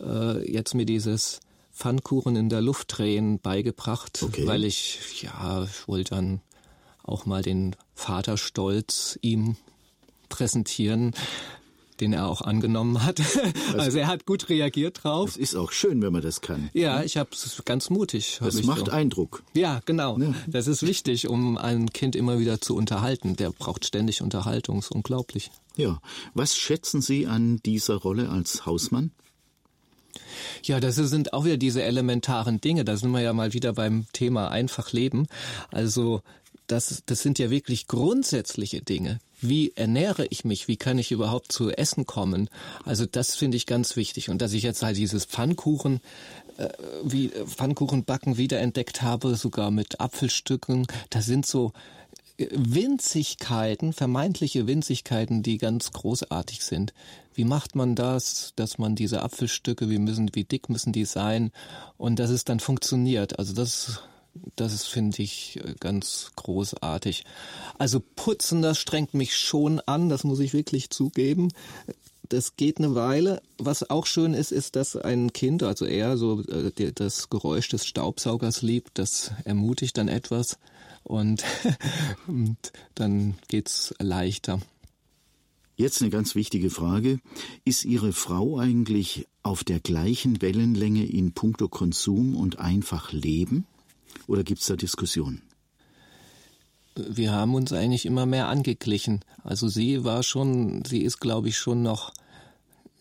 äh, 0.00 0.50
jetzt 0.50 0.74
mir 0.74 0.86
dieses 0.86 1.40
Pfannkuchen 1.72 2.36
in 2.36 2.48
der 2.48 2.60
Luft 2.60 2.96
drehen 2.96 3.40
beigebracht, 3.40 4.22
okay. 4.22 4.46
weil 4.46 4.64
ich, 4.64 5.22
ja, 5.22 5.64
ich 5.64 5.88
wollte 5.88 6.14
dann 6.14 6.40
auch 7.04 7.26
mal 7.26 7.42
den 7.42 7.76
Vaterstolz 7.94 9.18
ihm 9.22 9.56
präsentieren 10.28 11.12
den 12.02 12.12
er 12.12 12.26
auch 12.26 12.42
angenommen 12.42 13.04
hat. 13.04 13.22
also 13.78 13.98
er 13.98 14.08
hat 14.08 14.26
gut 14.26 14.48
reagiert 14.48 15.04
drauf. 15.04 15.30
Es 15.30 15.36
ist 15.36 15.54
auch 15.54 15.70
schön, 15.70 16.02
wenn 16.02 16.12
man 16.12 16.20
das 16.20 16.40
kann. 16.40 16.68
Ja, 16.72 17.02
ich 17.04 17.16
habe 17.16 17.30
es 17.32 17.62
ganz 17.64 17.90
mutig. 17.90 18.40
Das 18.42 18.60
macht 18.64 18.86
so. 18.86 18.92
Eindruck. 18.92 19.44
Ja, 19.54 19.80
genau. 19.84 20.18
Ja. 20.18 20.34
Das 20.48 20.66
ist 20.66 20.84
wichtig, 20.84 21.28
um 21.28 21.56
ein 21.56 21.92
Kind 21.92 22.16
immer 22.16 22.40
wieder 22.40 22.60
zu 22.60 22.74
unterhalten. 22.74 23.36
Der 23.36 23.50
braucht 23.50 23.86
ständig 23.86 24.20
Unterhaltung, 24.20 24.80
ist 24.80 24.90
unglaublich. 24.90 25.52
Ja, 25.76 26.00
was 26.34 26.56
schätzen 26.56 27.00
Sie 27.00 27.28
an 27.28 27.58
dieser 27.64 27.94
Rolle 27.94 28.28
als 28.30 28.66
Hausmann? 28.66 29.12
Ja, 30.64 30.80
das 30.80 30.96
sind 30.96 31.32
auch 31.32 31.44
wieder 31.44 31.56
diese 31.56 31.82
elementaren 31.82 32.60
Dinge. 32.60 32.84
Da 32.84 32.96
sind 32.96 33.12
wir 33.12 33.20
ja 33.20 33.32
mal 33.32 33.52
wieder 33.52 33.72
beim 33.74 34.06
Thema 34.12 34.48
einfach 34.48 34.92
leben. 34.92 35.26
Also 35.70 36.22
das, 36.72 37.02
das 37.04 37.20
sind 37.20 37.38
ja 37.38 37.50
wirklich 37.50 37.86
grundsätzliche 37.86 38.80
Dinge. 38.80 39.18
Wie 39.42 39.72
ernähre 39.76 40.26
ich 40.30 40.44
mich? 40.44 40.68
Wie 40.68 40.78
kann 40.78 40.98
ich 40.98 41.12
überhaupt 41.12 41.52
zu 41.52 41.70
Essen 41.70 42.06
kommen? 42.06 42.48
Also 42.84 43.04
das 43.04 43.36
finde 43.36 43.58
ich 43.58 43.66
ganz 43.66 43.94
wichtig. 43.96 44.30
Und 44.30 44.40
dass 44.40 44.54
ich 44.54 44.62
jetzt 44.62 44.82
halt 44.82 44.96
dieses 44.96 45.26
Pfannkuchen, 45.26 46.00
äh, 46.56 46.70
wie 47.04 47.28
Pfannkuchenbacken 47.28 48.38
wiederentdeckt 48.38 49.02
habe, 49.02 49.34
sogar 49.34 49.70
mit 49.70 50.00
Apfelstücken, 50.00 50.86
das 51.10 51.26
sind 51.26 51.44
so 51.44 51.72
äh, 52.38 52.46
Winzigkeiten, 52.52 53.92
vermeintliche 53.92 54.66
Winzigkeiten, 54.66 55.42
die 55.42 55.58
ganz 55.58 55.90
großartig 55.90 56.64
sind. 56.64 56.94
Wie 57.34 57.44
macht 57.44 57.74
man 57.74 57.94
das, 57.94 58.54
dass 58.56 58.78
man 58.78 58.94
diese 58.94 59.22
Apfelstücke, 59.22 59.90
wie 59.90 59.98
müssen, 59.98 60.30
wie 60.34 60.44
dick 60.44 60.70
müssen 60.70 60.92
die 60.92 61.04
sein 61.04 61.50
und 61.98 62.18
dass 62.18 62.30
es 62.30 62.44
dann 62.44 62.60
funktioniert? 62.60 63.38
Also 63.38 63.52
das 63.52 64.02
das 64.56 64.84
finde 64.84 65.22
ich 65.22 65.60
äh, 65.62 65.74
ganz 65.78 66.32
großartig. 66.36 67.24
Also 67.78 68.00
putzen, 68.00 68.62
das 68.62 68.78
strengt 68.78 69.14
mich 69.14 69.36
schon 69.36 69.80
an, 69.80 70.08
das 70.08 70.24
muss 70.24 70.40
ich 70.40 70.52
wirklich 70.52 70.90
zugeben. 70.90 71.48
Das 72.28 72.56
geht 72.56 72.78
eine 72.78 72.94
Weile. 72.94 73.42
Was 73.58 73.90
auch 73.90 74.06
schön 74.06 74.32
ist, 74.32 74.52
ist, 74.52 74.76
dass 74.76 74.96
ein 74.96 75.32
Kind, 75.32 75.62
also 75.62 75.84
er, 75.84 76.16
so 76.16 76.40
äh, 76.42 76.92
das 76.94 77.28
Geräusch 77.28 77.68
des 77.68 77.86
Staubsaugers 77.86 78.62
liebt, 78.62 78.98
das 78.98 79.32
ermutigt 79.44 79.98
dann 79.98 80.08
etwas 80.08 80.58
und, 81.04 81.44
und 82.26 82.56
dann 82.94 83.34
geht's 83.48 83.94
leichter. 83.98 84.60
Jetzt 85.76 86.00
eine 86.00 86.10
ganz 86.10 86.34
wichtige 86.34 86.70
Frage. 86.70 87.18
Ist 87.64 87.84
Ihre 87.84 88.12
Frau 88.12 88.58
eigentlich 88.58 89.26
auf 89.42 89.64
der 89.64 89.80
gleichen 89.80 90.40
Wellenlänge 90.40 91.04
in 91.06 91.32
puncto 91.32 91.68
Konsum 91.68 92.36
und 92.36 92.58
einfach 92.58 93.12
Leben? 93.12 93.66
Oder 94.26 94.44
gibt 94.44 94.60
es 94.60 94.66
da 94.66 94.76
Diskussionen? 94.76 95.42
Wir 96.94 97.32
haben 97.32 97.54
uns 97.54 97.72
eigentlich 97.72 98.04
immer 98.04 98.26
mehr 98.26 98.48
angeglichen. 98.48 99.24
Also 99.44 99.68
sie 99.68 100.04
war 100.04 100.22
schon, 100.22 100.84
sie 100.84 101.02
ist 101.02 101.20
glaube 101.20 101.48
ich 101.48 101.56
schon 101.56 101.82
noch 101.82 102.12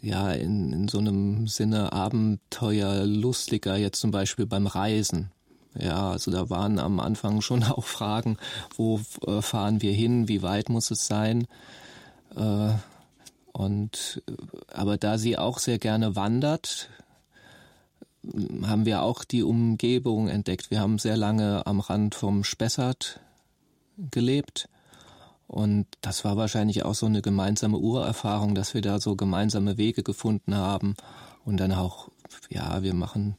ja 0.02 0.32
in, 0.32 0.72
in 0.74 0.88
so 0.88 0.98
einem 0.98 1.48
Sinne 1.48 1.92
abenteuerlustiger, 1.92 3.76
jetzt 3.78 4.00
zum 4.00 4.12
Beispiel 4.12 4.46
beim 4.46 4.68
Reisen. 4.68 5.32
Ja, 5.78 6.12
also 6.12 6.32
da 6.32 6.50
waren 6.50 6.80
am 6.80 7.00
Anfang 7.00 7.42
schon 7.42 7.64
auch 7.64 7.86
Fragen, 7.86 8.38
wo 8.76 9.00
äh, 9.26 9.42
fahren 9.42 9.82
wir 9.82 9.94
hin, 9.94 10.28
wie 10.28 10.42
weit 10.42 10.70
muss 10.70 10.92
es 10.92 11.08
sein? 11.08 11.48
Äh, 12.36 12.74
und 13.54 14.24
aber 14.74 14.98
da 14.98 15.18
sie 15.18 15.38
auch 15.38 15.60
sehr 15.60 15.78
gerne 15.78 16.16
wandert, 16.16 16.90
haben 18.64 18.86
wir 18.86 19.02
auch 19.02 19.24
die 19.24 19.44
Umgebung 19.44 20.28
entdeckt. 20.28 20.72
Wir 20.72 20.80
haben 20.80 21.00
sehr 21.00 21.18
lange 21.18 21.66
am 21.66 21.80
Rand 21.80 22.16
vom 22.16 22.44
Spessart 22.44 23.20
gelebt. 24.12 24.70
Und 25.48 25.86
das 26.02 26.24
war 26.24 26.38
wahrscheinlich 26.38 26.86
auch 26.86 26.96
so 26.96 27.08
eine 27.08 27.22
gemeinsame 27.22 27.78
Urerfahrung, 27.78 28.56
dass 28.56 28.74
wir 28.74 28.82
da 28.82 29.00
so 29.00 29.16
gemeinsame 29.16 29.78
Wege 29.78 30.04
gefunden 30.04 30.56
haben. 30.56 30.96
Und 31.44 31.58
dann 31.58 31.74
auch, 31.74 32.10
ja, 32.50 32.84
wir 32.84 32.94
machen 32.94 33.36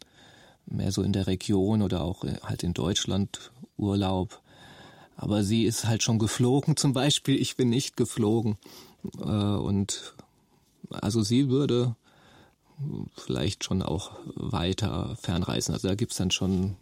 mehr 0.67 0.93
so 0.93 1.03
in 1.03 1.13
der 1.13 1.27
Region 1.27 1.83
oder 1.83 2.03
auch 2.03 2.25
halt 2.43 2.63
in 2.65 2.75
Deutschland 2.75 3.53
Urlaub. 3.77 4.41
Aber 5.17 5.45
sie 5.45 5.65
ist 5.65 5.87
halt 5.87 6.03
schon 6.03 6.19
geflogen 6.19 6.77
zum 6.77 6.93
Beispiel. 6.93 7.41
Ich 7.41 7.57
bin 7.57 7.71
nicht 7.71 7.97
geflogen. 7.97 8.59
Äh, 9.19 9.27
und 9.27 10.15
also 10.91 11.23
sie 11.23 11.49
würde 11.49 11.95
vielleicht 13.17 13.65
schon 13.65 13.83
auch 13.83 14.13
weiter 14.35 15.17
fernreisen. 15.21 15.75
Also 15.75 15.89
da 15.89 15.95
gibt's 15.95 16.17
dann 16.17 16.31
schon 16.31 16.77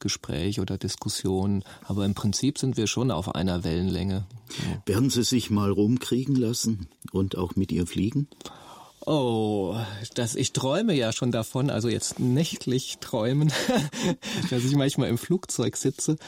Gespräch 0.00 0.60
oder 0.60 0.78
Diskussion. 0.78 1.62
Aber 1.84 2.04
im 2.04 2.14
Prinzip 2.14 2.58
sind 2.58 2.76
wir 2.76 2.86
schon 2.86 3.10
auf 3.10 3.34
einer 3.34 3.62
Wellenlänge. 3.62 4.26
Werden 4.86 5.10
Sie 5.10 5.22
sich 5.22 5.50
mal 5.50 5.70
rumkriegen 5.70 6.34
lassen 6.34 6.88
und 7.12 7.36
auch 7.36 7.54
mit 7.54 7.70
ihr 7.70 7.86
fliegen? 7.86 8.26
Oh, 9.06 9.76
das, 10.14 10.34
ich 10.34 10.52
träume 10.52 10.92
ja 10.92 11.12
schon 11.12 11.32
davon, 11.32 11.70
also 11.70 11.88
jetzt 11.88 12.20
nächtlich 12.20 12.98
träumen, 13.00 13.50
dass 14.50 14.64
ich 14.64 14.76
manchmal 14.76 15.08
im 15.08 15.16
Flugzeug 15.16 15.76
sitze 15.76 16.18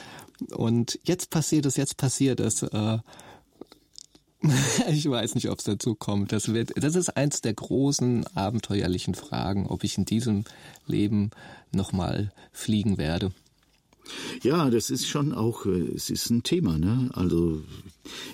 und 0.55 0.99
jetzt 1.05 1.29
passiert 1.29 1.67
es, 1.67 1.77
jetzt 1.77 1.99
passiert 1.99 2.41
es. 2.41 2.63
Äh, 2.63 2.99
ich 4.91 5.09
weiß 5.09 5.35
nicht, 5.35 5.51
ob 5.51 5.59
es 5.59 5.65
dazu 5.65 5.95
kommt. 5.95 6.33
Das, 6.33 6.53
wird, 6.53 6.73
das 6.83 6.97
ist 6.97 7.17
eins 7.17 7.41
der 7.41 7.55
großen 7.55 8.27
abenteuerlichen 8.35 9.15
Fragen, 9.15 9.67
ob 9.67 9.85
ich 9.85 9.99
in 9.99 10.05
diesem 10.05 10.45
Leben 10.87 11.31
nochmal 11.73 12.33
fliegen 12.53 12.99
werde. 12.99 13.33
Ja, 14.43 14.69
das 14.69 14.91
ist 14.91 15.07
schon 15.07 15.33
auch, 15.33 15.65
äh, 15.67 15.95
es 15.95 16.11
ist 16.11 16.29
ein 16.31 16.43
Thema, 16.43 16.77
ne? 16.77 17.11
Also 17.15 17.63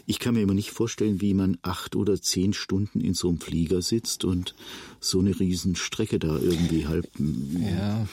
ich 0.07 0.19
kann 0.19 0.35
mir 0.35 0.41
immer 0.41 0.55
nicht 0.55 0.71
vorstellen, 0.71 1.21
wie 1.21 1.35
man 1.35 1.59
acht 1.63 1.95
oder 1.95 2.21
zehn 2.21 2.55
Stunden 2.55 3.01
in 3.01 3.13
so 3.15 3.29
einem 3.29 3.41
Flieger 3.41 3.83
sitzt 3.83 4.25
und 4.25 4.55
so 5.01 5.21
eine 5.21 5.39
Riesenstrecke 5.39 6.19
da 6.19 6.39
irgendwie 6.39 6.87
halb 6.87 7.07
ja. 7.19 8.07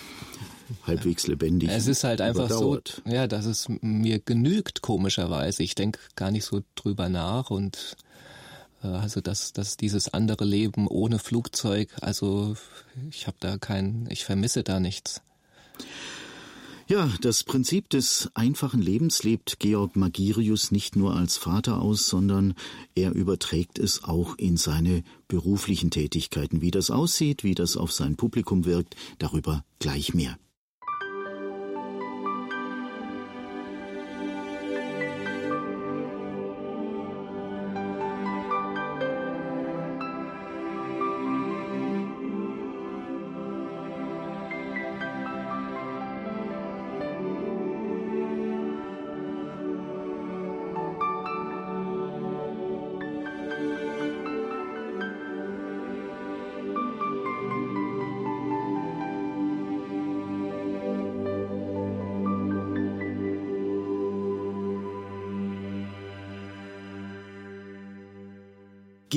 Halbwegs 0.86 1.28
lebendig. 1.28 1.70
Es 1.72 1.88
ist 1.88 2.04
halt 2.04 2.22
einfach 2.22 2.46
überdauert. 2.46 3.02
so, 3.06 3.12
ja, 3.12 3.28
dass 3.28 3.46
es 3.46 3.68
mir 3.82 4.20
genügt, 4.20 4.82
komischerweise. 4.82 5.64
Ich 5.64 5.76
denke 5.76 6.00
gar 6.16 6.32
nicht 6.32 6.46
so 6.46 6.62
drüber 6.76 7.10
nach 7.10 7.50
und 7.50 7.96
äh, 8.84 8.88
also 8.88 9.22
dass, 9.22 9.54
dass 9.54 9.78
dieses 9.78 10.14
andere 10.14 10.46
Leben 10.46 10.88
ohne 10.88 11.20
Flugzeug, 11.20 11.90
also 12.02 12.56
ich 13.10 13.28
habe 13.28 13.38
da 13.40 13.58
kein, 13.58 14.08
ich 14.10 14.26
vermisse 14.26 14.64
da 14.64 14.80
nichts. 14.80 15.22
Ja, 16.88 17.12
das 17.22 17.44
Prinzip 17.44 17.90
des 17.90 18.30
einfachen 18.36 18.80
Lebens 18.80 19.24
lebt 19.24 19.60
Georg 19.60 19.96
Magirius 19.96 20.70
nicht 20.70 20.96
nur 20.96 21.16
als 21.16 21.36
Vater 21.36 21.82
aus, 21.82 22.06
sondern 22.06 22.54
er 22.94 23.12
überträgt 23.14 23.80
es 23.80 24.04
auch 24.04 24.38
in 24.38 24.56
seine 24.56 25.04
beruflichen 25.28 25.90
Tätigkeiten. 25.90 26.62
Wie 26.62 26.70
das 26.70 26.92
aussieht, 26.92 27.44
wie 27.44 27.56
das 27.56 27.76
auf 27.76 27.92
sein 27.92 28.18
Publikum 28.18 28.66
wirkt, 28.66 28.96
darüber 29.18 29.66
gleich 29.80 30.14
mehr. 30.14 30.38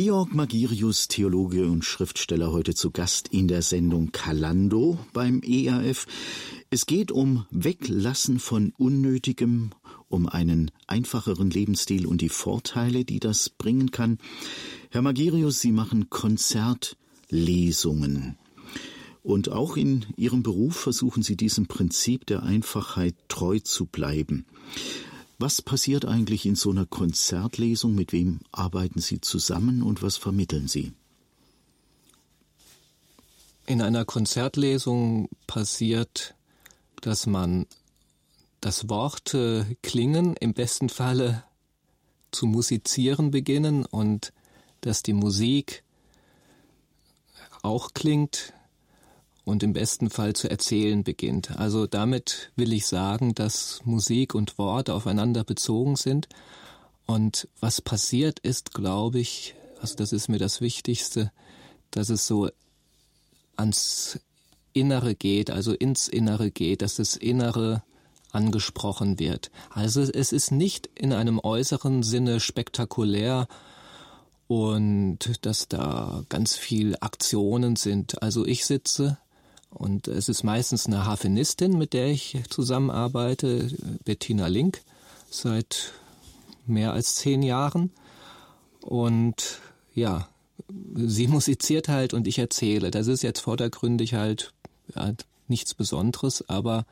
Georg 0.00 0.32
Magirius, 0.32 1.08
Theologe 1.08 1.66
und 1.66 1.84
Schriftsteller, 1.84 2.52
heute 2.52 2.72
zu 2.72 2.92
Gast 2.92 3.26
in 3.32 3.48
der 3.48 3.62
Sendung 3.62 4.12
Kalando 4.12 4.96
beim 5.12 5.42
ERF. 5.42 6.06
Es 6.70 6.86
geht 6.86 7.10
um 7.10 7.46
Weglassen 7.50 8.38
von 8.38 8.72
Unnötigem, 8.78 9.70
um 10.08 10.28
einen 10.28 10.70
einfacheren 10.86 11.50
Lebensstil 11.50 12.06
und 12.06 12.20
die 12.20 12.28
Vorteile, 12.28 13.04
die 13.04 13.18
das 13.18 13.50
bringen 13.50 13.90
kann. 13.90 14.18
Herr 14.90 15.02
Magirius, 15.02 15.60
Sie 15.60 15.72
machen 15.72 16.10
Konzertlesungen. 16.10 18.38
Und 19.24 19.50
auch 19.50 19.76
in 19.76 20.06
Ihrem 20.16 20.44
Beruf 20.44 20.76
versuchen 20.76 21.24
Sie 21.24 21.36
diesem 21.36 21.66
Prinzip 21.66 22.24
der 22.24 22.44
Einfachheit 22.44 23.16
treu 23.26 23.58
zu 23.58 23.86
bleiben. 23.86 24.46
Was 25.40 25.62
passiert 25.62 26.04
eigentlich 26.04 26.46
in 26.46 26.56
so 26.56 26.70
einer 26.70 26.84
Konzertlesung? 26.84 27.94
Mit 27.94 28.12
wem 28.12 28.40
arbeiten 28.50 29.00
Sie 29.00 29.20
zusammen 29.20 29.82
und 29.82 30.02
was 30.02 30.16
vermitteln 30.16 30.66
Sie? 30.66 30.92
In 33.64 33.80
einer 33.80 34.04
Konzertlesung 34.04 35.28
passiert, 35.46 36.34
dass 37.02 37.26
man 37.26 37.66
das 38.60 38.88
Worte 38.88 39.76
klingen, 39.82 40.34
im 40.36 40.54
besten 40.54 40.88
Falle 40.88 41.44
zu 42.32 42.46
musizieren 42.46 43.30
beginnen 43.30 43.84
und 43.84 44.32
dass 44.80 45.04
die 45.04 45.12
Musik 45.12 45.84
auch 47.62 47.94
klingt, 47.94 48.54
und 49.48 49.62
im 49.62 49.72
besten 49.72 50.10
Fall 50.10 50.34
zu 50.34 50.50
erzählen 50.50 51.02
beginnt. 51.02 51.58
Also 51.58 51.86
damit 51.86 52.52
will 52.54 52.72
ich 52.74 52.86
sagen, 52.86 53.34
dass 53.34 53.80
Musik 53.84 54.34
und 54.34 54.58
Wort 54.58 54.90
aufeinander 54.90 55.42
bezogen 55.42 55.96
sind. 55.96 56.28
Und 57.06 57.48
was 57.58 57.80
passiert 57.80 58.38
ist, 58.40 58.74
glaube 58.74 59.20
ich, 59.20 59.54
also 59.80 59.94
das 59.96 60.12
ist 60.12 60.28
mir 60.28 60.38
das 60.38 60.60
Wichtigste, 60.60 61.32
dass 61.90 62.10
es 62.10 62.26
so 62.26 62.50
ans 63.56 64.20
Innere 64.74 65.14
geht, 65.14 65.50
also 65.50 65.72
ins 65.72 66.08
Innere 66.08 66.50
geht, 66.50 66.82
dass 66.82 66.96
das 66.96 67.16
Innere 67.16 67.82
angesprochen 68.32 69.18
wird. 69.18 69.50
Also 69.70 70.02
es 70.02 70.32
ist 70.32 70.52
nicht 70.52 70.90
in 70.94 71.14
einem 71.14 71.40
äußeren 71.42 72.02
Sinne 72.02 72.40
spektakulär 72.40 73.48
und 74.46 75.18
dass 75.40 75.68
da 75.68 76.22
ganz 76.28 76.54
viel 76.54 76.96
Aktionen 77.00 77.76
sind. 77.76 78.22
Also 78.22 78.44
ich 78.44 78.66
sitze 78.66 79.16
und 79.70 80.08
es 80.08 80.28
ist 80.28 80.44
meistens 80.44 80.86
eine 80.86 81.04
Harfenistin, 81.04 81.76
mit 81.76 81.92
der 81.92 82.08
ich 82.08 82.38
zusammenarbeite, 82.48 83.70
Bettina 84.04 84.46
Link, 84.46 84.82
seit 85.30 85.92
mehr 86.66 86.92
als 86.92 87.16
zehn 87.16 87.42
Jahren. 87.42 87.90
Und 88.80 89.60
ja, 89.94 90.28
sie 90.94 91.26
musiziert 91.28 91.88
halt 91.88 92.14
und 92.14 92.26
ich 92.26 92.38
erzähle. 92.38 92.90
Das 92.90 93.06
ist 93.06 93.22
jetzt 93.22 93.40
vordergründig 93.40 94.14
halt 94.14 94.52
ja, 94.94 95.12
nichts 95.48 95.74
Besonderes, 95.74 96.48
aber 96.48 96.86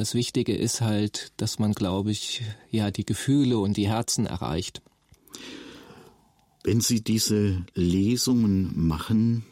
das 0.00 0.14
Wichtige 0.14 0.56
ist 0.56 0.80
halt, 0.80 1.32
dass 1.36 1.58
man, 1.58 1.72
glaube 1.72 2.10
ich, 2.10 2.42
ja, 2.70 2.90
die 2.90 3.04
Gefühle 3.04 3.58
und 3.58 3.76
die 3.76 3.88
Herzen 3.88 4.24
erreicht. 4.24 4.80
Wenn 6.64 6.80
Sie 6.80 7.02
diese 7.02 7.64
Lesungen 7.74 8.72
machen, 8.74 9.44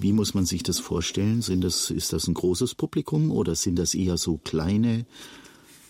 wie 0.00 0.12
muss 0.12 0.34
man 0.34 0.46
sich 0.46 0.62
das 0.62 0.78
vorstellen? 0.78 1.42
Sind 1.42 1.62
das, 1.62 1.90
ist 1.90 2.12
das 2.12 2.26
ein 2.28 2.34
großes 2.34 2.74
Publikum 2.74 3.30
oder 3.30 3.54
sind 3.54 3.78
das 3.78 3.94
eher 3.94 4.16
so 4.16 4.38
kleine 4.38 5.06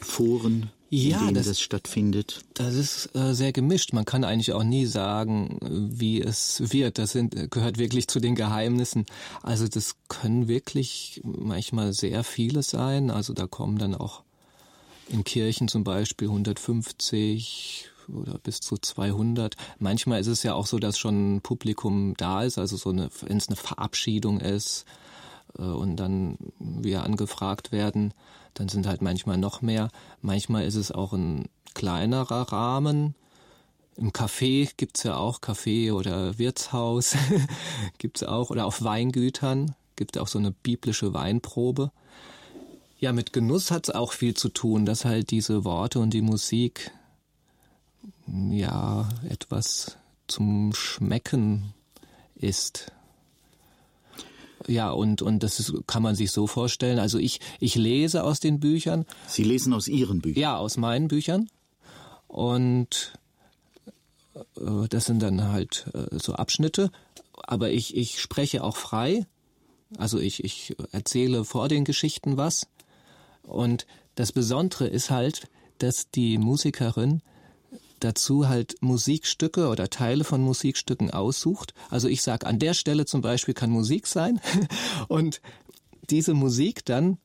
Foren, 0.00 0.70
ja, 0.90 1.18
in 1.18 1.24
denen 1.26 1.34
das, 1.34 1.46
das 1.46 1.60
stattfindet? 1.60 2.42
Das 2.54 2.74
ist 2.74 3.14
äh, 3.14 3.34
sehr 3.34 3.52
gemischt. 3.52 3.92
Man 3.92 4.04
kann 4.04 4.24
eigentlich 4.24 4.52
auch 4.52 4.64
nie 4.64 4.86
sagen, 4.86 5.58
wie 5.92 6.20
es 6.20 6.72
wird. 6.72 6.98
Das 6.98 7.12
sind, 7.12 7.50
gehört 7.50 7.78
wirklich 7.78 8.08
zu 8.08 8.20
den 8.20 8.34
Geheimnissen. 8.34 9.06
Also 9.42 9.68
das 9.68 9.96
können 10.08 10.48
wirklich 10.48 11.20
manchmal 11.24 11.92
sehr 11.92 12.24
viele 12.24 12.62
sein. 12.62 13.10
Also 13.10 13.32
da 13.32 13.46
kommen 13.46 13.78
dann 13.78 13.94
auch 13.94 14.22
in 15.08 15.24
Kirchen 15.24 15.68
zum 15.68 15.84
Beispiel 15.84 16.28
150, 16.28 17.90
oder 18.12 18.38
bis 18.38 18.60
zu 18.60 18.76
200. 18.76 19.56
Manchmal 19.78 20.20
ist 20.20 20.26
es 20.26 20.42
ja 20.42 20.54
auch 20.54 20.66
so, 20.66 20.78
dass 20.78 20.98
schon 20.98 21.36
ein 21.36 21.40
Publikum 21.40 22.14
da 22.16 22.42
ist, 22.42 22.58
also 22.58 22.76
so 22.76 22.90
eine, 22.90 23.10
wenn 23.22 23.36
es 23.36 23.48
eine 23.48 23.56
Verabschiedung 23.56 24.40
ist 24.40 24.84
äh, 25.58 25.62
und 25.62 25.96
dann 25.96 26.38
wir 26.58 27.04
angefragt 27.04 27.72
werden, 27.72 28.14
dann 28.54 28.68
sind 28.68 28.86
halt 28.86 29.02
manchmal 29.02 29.38
noch 29.38 29.62
mehr. 29.62 29.88
Manchmal 30.20 30.64
ist 30.64 30.76
es 30.76 30.90
auch 30.90 31.12
ein 31.12 31.48
kleinerer 31.74 32.52
Rahmen. 32.52 33.14
Im 33.96 34.12
Café 34.12 34.70
gibt's 34.76 35.02
ja 35.02 35.16
auch 35.16 35.40
Café 35.40 35.92
oder 35.92 36.38
Wirtshaus 36.38 37.16
gibt's 37.98 38.22
auch 38.22 38.50
oder 38.50 38.66
auf 38.66 38.82
Weingütern 38.82 39.74
gibt 39.98 40.16
auch 40.16 40.28
so 40.28 40.38
eine 40.38 40.52
biblische 40.52 41.12
Weinprobe. 41.12 41.90
Ja, 42.98 43.12
mit 43.12 43.32
Genuss 43.32 43.70
hat's 43.70 43.90
auch 43.90 44.12
viel 44.12 44.34
zu 44.34 44.48
tun, 44.48 44.86
dass 44.86 45.04
halt 45.04 45.30
diese 45.30 45.64
Worte 45.64 45.98
und 45.98 46.14
die 46.14 46.22
Musik 46.22 46.92
ja, 48.50 49.08
etwas 49.28 49.96
zum 50.26 50.72
Schmecken 50.74 51.72
ist. 52.34 52.92
ja, 54.66 54.90
und, 54.90 55.22
und 55.22 55.42
das 55.42 55.60
ist, 55.60 55.72
kann 55.86 56.02
man 56.02 56.14
sich 56.14 56.30
so 56.30 56.46
vorstellen. 56.46 56.98
Also 56.98 57.18
ich, 57.18 57.40
ich 57.60 57.74
lese 57.74 58.24
aus 58.24 58.40
den 58.40 58.60
Büchern. 58.60 59.06
Sie 59.26 59.44
lesen 59.44 59.72
aus 59.72 59.88
Ihren 59.88 60.20
Büchern? 60.20 60.40
Ja, 60.40 60.56
aus 60.56 60.76
meinen 60.76 61.08
Büchern. 61.08 61.48
Und 62.26 63.14
äh, 64.34 64.88
das 64.88 65.06
sind 65.06 65.22
dann 65.22 65.50
halt 65.50 65.86
äh, 65.94 66.18
so 66.18 66.34
Abschnitte. 66.34 66.90
Aber 67.32 67.70
ich, 67.70 67.96
ich 67.96 68.20
spreche 68.20 68.62
auch 68.62 68.76
frei. 68.76 69.26
Also 69.96 70.18
ich, 70.18 70.44
ich 70.44 70.76
erzähle 70.92 71.44
vor 71.44 71.68
den 71.68 71.84
Geschichten 71.84 72.36
was. 72.36 72.66
Und 73.42 73.86
das 74.16 74.32
Besondere 74.32 74.86
ist 74.86 75.10
halt, 75.10 75.48
dass 75.78 76.10
die 76.10 76.36
Musikerin 76.38 77.22
dazu 78.00 78.48
halt 78.48 78.76
Musikstücke 78.80 79.68
oder 79.68 79.90
Teile 79.90 80.24
von 80.24 80.40
Musikstücken 80.40 81.10
aussucht. 81.10 81.74
Also 81.90 82.08
ich 82.08 82.22
sage, 82.22 82.46
an 82.46 82.58
der 82.58 82.74
Stelle 82.74 83.06
zum 83.06 83.20
Beispiel 83.20 83.54
kann 83.54 83.70
Musik 83.70 84.06
sein 84.06 84.40
und 85.08 85.40
diese 86.10 86.34
Musik 86.34 86.84
dann 86.84 87.18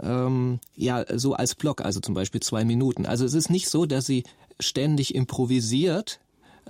ähm, 0.00 0.60
ja 0.74 1.04
so 1.18 1.34
als 1.34 1.54
Block, 1.54 1.82
also 1.82 2.00
zum 2.00 2.14
Beispiel 2.14 2.40
zwei 2.40 2.64
Minuten. 2.64 3.06
Also 3.06 3.24
es 3.24 3.34
ist 3.34 3.50
nicht 3.50 3.68
so, 3.68 3.86
dass 3.86 4.06
sie 4.06 4.24
ständig 4.58 5.14
improvisiert, 5.14 6.20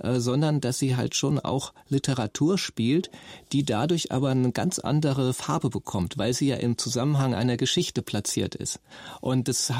äh, 0.03 0.19
sondern 0.19 0.61
dass 0.61 0.79
sie 0.79 0.95
halt 0.95 1.15
schon 1.15 1.39
auch 1.39 1.73
Literatur 1.89 2.57
spielt, 2.57 3.11
die 3.51 3.63
dadurch 3.63 4.11
aber 4.11 4.29
eine 4.29 4.51
ganz 4.51 4.79
andere 4.79 5.33
Farbe 5.33 5.69
bekommt, 5.69 6.17
weil 6.17 6.33
sie 6.33 6.47
ja 6.47 6.57
im 6.57 6.77
Zusammenhang 6.77 7.33
einer 7.33 7.57
Geschichte 7.57 8.01
platziert 8.01 8.55
ist. 8.55 8.79
Und 9.21 9.47
das, 9.47 9.71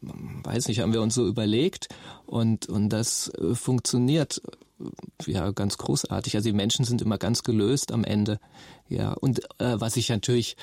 weiß 0.00 0.68
nicht, 0.68 0.80
haben 0.80 0.92
wir 0.92 1.02
uns 1.02 1.14
so 1.14 1.26
überlegt 1.26 1.88
und, 2.26 2.68
und 2.68 2.88
das 2.90 3.28
äh, 3.28 3.54
funktioniert 3.54 4.42
äh, 4.80 5.30
ja 5.30 5.50
ganz 5.50 5.78
großartig. 5.78 6.36
Also 6.36 6.48
die 6.48 6.56
Menschen 6.56 6.84
sind 6.84 7.02
immer 7.02 7.18
ganz 7.18 7.42
gelöst 7.42 7.92
am 7.92 8.04
Ende. 8.04 8.38
Ja, 8.88 9.12
und 9.12 9.40
äh, 9.60 9.80
was 9.80 9.96
ich 9.96 10.08
natürlich 10.08 10.56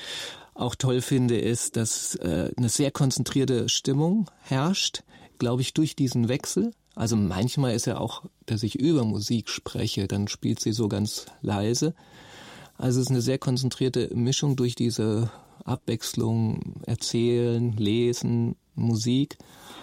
auch 0.54 0.74
toll 0.74 1.00
finde, 1.00 1.38
ist, 1.38 1.76
dass 1.76 2.14
äh, 2.16 2.50
eine 2.56 2.68
sehr 2.68 2.90
konzentrierte 2.90 3.68
Stimmung 3.68 4.30
herrscht, 4.42 5.02
glaube 5.38 5.62
ich, 5.62 5.74
durch 5.74 5.96
diesen 5.96 6.28
Wechsel. 6.28 6.72
Also 6.94 7.16
manchmal 7.16 7.74
ist 7.74 7.86
ja 7.86 7.98
auch, 7.98 8.22
dass 8.46 8.62
ich 8.62 8.76
über 8.76 9.04
Musik 9.04 9.48
spreche, 9.48 10.06
dann 10.06 10.28
spielt 10.28 10.60
sie 10.60 10.72
so 10.72 10.88
ganz 10.88 11.26
leise. 11.42 11.94
Also 12.76 13.00
es 13.00 13.06
ist 13.06 13.10
eine 13.10 13.22
sehr 13.22 13.38
konzentrierte 13.38 14.10
Mischung 14.14 14.56
durch 14.56 14.74
diese 14.74 15.30
Abwechslung, 15.64 16.82
Erzählen, 16.86 17.72
Lesen, 17.76 18.56
Musik. 18.74 19.38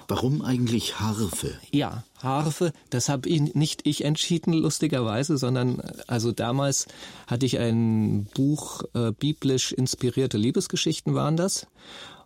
Warum 0.08 0.42
eigentlich 0.42 1.00
Harfe? 1.00 1.54
Ja, 1.72 2.04
Harfe, 2.22 2.74
das 2.90 3.08
habe 3.08 3.30
ich, 3.30 3.56
nicht 3.56 3.88
ich 3.88 4.04
entschieden, 4.04 4.54
lustigerweise, 4.54 5.38
sondern 5.38 5.82
also 6.08 6.32
damals 6.32 6.88
hatte 7.28 7.46
ich 7.46 7.58
ein 7.60 8.26
Buch, 8.36 8.84
äh, 8.94 9.12
biblisch 9.12 9.72
inspirierte 9.72 10.38
Liebesgeschichten 10.38 11.16
waren 11.16 11.38
das. 11.38 11.68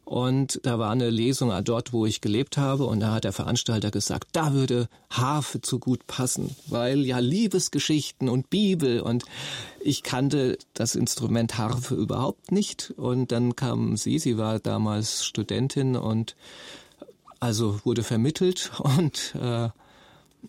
Und 0.06 0.60
da 0.64 0.78
war 0.78 0.92
eine 0.92 1.10
Lesung 1.10 1.52
dort, 1.64 1.92
wo 1.92 2.06
ich 2.06 2.22
gelebt 2.22 2.58
habe. 2.58 2.86
Und 2.86 3.00
da 3.00 3.12
hat 3.12 3.24
der 3.24 3.34
Veranstalter 3.34 3.90
gesagt, 3.90 4.30
da 4.34 4.54
würde 4.54 4.88
Harfe 5.10 5.62
zu 5.62 5.80
gut 5.80 6.06
passen, 6.06 6.56
weil 6.68 7.00
ja 7.06 7.18
Liebesgeschichten 7.18 8.30
und 8.30 8.52
Bibel 8.52 9.02
und 9.02 9.26
ich 9.80 10.04
kannte 10.04 10.58
das 10.74 10.96
Instrument 10.96 11.58
Harfe 11.58 11.96
überhaupt 11.96 12.52
nicht. 12.52 12.94
Und 12.98 13.32
dann 13.32 13.56
kam 13.56 13.98
sie, 13.98 14.20
sie 14.20 14.38
war 14.38 14.60
damals 14.60 15.26
Studentin 15.26 15.96
und 15.96 16.36
also 17.40 17.80
wurde 17.84 18.04
vermittelt 18.04 18.72
und 18.80 19.34
äh, 19.36 19.70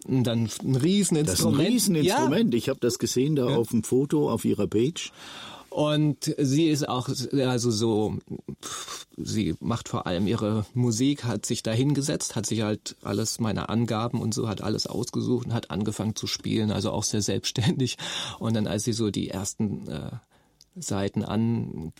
dann 0.05 0.51
ein 0.63 0.77
Rieseninstrument. 0.77 1.29
Das 1.29 1.41
ist 1.41 1.47
ein 1.47 1.55
Rieseninstrument. 1.55 2.53
Ja. 2.53 2.59
Ich 2.59 2.69
habe 2.69 2.81
das 2.81 2.99
gesehen 2.99 3.37
da 3.37 3.49
ja. 3.51 3.57
auf 3.57 3.71
dem 3.71 3.83
Foto 3.83 4.31
auf 4.31 4.45
ihrer 4.45 4.67
Page. 4.67 5.13
Und 5.71 6.35
sie 6.39 6.69
ist 6.69 6.89
auch 6.89 7.09
also 7.09 7.71
so, 7.71 8.19
sie 9.17 9.55
macht 9.61 9.89
vor 9.89 10.07
allem 10.07 10.27
ihre 10.27 10.65
Musik, 10.75 11.25
hat 11.25 11.45
sich 11.45 11.63
da 11.63 11.73
hingesetzt, 11.73 12.37
hat 12.37 12.47
sich 12.47 12.63
halt 12.63 12.97
alles 13.03 13.41
meine 13.41 13.69
Angaben 13.69 14.21
und 14.21 14.33
so 14.33 14.49
hat 14.49 14.63
alles 14.63 14.87
ausgesucht 14.87 15.47
und 15.47 15.55
hat 15.55 15.71
angefangen 15.71 16.17
zu 16.17 16.27
spielen, 16.27 16.71
also 16.71 16.91
auch 16.91 17.05
sehr 17.05 17.23
selbstständig. 17.23 17.99
Und 18.39 18.55
dann 18.55 18.67
als 18.67 18.85
sie 18.85 18.93
so 18.93 19.11
die 19.11 19.29
ersten 19.29 19.87
äh, 19.89 20.11
Seiten 20.77 21.25
angezupft, 21.25 21.95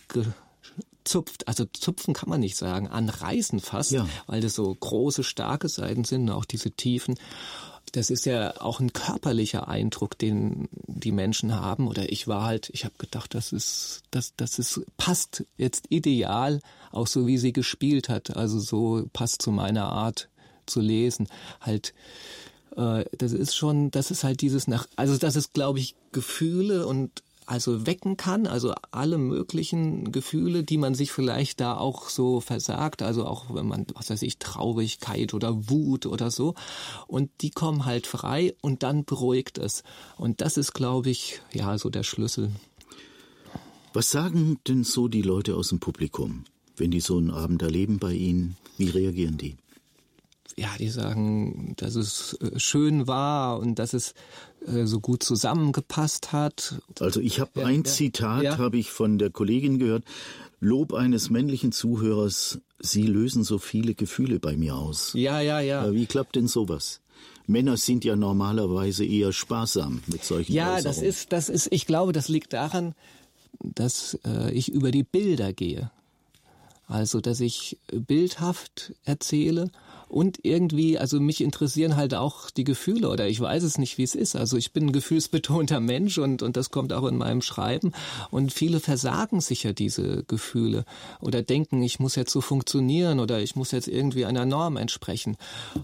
also 1.47 1.65
zupfen 1.65 2.13
kann 2.13 2.29
man 2.29 2.39
nicht 2.39 2.57
sagen, 2.57 2.87
anreißen 2.87 3.59
fast, 3.59 3.91
ja. 3.91 4.07
weil 4.27 4.41
das 4.41 4.55
so 4.55 4.73
große, 4.73 5.23
starke 5.23 5.69
Seiten 5.69 6.03
sind, 6.03 6.29
auch 6.29 6.45
diese 6.45 6.71
Tiefen 6.71 7.15
das 7.97 8.11
ist 8.11 8.25
ja 8.25 8.61
auch 8.61 8.79
ein 8.79 8.93
körperlicher 8.93 9.67
Eindruck, 9.67 10.17
den 10.17 10.69
die 10.85 11.11
Menschen 11.11 11.55
haben. 11.55 11.87
Oder 11.87 12.11
ich 12.11 12.27
war 12.27 12.43
halt, 12.43 12.69
ich 12.73 12.85
habe 12.85 12.93
gedacht, 12.99 13.33
das 13.33 13.51
ist, 13.51 14.03
das, 14.11 14.33
das 14.37 14.59
ist, 14.59 14.81
passt 14.97 15.45
jetzt 15.57 15.85
ideal, 15.89 16.61
auch 16.91 17.07
so 17.07 17.25
wie 17.25 17.39
sie 17.39 17.53
gespielt 17.53 18.07
hat. 18.07 18.37
Also 18.37 18.59
so 18.59 19.07
passt 19.13 19.41
zu 19.41 19.51
meiner 19.51 19.85
Art 19.85 20.29
zu 20.67 20.79
lesen. 20.79 21.27
Halt, 21.59 21.95
äh, 22.75 23.05
das 23.17 23.31
ist 23.33 23.55
schon, 23.55 23.89
das 23.89 24.11
ist 24.11 24.23
halt 24.23 24.41
dieses 24.41 24.67
nach, 24.67 24.87
also 24.95 25.17
das 25.17 25.35
ist, 25.35 25.53
glaube 25.53 25.79
ich, 25.79 25.95
Gefühle 26.11 26.85
und 26.85 27.23
also 27.47 27.87
wecken 27.87 28.17
kann, 28.17 28.45
also 28.45 28.73
alle 28.91 29.17
möglichen 29.17 30.11
Gefühle, 30.11 30.63
die 30.63 30.77
man 30.77 30.93
sich 30.93 31.11
vielleicht 31.11 31.61
da 31.61 31.77
auch 31.77 32.09
so 32.09 32.41
versagt, 32.41 33.01
also 33.01 33.25
auch 33.25 33.53
wenn 33.55 33.67
man, 33.67 33.87
was 33.95 34.09
weiß 34.09 34.21
ich, 34.21 34.37
Traurigkeit 34.37 35.33
oder 35.33 35.69
Wut 35.69 36.05
oder 36.05 36.29
so, 36.29 36.55
und 37.07 37.31
die 37.41 37.49
kommen 37.49 37.85
halt 37.85 38.05
frei 38.05 38.53
und 38.61 38.83
dann 38.83 39.05
beruhigt 39.05 39.57
es. 39.57 39.83
Und 40.17 40.41
das 40.41 40.57
ist, 40.57 40.73
glaube 40.73 41.09
ich, 41.09 41.41
ja, 41.53 41.77
so 41.77 41.89
der 41.89 42.03
Schlüssel. 42.03 42.51
Was 43.93 44.11
sagen 44.11 44.59
denn 44.67 44.83
so 44.83 45.07
die 45.07 45.21
Leute 45.21 45.55
aus 45.55 45.69
dem 45.69 45.79
Publikum, 45.79 46.43
wenn 46.75 46.91
die 46.91 46.99
so 46.99 47.17
einen 47.17 47.31
Abend 47.31 47.61
erleben 47.61 47.97
bei 47.97 48.13
Ihnen? 48.13 48.57
Wie 48.77 48.89
reagieren 48.89 49.37
die? 49.37 49.57
ja, 50.57 50.69
die 50.79 50.89
sagen, 50.89 51.73
dass 51.77 51.95
es 51.95 52.33
äh, 52.41 52.59
schön 52.59 53.07
war 53.07 53.59
und 53.59 53.75
dass 53.77 53.93
es 53.93 54.15
so 54.65 54.99
gut 54.99 55.23
zusammengepasst 55.23 56.31
hat. 56.31 56.81
Also 56.99 57.21
ich 57.21 57.39
habe 57.39 57.61
ja, 57.61 57.65
ein 57.65 57.85
Zitat, 57.85 58.43
ja. 58.43 58.57
habe 58.57 58.77
ich 58.77 58.91
von 58.91 59.17
der 59.17 59.29
Kollegin 59.29 59.79
gehört. 59.79 60.03
Lob 60.59 60.93
eines 60.93 61.29
männlichen 61.29 61.71
Zuhörers, 61.71 62.59
Sie 62.79 63.03
lösen 63.03 63.43
so 63.43 63.57
viele 63.57 63.95
Gefühle 63.95 64.39
bei 64.39 64.55
mir 64.57 64.75
aus. 64.75 65.11
Ja, 65.13 65.39
ja, 65.39 65.59
ja. 65.59 65.91
Wie 65.93 66.05
klappt 66.05 66.35
denn 66.35 66.47
sowas? 66.47 67.01
Männer 67.47 67.77
sind 67.77 68.03
ja 68.03 68.15
normalerweise 68.15 69.05
eher 69.05 69.31
sparsam 69.31 70.03
mit 70.07 70.23
solchen 70.23 70.53
Ja, 70.53 70.81
das 70.81 71.01
ist, 71.01 71.31
das 71.31 71.49
ist, 71.49 71.69
ich 71.71 71.85
glaube, 71.85 72.11
das 72.11 72.27
liegt 72.27 72.53
daran, 72.53 72.93
dass 73.59 74.19
äh, 74.25 74.51
ich 74.51 74.69
über 74.69 74.91
die 74.91 75.03
Bilder 75.03 75.53
gehe. 75.53 75.91
Also, 76.87 77.19
dass 77.21 77.39
ich 77.39 77.77
bildhaft 77.91 78.93
erzähle 79.03 79.71
und 80.09 80.39
irgendwie, 80.43 80.97
also 80.97 81.19
mich 81.19 81.41
interessieren 81.41 81.95
halt 81.95 82.13
auch 82.13 82.49
die 82.49 82.63
Gefühle 82.63 83.09
oder 83.09 83.27
ich 83.27 83.39
weiß 83.39 83.63
es 83.63 83.77
nicht, 83.77 83.97
wie 83.97 84.03
es 84.03 84.15
ist. 84.15 84.35
Also 84.35 84.57
ich 84.57 84.71
bin 84.71 84.87
ein 84.87 84.91
gefühlsbetonter 84.93 85.79
Mensch 85.79 86.17
und, 86.17 86.41
und 86.41 86.55
das 86.55 86.71
kommt 86.71 86.93
auch 86.93 87.05
in 87.05 87.17
meinem 87.17 87.41
Schreiben. 87.41 87.91
Und 88.31 88.53
viele 88.53 88.79
versagen 88.79 89.41
sicher 89.41 89.73
diese 89.73 90.23
Gefühle 90.23 90.85
oder 91.19 91.41
denken, 91.41 91.83
ich 91.83 91.99
muss 91.99 92.15
jetzt 92.15 92.31
so 92.31 92.41
funktionieren 92.41 93.19
oder 93.19 93.41
ich 93.41 93.55
muss 93.55 93.71
jetzt 93.71 93.87
irgendwie 93.87 94.25
einer 94.25 94.45
Norm 94.45 94.77
entsprechen. 94.77 95.35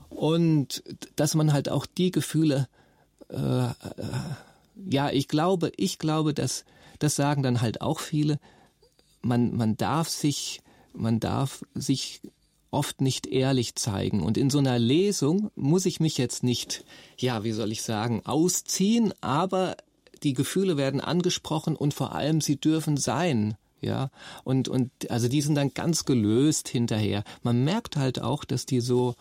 Und 0.09 0.83
dass 1.15 1.35
man 1.35 1.51
halt 1.51 1.69
auch 1.69 1.85
die 1.85 2.11
Gefühle, 2.11 2.67
äh, 3.29 3.65
äh, 3.65 3.71
ja, 4.89 5.11
ich 5.11 5.27
glaube, 5.27 5.71
ich 5.75 5.99
glaube, 5.99 6.33
dass 6.33 6.65
das 6.99 7.15
sagen 7.15 7.43
dann 7.43 7.61
halt 7.61 7.81
auch 7.81 7.99
viele. 7.99 8.39
Man, 9.21 9.55
man 9.55 9.75
darf 9.75 10.07
sich, 10.07 10.61
man 10.93 11.19
darf 11.19 11.63
sich 11.75 12.21
oft 12.73 13.01
nicht 13.01 13.27
ehrlich 13.27 13.75
zeigen. 13.75 14.21
Und 14.23 14.37
in 14.37 14.49
so 14.49 14.57
einer 14.57 14.79
Lesung 14.79 15.51
muss 15.55 15.85
ich 15.85 15.99
mich 15.99 16.17
jetzt 16.17 16.43
nicht, 16.43 16.83
ja, 17.17 17.43
wie 17.43 17.51
soll 17.51 17.71
ich 17.71 17.83
sagen, 17.83 18.21
ausziehen, 18.25 19.13
aber 19.21 19.77
die 20.23 20.33
Gefühle 20.33 20.77
werden 20.77 21.01
angesprochen 21.01 21.75
und 21.75 21.93
vor 21.93 22.13
allem 22.15 22.41
sie 22.41 22.57
dürfen 22.57 22.97
sein. 22.97 23.55
Ja, 23.81 24.11
und, 24.45 24.69
und, 24.69 24.91
also 25.09 25.27
die 25.27 25.41
sind 25.41 25.55
dann 25.55 25.73
ganz 25.73 26.05
gelöst 26.05 26.69
hinterher. 26.69 27.25
Man 27.41 27.65
merkt 27.65 27.97
halt 27.97 28.21
auch, 28.21 28.45
dass 28.45 28.65
die 28.65 28.79
so 28.79 29.15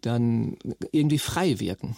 dann 0.00 0.56
irgendwie 0.90 1.18
frei 1.18 1.60
wirken. 1.60 1.96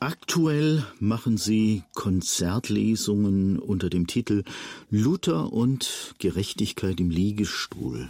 Aktuell 0.00 0.84
machen 0.98 1.36
Sie 1.36 1.82
Konzertlesungen 1.94 3.58
unter 3.58 3.90
dem 3.90 4.06
Titel 4.06 4.44
Luther 4.90 5.52
und 5.52 6.14
Gerechtigkeit 6.18 7.00
im 7.00 7.10
Liegestuhl. 7.10 8.08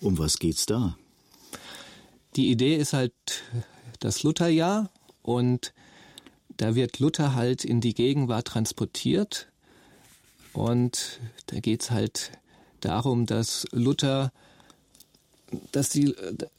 Um 0.00 0.18
was 0.18 0.38
geht's 0.38 0.66
da? 0.66 0.96
Die 2.36 2.50
Idee 2.50 2.76
ist 2.76 2.92
halt 2.92 3.12
das 4.00 4.22
Lutherjahr 4.22 4.90
und 5.22 5.72
da 6.56 6.74
wird 6.74 6.98
Luther 6.98 7.34
halt 7.34 7.64
in 7.64 7.80
die 7.80 7.94
Gegenwart 7.94 8.48
transportiert 8.48 9.48
und 10.52 11.20
da 11.46 11.60
geht's 11.60 11.90
halt 11.90 12.32
darum, 12.80 13.26
dass 13.26 13.66
Luther 13.72 14.32
dass 15.72 15.88
die, 15.88 16.14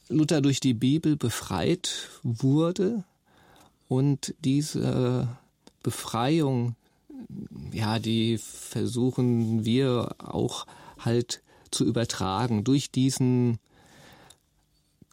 Luther 0.08 0.40
durch 0.40 0.58
die 0.58 0.74
Bibel 0.74 1.16
befreit 1.16 2.08
wurde 2.24 3.04
und 3.88 4.34
diese 4.40 5.28
Befreiung 5.82 6.74
ja, 7.72 7.98
die 7.98 8.38
versuchen 8.38 9.64
wir 9.64 10.14
auch 10.18 10.66
halt 10.98 11.42
zu 11.70 11.84
übertragen 11.84 12.64
durch 12.64 12.90
diesen 12.90 13.58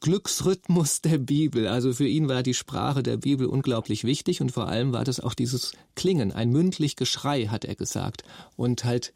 Glücksrhythmus 0.02 1.02
der 1.02 1.18
Bibel. 1.18 1.68
Also 1.68 1.94
für 1.94 2.08
ihn 2.08 2.30
war 2.30 2.44
die 2.44 2.54
Sprache 2.54 3.02
der 3.02 3.18
Bibel 3.18 3.48
unglaublich 3.48 4.04
wichtig 4.04 4.42
und 4.42 4.52
vor 4.52 4.68
allem 4.68 4.94
war 4.94 5.04
das 5.04 5.20
auch 5.20 5.34
dieses 5.34 5.74
Klingen, 5.96 6.32
ein 6.32 6.50
mündlich 6.50 6.96
Geschrei, 6.96 7.48
hat 7.48 7.66
er 7.66 7.76
gesagt. 7.76 8.24
Und 8.56 8.84
halt 8.84 9.14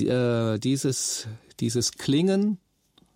äh, 0.00 0.58
dieses, 0.58 1.28
dieses 1.60 1.92
Klingen 1.92 2.58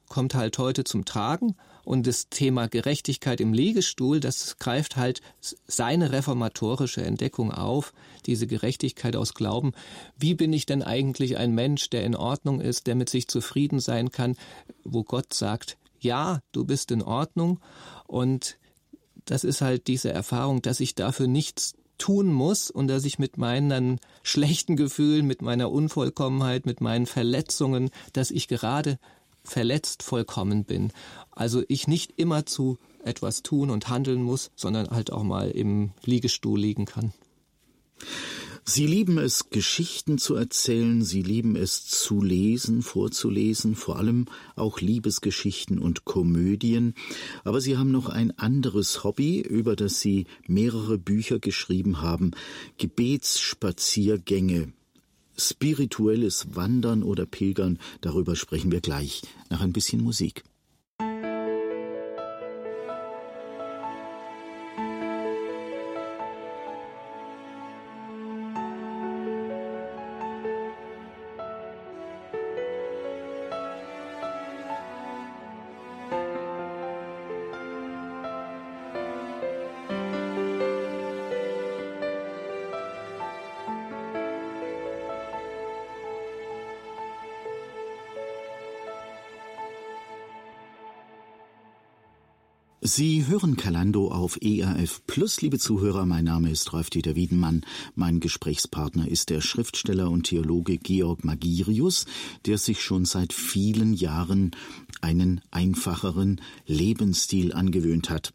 kommt 0.09 0.35
halt 0.35 0.59
heute 0.59 0.85
zum 0.85 1.05
Tragen 1.05 1.57
und 1.89 2.07
das 2.07 2.29
Thema 2.29 2.69
Gerechtigkeit 2.69 3.41
im 3.41 3.55
Liegestuhl, 3.55 4.21
das 4.21 4.59
greift 4.59 4.99
halt 4.99 5.23
seine 5.67 6.13
reformatorische 6.13 7.01
Entdeckung 7.01 7.51
auf, 7.51 7.95
diese 8.27 8.47
Gerechtigkeit 8.47 9.17
aus 9.17 9.33
Glauben. 9.33 9.73
Wie 10.15 10.35
bin 10.35 10.53
ich 10.53 10.67
denn 10.67 10.83
eigentlich 10.83 11.39
ein 11.39 11.55
Mensch, 11.55 11.89
der 11.89 12.05
in 12.05 12.15
Ordnung 12.15 12.61
ist, 12.61 12.89
der 12.89 12.95
mit 12.95 13.09
sich 13.09 13.27
zufrieden 13.27 13.81
sein 13.81 14.13
kann, 14.13 14.37
wo 14.85 15.03
Gott 15.03 15.33
sagt, 15.33 15.79
ja, 15.99 16.43
du 16.53 16.67
bist 16.67 16.91
in 16.91 17.01
Ordnung. 17.01 17.59
Und 18.07 18.59
das 19.25 19.43
ist 19.43 19.63
halt 19.63 19.87
diese 19.87 20.13
Erfahrung, 20.13 20.61
dass 20.61 20.81
ich 20.81 20.95
dafür 20.95 21.27
nichts 21.27 21.73
tun 21.97 22.27
muss 22.27 22.71
und 22.71 22.89
dass 22.89 23.07
ich 23.07 23.19
mit 23.19 23.39
meinen 23.39 23.99
schlechten 24.23 24.77
Gefühlen, 24.77 25.27
mit 25.27 25.41
meiner 25.41 25.71
Unvollkommenheit, 25.71 26.67
mit 26.67 26.83
meinen 26.83 27.07
Verletzungen, 27.07 27.89
dass 28.13 28.31
ich 28.31 28.47
gerade 28.47 28.99
verletzt 29.49 30.03
vollkommen 30.03 30.65
bin. 30.65 30.93
Also 31.31 31.63
ich 31.69 31.89
nicht 31.89 32.15
immer 32.17 32.47
zu 32.47 32.79
etwas 33.05 33.43
tun 33.43 33.71
und 33.71 33.89
handeln 33.89 34.23
muss, 34.23 34.51
sondern 34.57 34.91
halt 34.91 35.13
auch 35.13 35.23
mal 35.23 35.51
im 35.51 35.91
Liegestuhl 36.05 36.59
liegen 36.59 36.85
kann. 36.85 37.13
Sie 38.71 38.87
lieben 38.87 39.17
es, 39.17 39.49
Geschichten 39.49 40.19
zu 40.19 40.35
erzählen, 40.35 41.03
Sie 41.03 41.23
lieben 41.23 41.57
es 41.57 41.87
zu 41.87 42.21
lesen, 42.21 42.83
vorzulesen, 42.83 43.75
vor 43.75 43.97
allem 43.97 44.27
auch 44.57 44.83
Liebesgeschichten 44.83 45.79
und 45.79 46.05
Komödien. 46.05 46.95
Aber 47.45 47.63
Sie 47.63 47.79
haben 47.79 47.91
noch 47.91 48.11
ein 48.11 48.39
anderes 48.39 49.05
Hobby, 49.05 49.41
über 49.41 49.75
das 49.75 50.01
Sie 50.01 50.27
mehrere 50.47 50.99
Bücher 50.99 51.39
geschrieben 51.39 52.03
haben, 52.03 52.33
Gebetsspaziergänge. 52.77 54.75
Spirituelles 55.39 56.49
Wandern 56.55 57.03
oder 57.03 57.25
Pilgern, 57.25 57.79
darüber 58.01 58.35
sprechen 58.37 58.73
wir 58.73 58.81
gleich 58.81 59.23
nach 59.51 59.61
ein 59.61 59.73
bisschen 59.73 60.03
Musik. 60.03 60.45
Sie 92.91 93.27
hören 93.27 93.59
Kalando 93.59 94.11
auf 94.11 94.39
ERF 94.41 95.03
Plus, 95.07 95.43
liebe 95.43 95.59
Zuhörer. 95.59 96.07
Mein 96.07 96.25
Name 96.25 96.51
ist 96.51 96.73
Rolf-Dieter 96.73 97.17
Wiedenmann. 97.17 97.61
Mein 97.95 98.19
Gesprächspartner 98.19 99.07
ist 99.07 99.29
der 99.29 99.43
Schriftsteller 99.43 100.11
und 100.11 100.23
Theologe 100.23 100.79
Georg 100.79 101.23
Magirius, 101.23 102.07
der 102.47 102.57
sich 102.57 102.83
schon 102.83 103.05
seit 103.05 103.35
vielen 103.35 103.93
Jahren 103.93 104.53
einen 105.03 105.43
einfacheren 105.51 106.41
Lebensstil 106.67 107.53
angewöhnt 107.53 108.09
hat. 108.09 108.33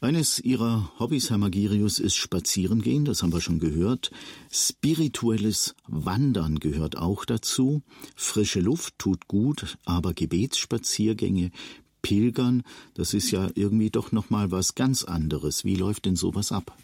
Eines 0.00 0.38
ihrer 0.38 0.92
Hobbys, 1.00 1.30
Herr 1.30 1.38
Magirius, 1.38 1.98
ist 1.98 2.14
Spazierengehen, 2.14 3.06
das 3.06 3.22
haben 3.22 3.32
wir 3.32 3.40
schon 3.40 3.58
gehört. 3.58 4.10
Spirituelles 4.52 5.74
Wandern 5.88 6.60
gehört 6.60 6.98
auch 6.98 7.24
dazu. 7.24 7.82
Frische 8.14 8.60
Luft 8.60 8.98
tut 8.98 9.28
gut, 9.28 9.78
aber 9.86 10.12
Gebetsspaziergänge 10.12 11.50
Pilgern, 12.04 12.62
das 12.92 13.14
ist 13.14 13.30
ja 13.30 13.48
irgendwie 13.54 13.90
doch 13.90 14.12
noch 14.12 14.28
mal 14.30 14.50
was 14.50 14.74
ganz 14.74 15.04
anderes. 15.04 15.64
Wie 15.64 15.74
läuft 15.74 16.04
denn 16.04 16.16
sowas 16.16 16.52
ab? 16.52 16.76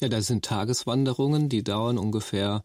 Ja, 0.00 0.08
das 0.08 0.28
sind 0.28 0.44
Tageswanderungen, 0.44 1.48
die 1.48 1.64
dauern 1.64 1.98
ungefähr 1.98 2.62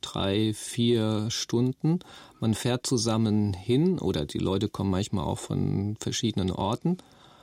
drei, 0.00 0.54
vier 0.54 1.28
Stunden. 1.30 1.98
Man 2.38 2.54
fährt 2.54 2.86
zusammen 2.86 3.52
hin 3.52 3.98
oder 3.98 4.26
die 4.26 4.38
Leute 4.38 4.68
kommen 4.68 4.90
manchmal 4.90 5.24
auch 5.24 5.38
von 5.38 5.96
verschiedenen 5.98 6.52
Orten, 6.52 6.98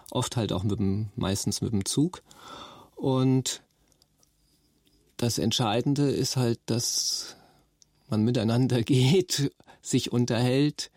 oft 0.09 0.37
halt 0.37 0.53
auch 0.53 0.63
mit 0.63 0.79
dem, 0.79 1.09
meistens 1.17 1.61
mit 1.61 1.73
dem 1.73 1.83
Zug. 1.83 2.23
Und 2.95 3.61
das 5.17 5.37
Entscheidende 5.37 6.09
ist 6.09 6.37
halt, 6.37 6.59
dass 6.65 7.35
man 8.09 8.23
miteinander 8.23 8.81
geht, 8.83 9.51
sich 9.81 10.13
unterhält, 10.13 10.91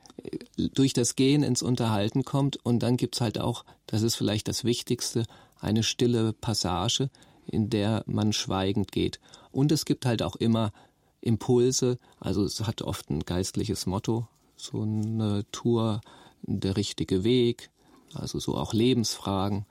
durch 0.57 0.93
das 0.93 1.17
Gehen 1.17 1.43
ins 1.43 1.63
Unterhalten 1.63 2.25
kommt 2.25 2.57
und 2.65 2.81
dann 2.81 2.97
gibt's 2.97 3.21
halt 3.21 3.41
auch, 3.41 3.65
das 3.87 4.03
ist 4.03 4.17
vielleicht 4.17 4.49
das 4.49 4.65
Wichtigste, 4.65 5.25
eine 5.61 5.83
stille 5.83 6.33
Passage, 6.33 7.11
in 7.47 7.71
der 7.71 8.05
man 8.07 8.33
schweigend 8.33 8.93
geht. 8.93 9.21
Und 9.51 9.73
es 9.73 9.85
gibt 9.85 10.07
halt 10.07 10.23
auch 10.23 10.37
immer 10.37 10.73
Impulse, 11.21 11.99
also 12.21 12.45
es 12.45 12.61
hat 12.67 12.83
oft 12.83 13.11
ein 13.11 13.21
geistliches 13.21 13.87
Motto, 13.87 14.29
so 14.57 14.83
eine 14.83 15.45
Tour, 15.53 16.01
der 16.43 16.77
richtige 16.77 17.25
Weg, 17.25 17.71
also 18.15 18.39
so 18.39 18.57
auch 18.57 18.73
Lebensfragen. 18.73 19.67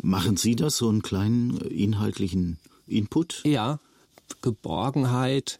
Machen 0.00 0.36
Sie 0.36 0.56
das, 0.56 0.76
so 0.76 0.88
einen 0.88 1.02
kleinen 1.02 1.56
inhaltlichen 1.58 2.58
Input? 2.86 3.42
Ja, 3.44 3.78
Geborgenheit, 4.42 5.58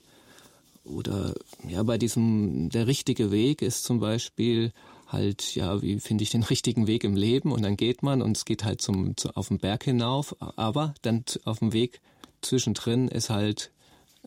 oder 0.91 1.34
ja, 1.66 1.82
bei 1.82 1.99
diesem, 1.99 2.70
der 2.70 2.86
richtige 2.86 3.30
Weg 3.30 3.62
ist 3.62 3.84
zum 3.84 4.01
Beispiel 4.01 4.72
halt, 5.09 5.55
ja, 5.55 5.82
wie 5.82 6.01
finde 6.01 6.22
ich 6.22 6.30
den 6.30 6.43
richtigen 6.51 6.86
Weg 6.86 7.05
im 7.05 7.16
Leben? 7.16 7.53
Und 7.53 7.62
dann 7.62 7.76
geht 7.76 8.03
man 8.03 8.22
und 8.22 8.36
es 8.36 8.45
geht 8.45 8.64
halt 8.64 8.80
zum, 8.80 9.16
zu, 9.16 9.34
auf 9.36 9.49
den 9.49 9.59
Berg 9.59 9.84
hinauf, 9.84 10.36
aber 10.38 10.95
dann 11.03 11.24
auf 11.45 11.59
dem 11.61 11.72
Weg 11.72 12.01
zwischendrin 12.43 13.09
ist 13.09 13.30
halt 13.30 13.70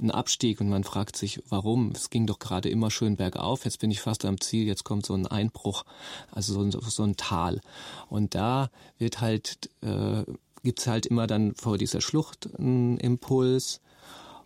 ein 0.02 0.12
Abstieg 0.12 0.60
und 0.60 0.70
man 0.70 0.84
fragt 0.84 1.16
sich, 1.16 1.42
warum? 1.50 1.92
Es 1.92 2.10
ging 2.10 2.26
doch 2.26 2.40
gerade 2.40 2.70
immer 2.70 2.90
schön 2.90 3.16
bergauf, 3.16 3.66
jetzt 3.66 3.80
bin 3.80 3.92
ich 3.92 4.02
fast 4.02 4.26
am 4.26 4.42
Ziel, 4.42 4.66
jetzt 4.66 4.84
kommt 4.84 5.06
so 5.06 5.14
ein 5.14 5.28
Einbruch, 5.28 5.84
also 6.32 6.54
so 6.54 6.62
ein, 6.62 6.72
so 6.72 7.04
ein 7.04 7.16
Tal. 7.16 7.62
Und 8.10 8.34
da 8.34 8.70
wird 8.98 9.22
halt, 9.22 9.70
äh, 9.82 10.24
gibt's 10.64 10.88
halt 10.88 11.06
immer 11.06 11.28
dann 11.28 11.54
vor 11.56 11.78
dieser 11.78 12.02
Schlucht 12.02 12.50
einen 12.58 12.98
Impuls 12.98 13.82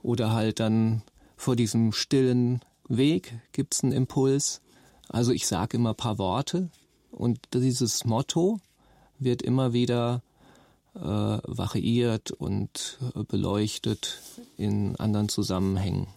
oder 0.04 0.34
halt 0.34 0.60
dann 0.60 1.02
vor 1.38 1.56
diesem 1.56 1.94
stillen 1.94 2.62
Weg 2.90 3.40
gibt's 3.54 3.84
einen 3.84 3.94
Impuls. 3.94 4.62
Also 5.08 5.32
ich 5.32 5.48
sage 5.48 5.78
immer 5.78 5.94
paar 5.94 6.18
Worte 6.18 6.70
und 7.12 7.40
dieses 7.54 8.04
Motto 8.04 8.60
wird 9.20 9.42
immer 9.42 9.72
wieder 9.72 10.22
äh, 10.96 11.00
variiert 11.00 12.32
und 12.32 12.98
äh, 13.16 13.24
beleuchtet 13.24 14.22
in 14.58 14.96
anderen 14.98 15.30
Zusammenhängen. 15.30 16.08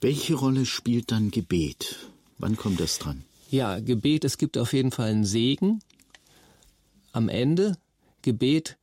Welche 0.00 0.34
Rolle 0.34 0.66
spielt 0.66 1.10
dann 1.10 1.30
Gebet? 1.30 1.96
Wann 2.38 2.56
kommt 2.56 2.78
das 2.80 2.98
dran? 2.98 3.24
Ja, 3.50 3.80
Gebet, 3.80 4.24
es 4.24 4.38
gibt 4.38 4.58
auf 4.58 4.72
jeden 4.72 4.92
Fall 4.92 5.10
einen 5.10 5.24
Segen 5.24 5.80
am 7.12 7.28
Ende, 7.28 7.78
Gebet 8.22 8.76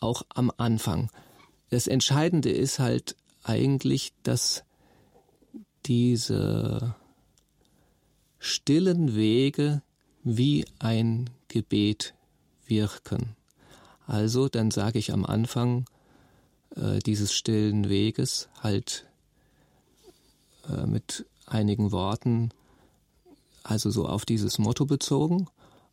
auch 0.00 0.22
am 0.30 0.50
Anfang. 0.56 1.10
Das 1.70 1.86
Entscheidende 1.86 2.50
ist 2.50 2.78
halt 2.78 3.16
eigentlich, 3.42 4.12
dass 4.22 4.64
diese 5.86 6.94
stillen 8.38 9.14
Wege 9.14 9.82
wie 10.22 10.64
ein 10.78 11.30
Gebet 11.48 12.14
wirken. 12.66 13.36
Also 14.06 14.48
dann 14.48 14.70
sage 14.70 14.98
ich 14.98 15.12
am 15.12 15.24
Anfang 15.24 15.86
äh, 16.76 16.98
dieses 17.00 17.32
stillen 17.32 17.88
Weges 17.88 18.48
halt 18.62 19.06
äh, 20.68 20.86
mit 20.86 21.26
einigen 21.46 21.92
Worten, 21.92 22.50
also 23.62 23.90
so 23.90 24.06
auf 24.06 24.24
dieses 24.24 24.58
Motto 24.58 24.86
bezogen. 24.86 25.48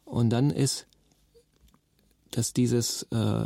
Und 0.06 0.30
dann 0.30 0.50
ist, 0.50 0.88
dass 2.32 2.54
dieses, 2.54 3.04
äh, 3.12 3.46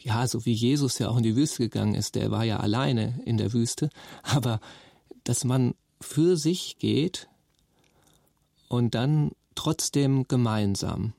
ja, 0.00 0.26
so 0.26 0.44
wie 0.44 0.52
Jesus 0.52 0.98
ja 0.98 1.08
auch 1.08 1.18
in 1.18 1.22
die 1.22 1.36
Wüste 1.36 1.62
gegangen 1.62 1.94
ist, 1.94 2.14
der 2.14 2.30
war 2.30 2.44
ja 2.44 2.58
alleine 2.58 3.20
in 3.24 3.36
der 3.36 3.52
Wüste, 3.52 3.90
aber 4.22 4.60
dass 5.28 5.44
man 5.44 5.74
für 6.00 6.38
sich 6.38 6.78
geht 6.78 7.28
und 8.68 8.94
dann 8.94 9.32
trotzdem 9.54 10.26
gemeinsam. 10.26 11.12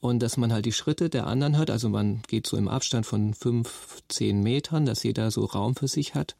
Und 0.00 0.20
dass 0.20 0.36
man 0.36 0.52
halt 0.52 0.66
die 0.66 0.72
Schritte 0.72 1.08
der 1.08 1.28
anderen 1.28 1.56
hört, 1.56 1.70
also 1.70 1.88
man 1.88 2.22
geht 2.26 2.48
so 2.48 2.56
im 2.56 2.66
Abstand 2.66 3.06
von 3.06 3.34
fünf, 3.34 4.02
zehn 4.08 4.42
Metern, 4.42 4.84
dass 4.84 5.04
jeder 5.04 5.30
so 5.30 5.44
Raum 5.44 5.76
für 5.76 5.86
sich 5.86 6.16
hat. 6.16 6.34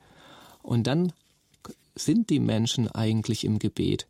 Und 0.62 0.88
dann 0.88 1.12
sind 1.94 2.28
die 2.28 2.40
Menschen 2.40 2.88
eigentlich 2.88 3.44
im 3.44 3.60
Gebet 3.60 4.08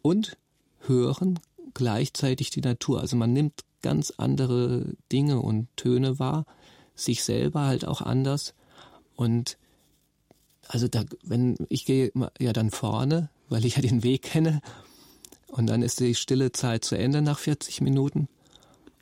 und 0.00 0.38
hören 0.86 1.38
gleichzeitig 1.74 2.48
die 2.48 2.62
Natur. 2.62 3.00
Also 3.00 3.16
man 3.16 3.34
nimmt 3.34 3.60
ganz 3.82 4.10
andere 4.16 4.94
Dinge 5.12 5.40
und 5.40 5.68
Töne 5.76 6.18
wahr, 6.18 6.46
sich 6.94 7.24
selber 7.24 7.66
halt 7.66 7.86
auch 7.86 8.00
anders. 8.00 8.54
Und 9.16 9.58
also 10.68 10.88
da, 10.88 11.04
wenn 11.22 11.56
ich 11.68 11.84
gehe 11.84 12.12
ja 12.38 12.52
dann 12.52 12.70
vorne, 12.70 13.30
weil 13.48 13.64
ich 13.64 13.76
ja 13.76 13.82
den 13.82 14.02
Weg 14.02 14.22
kenne, 14.22 14.60
und 15.48 15.68
dann 15.68 15.82
ist 15.82 16.00
die 16.00 16.14
stille 16.14 16.52
Zeit 16.52 16.84
zu 16.84 16.98
Ende 16.98 17.22
nach 17.22 17.38
40 17.38 17.80
Minuten. 17.80 18.28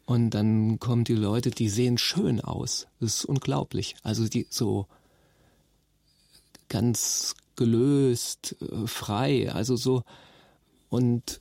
Und 0.06 0.30
dann 0.30 0.78
kommen 0.78 1.04
die 1.04 1.14
Leute, 1.14 1.50
die 1.50 1.68
sehen 1.68 1.96
schön 1.96 2.40
aus. 2.40 2.86
Das 3.00 3.16
ist 3.16 3.24
unglaublich. 3.24 3.96
Also 4.02 4.28
die 4.28 4.46
so 4.50 4.86
ganz 6.68 7.34
gelöst, 7.56 8.56
äh, 8.60 8.86
frei, 8.86 9.52
also 9.52 9.76
so 9.76 10.02
und 10.88 11.40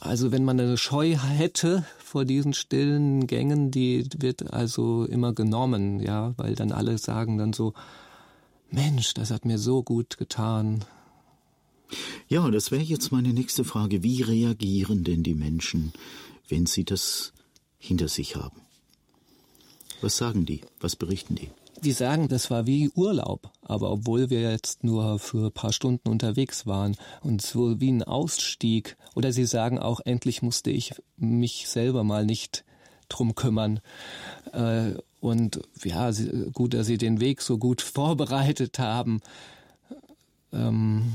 also 0.00 0.32
wenn 0.32 0.44
man 0.44 0.58
eine 0.58 0.76
Scheu 0.76 1.16
hätte 1.16 1.84
vor 1.98 2.24
diesen 2.24 2.54
stillen 2.54 3.28
Gängen, 3.28 3.70
die 3.70 4.08
wird 4.18 4.52
also 4.52 5.04
immer 5.04 5.32
genommen, 5.32 6.00
ja, 6.00 6.34
weil 6.36 6.56
dann 6.56 6.72
alle 6.72 6.98
sagen 6.98 7.38
dann 7.38 7.52
so, 7.52 7.74
Mensch, 8.72 9.14
das 9.14 9.30
hat 9.30 9.44
mir 9.44 9.58
so 9.58 9.82
gut 9.82 10.18
getan. 10.18 10.84
Ja, 12.28 12.50
das 12.50 12.70
wäre 12.70 12.82
jetzt 12.82 13.12
meine 13.12 13.32
nächste 13.32 13.64
Frage. 13.64 14.02
Wie 14.02 14.22
reagieren 14.22 15.04
denn 15.04 15.22
die 15.22 15.34
Menschen, 15.34 15.92
wenn 16.48 16.66
sie 16.66 16.84
das 16.84 17.32
hinter 17.78 18.08
sich 18.08 18.34
haben? 18.34 18.62
Was 20.00 20.16
sagen 20.16 20.46
die? 20.46 20.62
Was 20.80 20.96
berichten 20.96 21.36
die? 21.36 21.50
die 21.82 21.92
sagen, 21.92 22.28
das 22.28 22.50
war 22.50 22.66
wie 22.66 22.90
Urlaub, 22.94 23.50
aber 23.62 23.90
obwohl 23.90 24.30
wir 24.30 24.40
jetzt 24.40 24.84
nur 24.84 25.18
für 25.18 25.46
ein 25.46 25.52
paar 25.52 25.72
Stunden 25.72 26.08
unterwegs 26.08 26.66
waren 26.66 26.96
und 27.22 27.42
so 27.42 27.80
wie 27.80 27.90
ein 27.90 28.04
Ausstieg. 28.04 28.96
Oder 29.14 29.32
sie 29.32 29.44
sagen 29.44 29.78
auch, 29.78 30.00
endlich 30.04 30.42
musste 30.42 30.70
ich 30.70 30.94
mich 31.16 31.68
selber 31.68 32.04
mal 32.04 32.24
nicht 32.24 32.64
drum 33.08 33.34
kümmern. 33.34 33.80
Äh, 34.52 34.92
und 35.22 35.60
ja, 35.84 36.10
gut, 36.52 36.74
dass 36.74 36.88
sie 36.88 36.98
den 36.98 37.20
Weg 37.20 37.42
so 37.42 37.56
gut 37.56 37.80
vorbereitet 37.94 38.80
haben. 38.80 39.20
Ähm, 40.52 41.12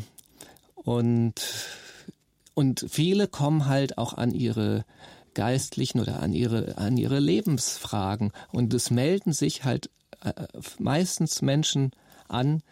und, 0.75 1.33
und 2.53 2.85
viele 2.87 3.27
kommen 3.27 3.65
halt 3.65 3.97
auch 3.97 4.13
an 4.13 4.31
ihre 4.31 4.85
geistlichen 5.33 5.99
oder 5.99 6.21
an 6.21 6.31
ihre, 6.31 6.77
an 6.77 6.95
ihre 6.95 7.19
Lebensfragen. 7.19 8.31
Und 8.53 8.73
es 8.73 8.91
melden 8.91 9.33
sich 9.33 9.65
halt 9.65 9.89
äh, 10.23 10.31
meistens 10.79 11.41
Menschen 11.41 11.91
an, 12.29 12.63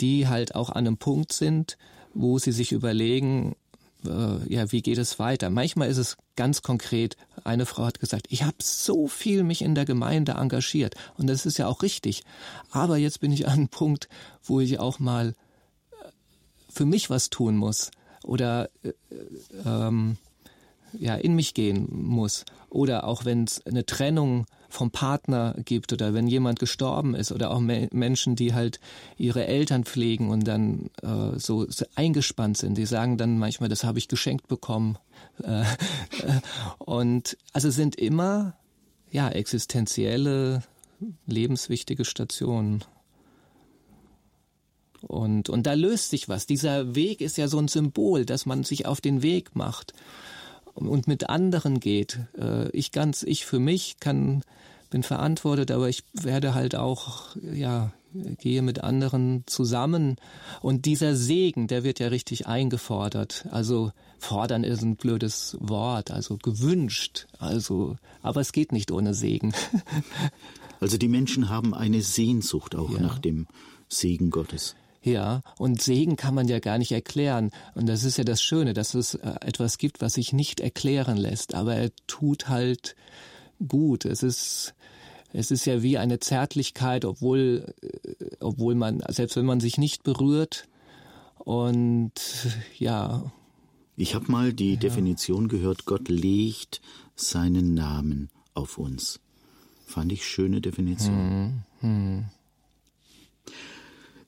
die 0.00 0.28
halt 0.28 0.54
auch 0.54 0.70
an 0.70 0.86
einem 0.86 0.96
Punkt 0.96 1.34
sind, 1.34 1.76
wo 2.14 2.38
sie 2.38 2.52
sich 2.52 2.72
überlegen, 2.72 3.54
äh, 4.06 4.52
ja, 4.52 4.70
wie 4.72 4.82
geht 4.82 4.98
es 4.98 5.18
weiter? 5.18 5.50
Manchmal 5.50 5.88
ist 5.88 5.98
es 5.98 6.16
ganz 6.36 6.62
konkret. 6.62 7.16
Eine 7.44 7.66
Frau 7.66 7.84
hat 7.84 8.00
gesagt, 8.00 8.26
ich 8.30 8.42
habe 8.42 8.56
so 8.60 9.08
viel 9.08 9.42
mich 9.42 9.62
in 9.62 9.74
der 9.74 9.84
Gemeinde 9.84 10.32
engagiert 10.32 10.94
und 11.16 11.28
das 11.28 11.46
ist 11.46 11.58
ja 11.58 11.66
auch 11.66 11.82
richtig. 11.82 12.22
Aber 12.70 12.96
jetzt 12.96 13.20
bin 13.20 13.32
ich 13.32 13.46
an 13.46 13.52
einem 13.54 13.68
Punkt, 13.68 14.08
wo 14.42 14.60
ich 14.60 14.78
auch 14.78 14.98
mal 14.98 15.34
äh, 15.90 16.08
für 16.68 16.84
mich 16.84 17.10
was 17.10 17.30
tun 17.30 17.56
muss 17.56 17.90
oder 18.24 18.70
äh, 18.82 18.92
ähm, 19.64 20.16
ja 20.92 21.14
in 21.14 21.34
mich 21.34 21.54
gehen 21.54 21.88
muss 21.90 22.44
oder 22.68 23.04
auch 23.04 23.24
wenn 23.24 23.44
es 23.44 23.64
eine 23.66 23.86
Trennung 23.86 24.46
vom 24.70 24.90
Partner 24.90 25.54
gibt 25.64 25.92
oder 25.92 26.14
wenn 26.14 26.26
jemand 26.26 26.58
gestorben 26.58 27.14
ist 27.14 27.32
oder 27.32 27.50
auch 27.50 27.60
Me 27.60 27.88
Menschen, 27.92 28.36
die 28.36 28.54
halt 28.54 28.80
ihre 29.16 29.46
Eltern 29.46 29.84
pflegen 29.84 30.30
und 30.30 30.46
dann 30.46 30.90
äh, 31.02 31.38
so, 31.38 31.70
so, 31.70 31.84
eingespannt 31.94 32.56
sind. 32.56 32.78
Die 32.78 32.86
sagen 32.86 33.18
dann 33.18 33.38
manchmal, 33.38 33.68
das 33.68 33.84
habe 33.84 33.98
ich 33.98 34.08
geschenkt 34.08 34.48
bekommen. 34.48 34.96
Äh, 35.42 35.64
und 36.78 37.36
also 37.52 37.70
sind 37.70 37.96
immer 37.96 38.54
ja 39.10 39.28
existenzielle, 39.28 40.62
lebenswichtige 41.26 42.04
Stationen. 42.04 42.84
Und, 45.02 45.48
und 45.48 45.66
da 45.66 45.72
löst 45.72 46.10
sich 46.10 46.28
was. 46.28 46.46
Dieser 46.46 46.94
Weg 46.94 47.20
ist 47.20 47.38
ja 47.38 47.48
so 47.48 47.58
ein 47.58 47.68
Symbol, 47.68 48.26
dass 48.26 48.46
man 48.46 48.64
sich 48.64 48.86
auf 48.86 49.00
den 49.00 49.22
Weg 49.22 49.56
macht 49.56 49.94
und 50.74 51.08
mit 51.08 51.28
anderen 51.28 51.80
geht. 51.80 52.18
Äh, 52.38 52.70
ich 52.70 52.92
ganz, 52.92 53.22
ich 53.22 53.44
für 53.44 53.58
mich 53.58 53.96
kann, 54.00 54.42
bin 54.90 55.02
verantwortet, 55.02 55.70
aber 55.70 55.88
ich 55.88 56.04
werde 56.12 56.54
halt 56.54 56.74
auch, 56.74 57.36
ja, 57.52 57.92
gehe 58.38 58.62
mit 58.62 58.82
anderen 58.82 59.44
zusammen. 59.46 60.16
Und 60.60 60.84
dieser 60.86 61.14
Segen, 61.14 61.68
der 61.68 61.84
wird 61.84 62.00
ja 62.00 62.08
richtig 62.08 62.46
eingefordert. 62.46 63.46
Also 63.50 63.92
fordern 64.18 64.64
ist 64.64 64.82
ein 64.82 64.96
blödes 64.96 65.56
Wort, 65.60 66.10
also 66.10 66.36
gewünscht. 66.36 67.26
Also, 67.38 67.96
aber 68.22 68.40
es 68.40 68.52
geht 68.52 68.72
nicht 68.72 68.90
ohne 68.90 69.14
Segen. 69.14 69.52
Also 70.82 70.96
die 70.96 71.08
Menschen 71.08 71.50
haben 71.50 71.74
eine 71.74 72.00
Sehnsucht 72.00 72.74
auch 72.74 72.90
ja. 72.92 73.00
nach 73.00 73.18
dem 73.18 73.46
Segen 73.90 74.30
Gottes. 74.30 74.76
Ja, 75.02 75.42
und 75.56 75.80
Segen 75.80 76.16
kann 76.16 76.34
man 76.34 76.46
ja 76.46 76.58
gar 76.58 76.76
nicht 76.76 76.92
erklären. 76.92 77.50
Und 77.74 77.88
das 77.88 78.04
ist 78.04 78.18
ja 78.18 78.24
das 78.24 78.42
Schöne, 78.42 78.74
dass 78.74 78.94
es 78.94 79.14
äh, 79.14 79.34
etwas 79.40 79.78
gibt, 79.78 80.02
was 80.02 80.14
sich 80.14 80.32
nicht 80.32 80.60
erklären 80.60 81.16
lässt, 81.16 81.54
aber 81.54 81.74
er 81.74 81.90
tut 82.06 82.48
halt 82.48 82.96
gut. 83.66 84.04
Es 84.04 84.22
ist, 84.22 84.74
es 85.32 85.50
ist 85.50 85.64
ja 85.64 85.82
wie 85.82 85.96
eine 85.96 86.20
Zärtlichkeit, 86.20 87.06
obwohl, 87.06 87.72
äh, 87.82 88.36
obwohl 88.40 88.74
man, 88.74 89.02
selbst 89.08 89.36
wenn 89.36 89.46
man 89.46 89.60
sich 89.60 89.78
nicht 89.78 90.02
berührt 90.02 90.68
und 91.38 92.12
ja. 92.78 93.32
Ich 93.96 94.14
habe 94.14 94.30
mal 94.30 94.52
die 94.52 94.74
ja. 94.74 94.80
Definition 94.80 95.48
gehört, 95.48 95.86
Gott 95.86 96.10
legt 96.10 96.82
seinen 97.16 97.72
Namen 97.72 98.28
auf 98.52 98.76
uns. 98.76 99.20
Fand 99.86 100.12
ich 100.12 100.26
schöne 100.26 100.60
Definition. 100.60 101.64
Hm, 101.80 101.88
hm. 101.88 102.24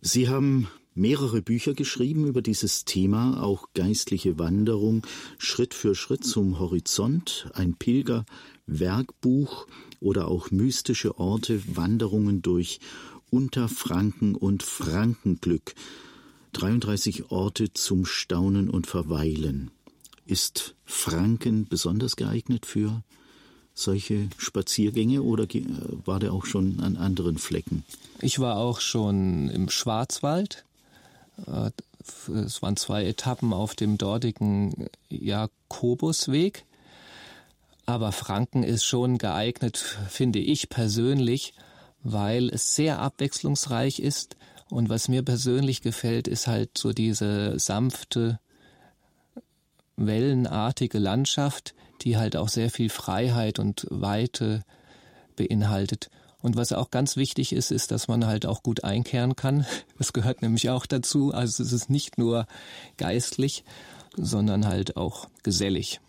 Sie 0.04 0.28
haben 0.28 0.66
mehrere 0.96 1.42
Bücher 1.42 1.74
geschrieben 1.74 2.26
über 2.26 2.42
dieses 2.42 2.84
Thema, 2.84 3.40
auch 3.40 3.68
geistliche 3.72 4.36
Wanderung, 4.36 5.06
Schritt 5.38 5.74
für 5.74 5.94
Schritt 5.94 6.24
zum 6.24 6.58
Horizont, 6.58 7.48
ein 7.54 7.76
Pilgerwerkbuch 7.76 9.68
oder 10.00 10.26
auch 10.26 10.50
mystische 10.50 11.20
Orte, 11.20 11.62
Wanderungen 11.76 12.42
durch 12.42 12.80
Unterfranken 13.30 14.34
und 14.34 14.64
Frankenglück. 14.64 15.76
33 16.54 17.30
Orte 17.30 17.72
zum 17.72 18.04
Staunen 18.04 18.68
und 18.68 18.88
Verweilen. 18.88 19.70
Ist 20.26 20.74
Franken 20.84 21.68
besonders 21.68 22.16
geeignet 22.16 22.66
für 22.66 23.04
solche 23.74 24.28
Spaziergänge 24.38 25.22
oder 25.22 25.46
war 26.04 26.20
der 26.20 26.32
auch 26.32 26.44
schon 26.44 26.80
an 26.80 26.96
anderen 26.96 27.38
Flecken? 27.38 27.84
Ich 28.20 28.38
war 28.38 28.56
auch 28.56 28.80
schon 28.80 29.48
im 29.48 29.68
Schwarzwald. 29.68 30.64
Äh, 31.46 31.70
es 32.34 32.62
waren 32.62 32.76
zwei 32.76 33.04
Etappen 33.04 33.52
auf 33.52 33.74
dem 33.74 33.98
dortigen 33.98 34.88
Jakobusweg. 35.08 36.64
Aber 37.86 38.12
Franken 38.12 38.62
ist 38.62 38.84
schon 38.84 39.18
geeignet, 39.18 39.76
finde 40.08 40.38
ich 40.38 40.68
persönlich, 40.68 41.52
weil 42.02 42.48
es 42.48 42.74
sehr 42.74 43.00
abwechslungsreich 43.00 43.98
ist. 43.98 44.36
Und 44.70 44.88
was 44.88 45.08
mir 45.08 45.22
persönlich 45.22 45.82
gefällt, 45.82 46.28
ist 46.28 46.46
halt 46.46 46.78
so 46.78 46.92
diese 46.92 47.58
sanfte, 47.58 48.38
wellenartige 49.96 50.98
Landschaft, 50.98 51.74
die 52.02 52.16
halt 52.16 52.36
auch 52.36 52.48
sehr 52.48 52.70
viel 52.70 52.88
Freiheit 52.88 53.58
und 53.58 53.86
Weite 53.90 54.64
beinhaltet. 55.36 56.10
Und 56.40 56.56
was 56.56 56.72
auch 56.72 56.90
ganz 56.90 57.16
wichtig 57.16 57.52
ist, 57.52 57.70
ist, 57.70 57.92
dass 57.92 58.08
man 58.08 58.26
halt 58.26 58.46
auch 58.46 58.62
gut 58.62 58.84
einkehren 58.84 59.36
kann. 59.36 59.64
Das 59.98 60.12
gehört 60.12 60.42
nämlich 60.42 60.68
auch 60.68 60.84
dazu. 60.86 61.32
Also 61.32 61.62
es 61.62 61.72
ist 61.72 61.88
nicht 61.88 62.18
nur 62.18 62.48
geistlich, 62.96 63.62
sondern 64.16 64.66
halt 64.66 64.96
auch 64.96 65.28
gesellig. 65.44 66.00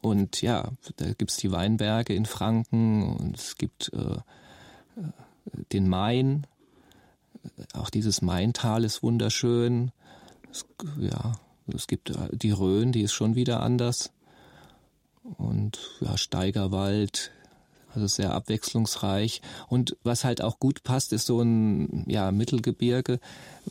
Und 0.00 0.40
ja, 0.40 0.70
da 0.96 1.12
gibt's 1.12 1.36
die 1.36 1.52
Weinberge 1.52 2.14
in 2.14 2.24
Franken 2.24 3.14
und 3.14 3.36
es 3.36 3.56
gibt 3.56 3.92
äh, 3.92 4.16
den 5.72 5.86
Main. 5.88 6.46
Auch 7.74 7.90
dieses 7.90 8.22
Maintal 8.22 8.84
ist 8.84 9.02
wunderschön. 9.02 9.92
Es, 10.50 10.64
ja, 10.98 11.34
es 11.74 11.86
gibt 11.86 12.10
äh, 12.10 12.28
die 12.32 12.50
Rhön, 12.50 12.92
die 12.92 13.02
ist 13.02 13.12
schon 13.12 13.34
wieder 13.34 13.60
anders. 13.60 14.12
Und 15.38 15.78
ja, 16.00 16.16
Steigerwald, 16.16 17.30
also 17.94 18.06
sehr 18.06 18.32
abwechslungsreich. 18.32 19.40
Und 19.68 19.96
was 20.02 20.24
halt 20.24 20.42
auch 20.42 20.58
gut 20.58 20.82
passt, 20.82 21.12
ist 21.12 21.26
so 21.26 21.40
ein 21.40 22.04
ja, 22.08 22.32
Mittelgebirge, 22.32 23.20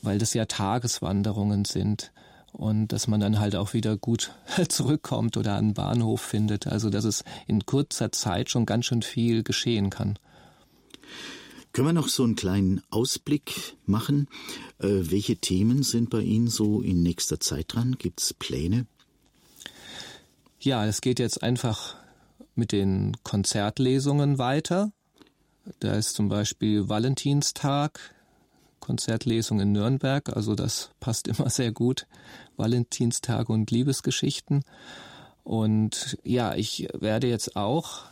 weil 0.01 0.17
das 0.17 0.33
ja 0.33 0.45
Tageswanderungen 0.45 1.65
sind. 1.65 2.11
Und 2.53 2.89
dass 2.89 3.07
man 3.07 3.21
dann 3.21 3.39
halt 3.39 3.55
auch 3.55 3.73
wieder 3.73 3.97
gut 3.97 4.33
zurückkommt 4.69 5.37
oder 5.37 5.55
einen 5.55 5.73
Bahnhof 5.73 6.21
findet. 6.21 6.67
Also 6.67 6.89
dass 6.89 7.05
es 7.05 7.23
in 7.47 7.65
kurzer 7.65 8.11
Zeit 8.11 8.49
schon 8.49 8.65
ganz 8.65 8.85
schön 8.85 9.01
viel 9.01 9.43
geschehen 9.43 9.89
kann. 9.89 10.17
Können 11.73 11.87
wir 11.87 11.93
noch 11.93 12.09
so 12.09 12.23
einen 12.23 12.35
kleinen 12.35 12.81
Ausblick 12.89 13.77
machen? 13.85 14.27
Äh, 14.79 14.87
welche 14.89 15.37
Themen 15.37 15.83
sind 15.83 16.09
bei 16.09 16.19
Ihnen 16.19 16.47
so 16.47 16.81
in 16.81 17.01
nächster 17.01 17.39
Zeit 17.39 17.73
dran? 17.73 17.95
Gibt 17.97 18.21
es 18.21 18.33
Pläne? 18.33 18.87
Ja, 20.59 20.85
es 20.85 20.99
geht 21.01 21.19
jetzt 21.19 21.41
einfach 21.41 21.95
mit 22.55 22.73
den 22.73 23.15
Konzertlesungen 23.23 24.37
weiter. 24.37 24.91
Da 25.79 25.93
ist 25.93 26.15
zum 26.15 26.27
Beispiel 26.27 26.89
Valentinstag, 26.89 28.15
Konzertlesung 28.79 29.59
in 29.59 29.71
Nürnberg, 29.71 30.35
also 30.35 30.55
das 30.55 30.89
passt 30.99 31.27
immer 31.27 31.49
sehr 31.49 31.71
gut. 31.71 32.05
Valentinstag 32.57 33.47
und 33.49 33.71
Liebesgeschichten. 33.71 34.63
Und 35.43 36.17
ja, 36.23 36.55
ich 36.55 36.87
werde 36.93 37.27
jetzt 37.27 37.55
auch, 37.55 38.11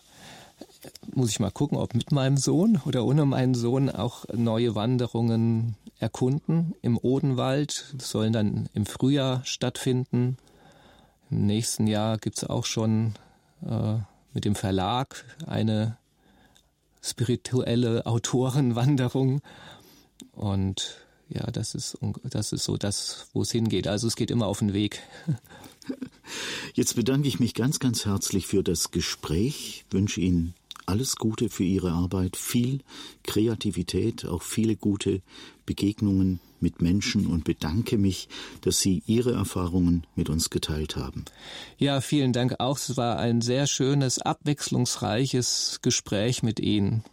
muss 1.14 1.30
ich 1.30 1.40
mal 1.40 1.52
gucken, 1.52 1.78
ob 1.78 1.94
mit 1.94 2.12
meinem 2.12 2.38
Sohn 2.38 2.82
oder 2.86 3.06
ohne 3.06 3.26
meinen 3.26 3.54
Sohn 3.54 3.90
auch 3.90 4.26
neue 4.34 4.76
Wanderungen 4.76 5.76
erkunden 6.00 6.76
im 6.82 6.98
Odenwald. 6.98 7.94
Das 7.98 8.10
sollen 8.10 8.34
dann 8.34 8.70
im 8.74 8.86
Frühjahr 8.86 9.44
stattfinden. 9.46 10.38
Im 11.30 11.46
nächsten 11.46 11.88
Jahr 11.88 12.18
gibt 12.18 12.38
es 12.38 12.44
auch 12.44 12.66
schon 12.66 13.14
äh, 13.66 13.96
mit 14.34 14.46
dem 14.46 14.56
Verlag 14.56 15.26
eine 15.46 15.98
spirituelle 17.02 18.06
Autorenwanderung. 18.06 19.42
Und 20.34 20.98
ja, 21.30 21.46
das 21.52 21.76
ist, 21.76 21.98
das 22.24 22.54
ist 22.54 22.64
so 22.64 22.78
das, 22.78 23.28
wo 23.34 23.42
es 23.42 23.52
hingeht. 23.52 23.88
Also 23.88 24.08
es 24.08 24.16
geht 24.16 24.32
immer 24.32 24.48
auf 24.48 24.60
den 24.60 24.74
Weg. 24.74 25.02
Jetzt 26.74 26.96
bedanke 26.96 27.28
ich 27.28 27.40
mich 27.40 27.54
ganz, 27.54 27.80
ganz 27.80 28.06
herzlich 28.06 28.48
für 28.48 28.64
das 28.64 28.92
Gespräch, 28.92 29.86
wünsche 29.90 30.22
Ihnen 30.22 30.54
alles 30.90 31.16
Gute 31.16 31.50
für 31.50 31.64
Ihre 31.64 31.92
Arbeit, 31.92 32.36
viel 32.36 32.80
Kreativität, 33.24 34.26
auch 34.26 34.42
viele 34.42 34.76
gute 34.76 35.22
Begegnungen 35.66 36.40
mit 36.60 36.82
Menschen 36.82 37.28
und 37.28 37.44
bedanke 37.44 37.98
mich, 37.98 38.28
dass 38.62 38.80
Sie 38.80 39.04
Ihre 39.06 39.34
Erfahrungen 39.34 40.06
mit 40.16 40.30
uns 40.30 40.50
geteilt 40.50 40.96
haben. 40.96 41.26
Ja, 41.78 42.02
vielen 42.02 42.34
Dank 42.34 42.56
auch. 42.60 42.78
Es 42.78 42.98
war 42.98 43.20
ein 43.20 43.42
sehr 43.42 43.68
schönes, 43.68 44.20
abwechslungsreiches 44.20 45.80
Gespräch 45.82 46.42
mit 46.42 46.60
Ihnen. 46.60 47.04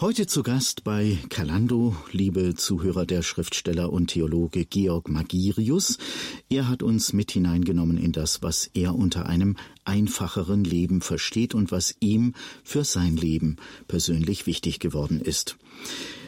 Heute 0.00 0.26
zu 0.26 0.42
Gast 0.42 0.82
bei 0.82 1.18
Kalando, 1.28 1.94
liebe 2.10 2.56
Zuhörer 2.56 3.06
der 3.06 3.22
Schriftsteller 3.22 3.92
und 3.92 4.08
Theologe 4.08 4.64
Georg 4.64 5.08
Magirius. 5.08 5.98
Er 6.48 6.68
hat 6.68 6.82
uns 6.82 7.12
mit 7.12 7.30
hineingenommen 7.30 7.96
in 7.96 8.10
das, 8.10 8.42
was 8.42 8.68
er 8.74 8.96
unter 8.96 9.26
einem 9.26 9.56
einfacheren 9.84 10.64
Leben 10.64 11.00
versteht 11.00 11.54
und 11.54 11.70
was 11.70 11.94
ihm 12.00 12.34
für 12.64 12.82
sein 12.82 13.16
Leben 13.16 13.56
persönlich 13.86 14.48
wichtig 14.48 14.80
geworden 14.80 15.20
ist. 15.20 15.58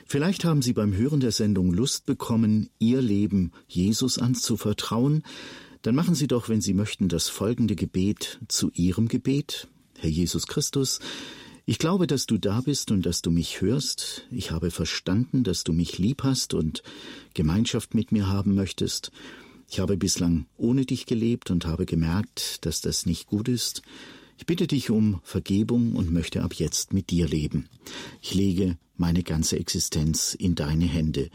Vielleicht 0.06 0.44
haben 0.44 0.62
Sie 0.62 0.72
beim 0.72 0.94
Hören 0.94 1.18
der 1.18 1.32
Sendung 1.32 1.72
Lust 1.72 2.06
bekommen, 2.06 2.70
Ihr 2.78 3.02
Leben 3.02 3.50
Jesus 3.66 4.18
anzuvertrauen. 4.18 5.24
Dann 5.82 5.96
machen 5.96 6.14
Sie 6.14 6.28
doch, 6.28 6.48
wenn 6.48 6.60
Sie 6.60 6.72
möchten, 6.72 7.08
das 7.08 7.28
folgende 7.28 7.74
Gebet 7.74 8.38
zu 8.46 8.70
Ihrem 8.74 9.08
Gebet. 9.08 9.66
Herr 9.98 10.10
Jesus 10.10 10.46
Christus, 10.46 11.00
ich 11.68 11.78
glaube, 11.80 12.06
dass 12.06 12.26
du 12.26 12.38
da 12.38 12.60
bist 12.60 12.92
und 12.92 13.04
dass 13.04 13.22
du 13.22 13.32
mich 13.32 13.60
hörst. 13.60 14.24
Ich 14.30 14.52
habe 14.52 14.70
verstanden, 14.70 15.42
dass 15.42 15.64
du 15.64 15.72
mich 15.72 15.98
lieb 15.98 16.22
hast 16.22 16.54
und 16.54 16.84
Gemeinschaft 17.34 17.92
mit 17.92 18.12
mir 18.12 18.28
haben 18.28 18.54
möchtest. 18.54 19.10
Ich 19.68 19.80
habe 19.80 19.96
bislang 19.96 20.46
ohne 20.56 20.86
dich 20.86 21.06
gelebt 21.06 21.50
und 21.50 21.66
habe 21.66 21.84
gemerkt, 21.84 22.64
dass 22.64 22.80
das 22.80 23.04
nicht 23.04 23.26
gut 23.26 23.48
ist. 23.48 23.82
Ich 24.38 24.46
bitte 24.46 24.68
dich 24.68 24.90
um 24.90 25.18
Vergebung 25.24 25.96
und 25.96 26.12
möchte 26.12 26.42
ab 26.42 26.54
jetzt 26.54 26.92
mit 26.92 27.10
dir 27.10 27.26
leben. 27.26 27.68
Ich 28.22 28.34
lege 28.34 28.78
meine 28.96 29.24
ganze 29.24 29.58
Existenz 29.58 30.34
in 30.34 30.54
deine 30.54 30.86
Hände. 30.86 31.30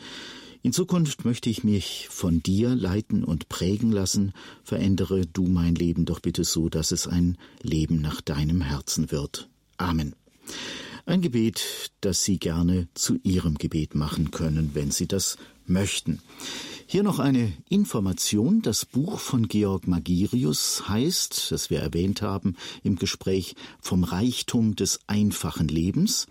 In 0.63 0.71
Zukunft 0.71 1.25
möchte 1.25 1.49
ich 1.49 1.65
mich 1.65 2.07
von 2.09 2.41
dir 2.41 2.73
leiten 2.73 3.25
und 3.25 3.49
prägen 3.49 3.91
lassen. 3.91 4.31
Verändere 4.63 5.25
du 5.25 5.47
mein 5.47 5.75
Leben 5.75 6.05
doch 6.05 6.21
bitte 6.21 6.45
so, 6.45 6.69
dass 6.69 6.93
es 6.93 7.05
ein 7.05 7.37
Leben 7.63 7.99
nach 7.99 8.21
deinem 8.21 8.61
Herzen 8.61 9.11
wird. 9.11 9.49
Amen. 9.77 10.15
Ein 11.05 11.21
Gebet, 11.21 11.91
das 12.01 12.23
Sie 12.23 12.37
gerne 12.37 12.87
zu 12.93 13.17
Ihrem 13.23 13.57
Gebet 13.57 13.95
machen 13.95 14.29
können, 14.31 14.71
wenn 14.73 14.91
Sie 14.91 15.07
das 15.07 15.37
möchten. 15.65 16.19
Hier 16.85 17.03
noch 17.03 17.19
eine 17.19 17.53
Information. 17.69 18.61
Das 18.61 18.85
Buch 18.85 19.19
von 19.19 19.47
Georg 19.47 19.87
Magirius 19.87 20.89
heißt, 20.89 21.51
das 21.51 21.69
wir 21.69 21.79
erwähnt 21.79 22.21
haben 22.21 22.57
im 22.83 22.97
Gespräch, 22.97 23.55
vom 23.79 24.03
Reichtum 24.03 24.75
des 24.75 24.99
einfachen 25.07 25.69
Lebens. 25.69 26.27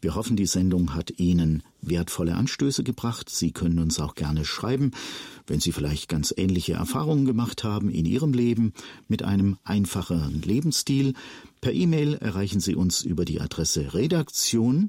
Wir 0.00 0.14
hoffen, 0.14 0.36
die 0.36 0.46
Sendung 0.46 0.94
hat 0.94 1.18
Ihnen 1.18 1.62
wertvolle 1.80 2.34
Anstöße 2.34 2.82
gebracht. 2.82 3.28
Sie 3.28 3.52
können 3.52 3.78
uns 3.78 4.00
auch 4.00 4.14
gerne 4.14 4.44
schreiben, 4.44 4.92
wenn 5.46 5.60
Sie 5.60 5.72
vielleicht 5.72 6.08
ganz 6.08 6.32
ähnliche 6.36 6.74
Erfahrungen 6.74 7.26
gemacht 7.26 7.64
haben 7.64 7.90
in 7.90 8.06
Ihrem 8.06 8.32
Leben 8.32 8.72
mit 9.06 9.22
einem 9.22 9.58
einfacheren 9.64 10.42
Lebensstil. 10.42 11.14
Per 11.60 11.72
E-Mail 11.72 12.14
erreichen 12.14 12.60
Sie 12.60 12.74
uns 12.74 13.02
über 13.02 13.24
die 13.24 13.40
Adresse 13.40 13.94
redaktion@ 13.94 14.88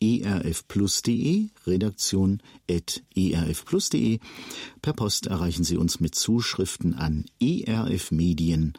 erfplus.de, 0.00 1.48
redaktion 1.66 2.40
at 2.70 3.02
erfplus.de. 3.14 4.18
Per 4.80 4.92
Post 4.94 5.26
erreichen 5.26 5.62
Sie 5.62 5.76
uns 5.76 6.00
mit 6.00 6.14
Zuschriften 6.14 6.94
an 6.94 7.26
ERF 7.38 8.10
Medien 8.10 8.72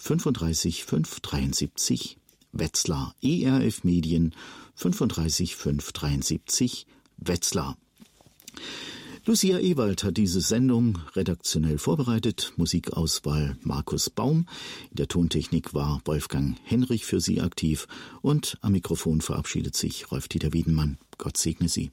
35 0.00 0.84
573 0.84 2.16
Wetzlar. 2.52 3.14
ERF 3.22 3.84
Medien 3.84 4.34
35 4.74 5.56
573 5.56 6.86
Wetzlar. 7.18 7.76
Lucia 9.26 9.58
Ewald 9.58 10.02
hat 10.02 10.16
diese 10.16 10.40
Sendung 10.40 10.98
redaktionell 11.14 11.76
vorbereitet. 11.76 12.54
Musikauswahl 12.56 13.58
Markus 13.60 14.08
Baum. 14.08 14.46
In 14.90 14.96
der 14.96 15.08
Tontechnik 15.08 15.74
war 15.74 16.00
Wolfgang 16.06 16.56
Henrich 16.64 17.04
für 17.04 17.20
Sie 17.20 17.42
aktiv. 17.42 17.86
Und 18.22 18.56
am 18.62 18.72
Mikrofon 18.72 19.20
verabschiedet 19.20 19.76
sich 19.76 20.10
Rolf-Dieter 20.10 20.54
Wiedenmann. 20.54 20.96
Gott 21.18 21.36
segne 21.36 21.68
Sie. 21.68 21.90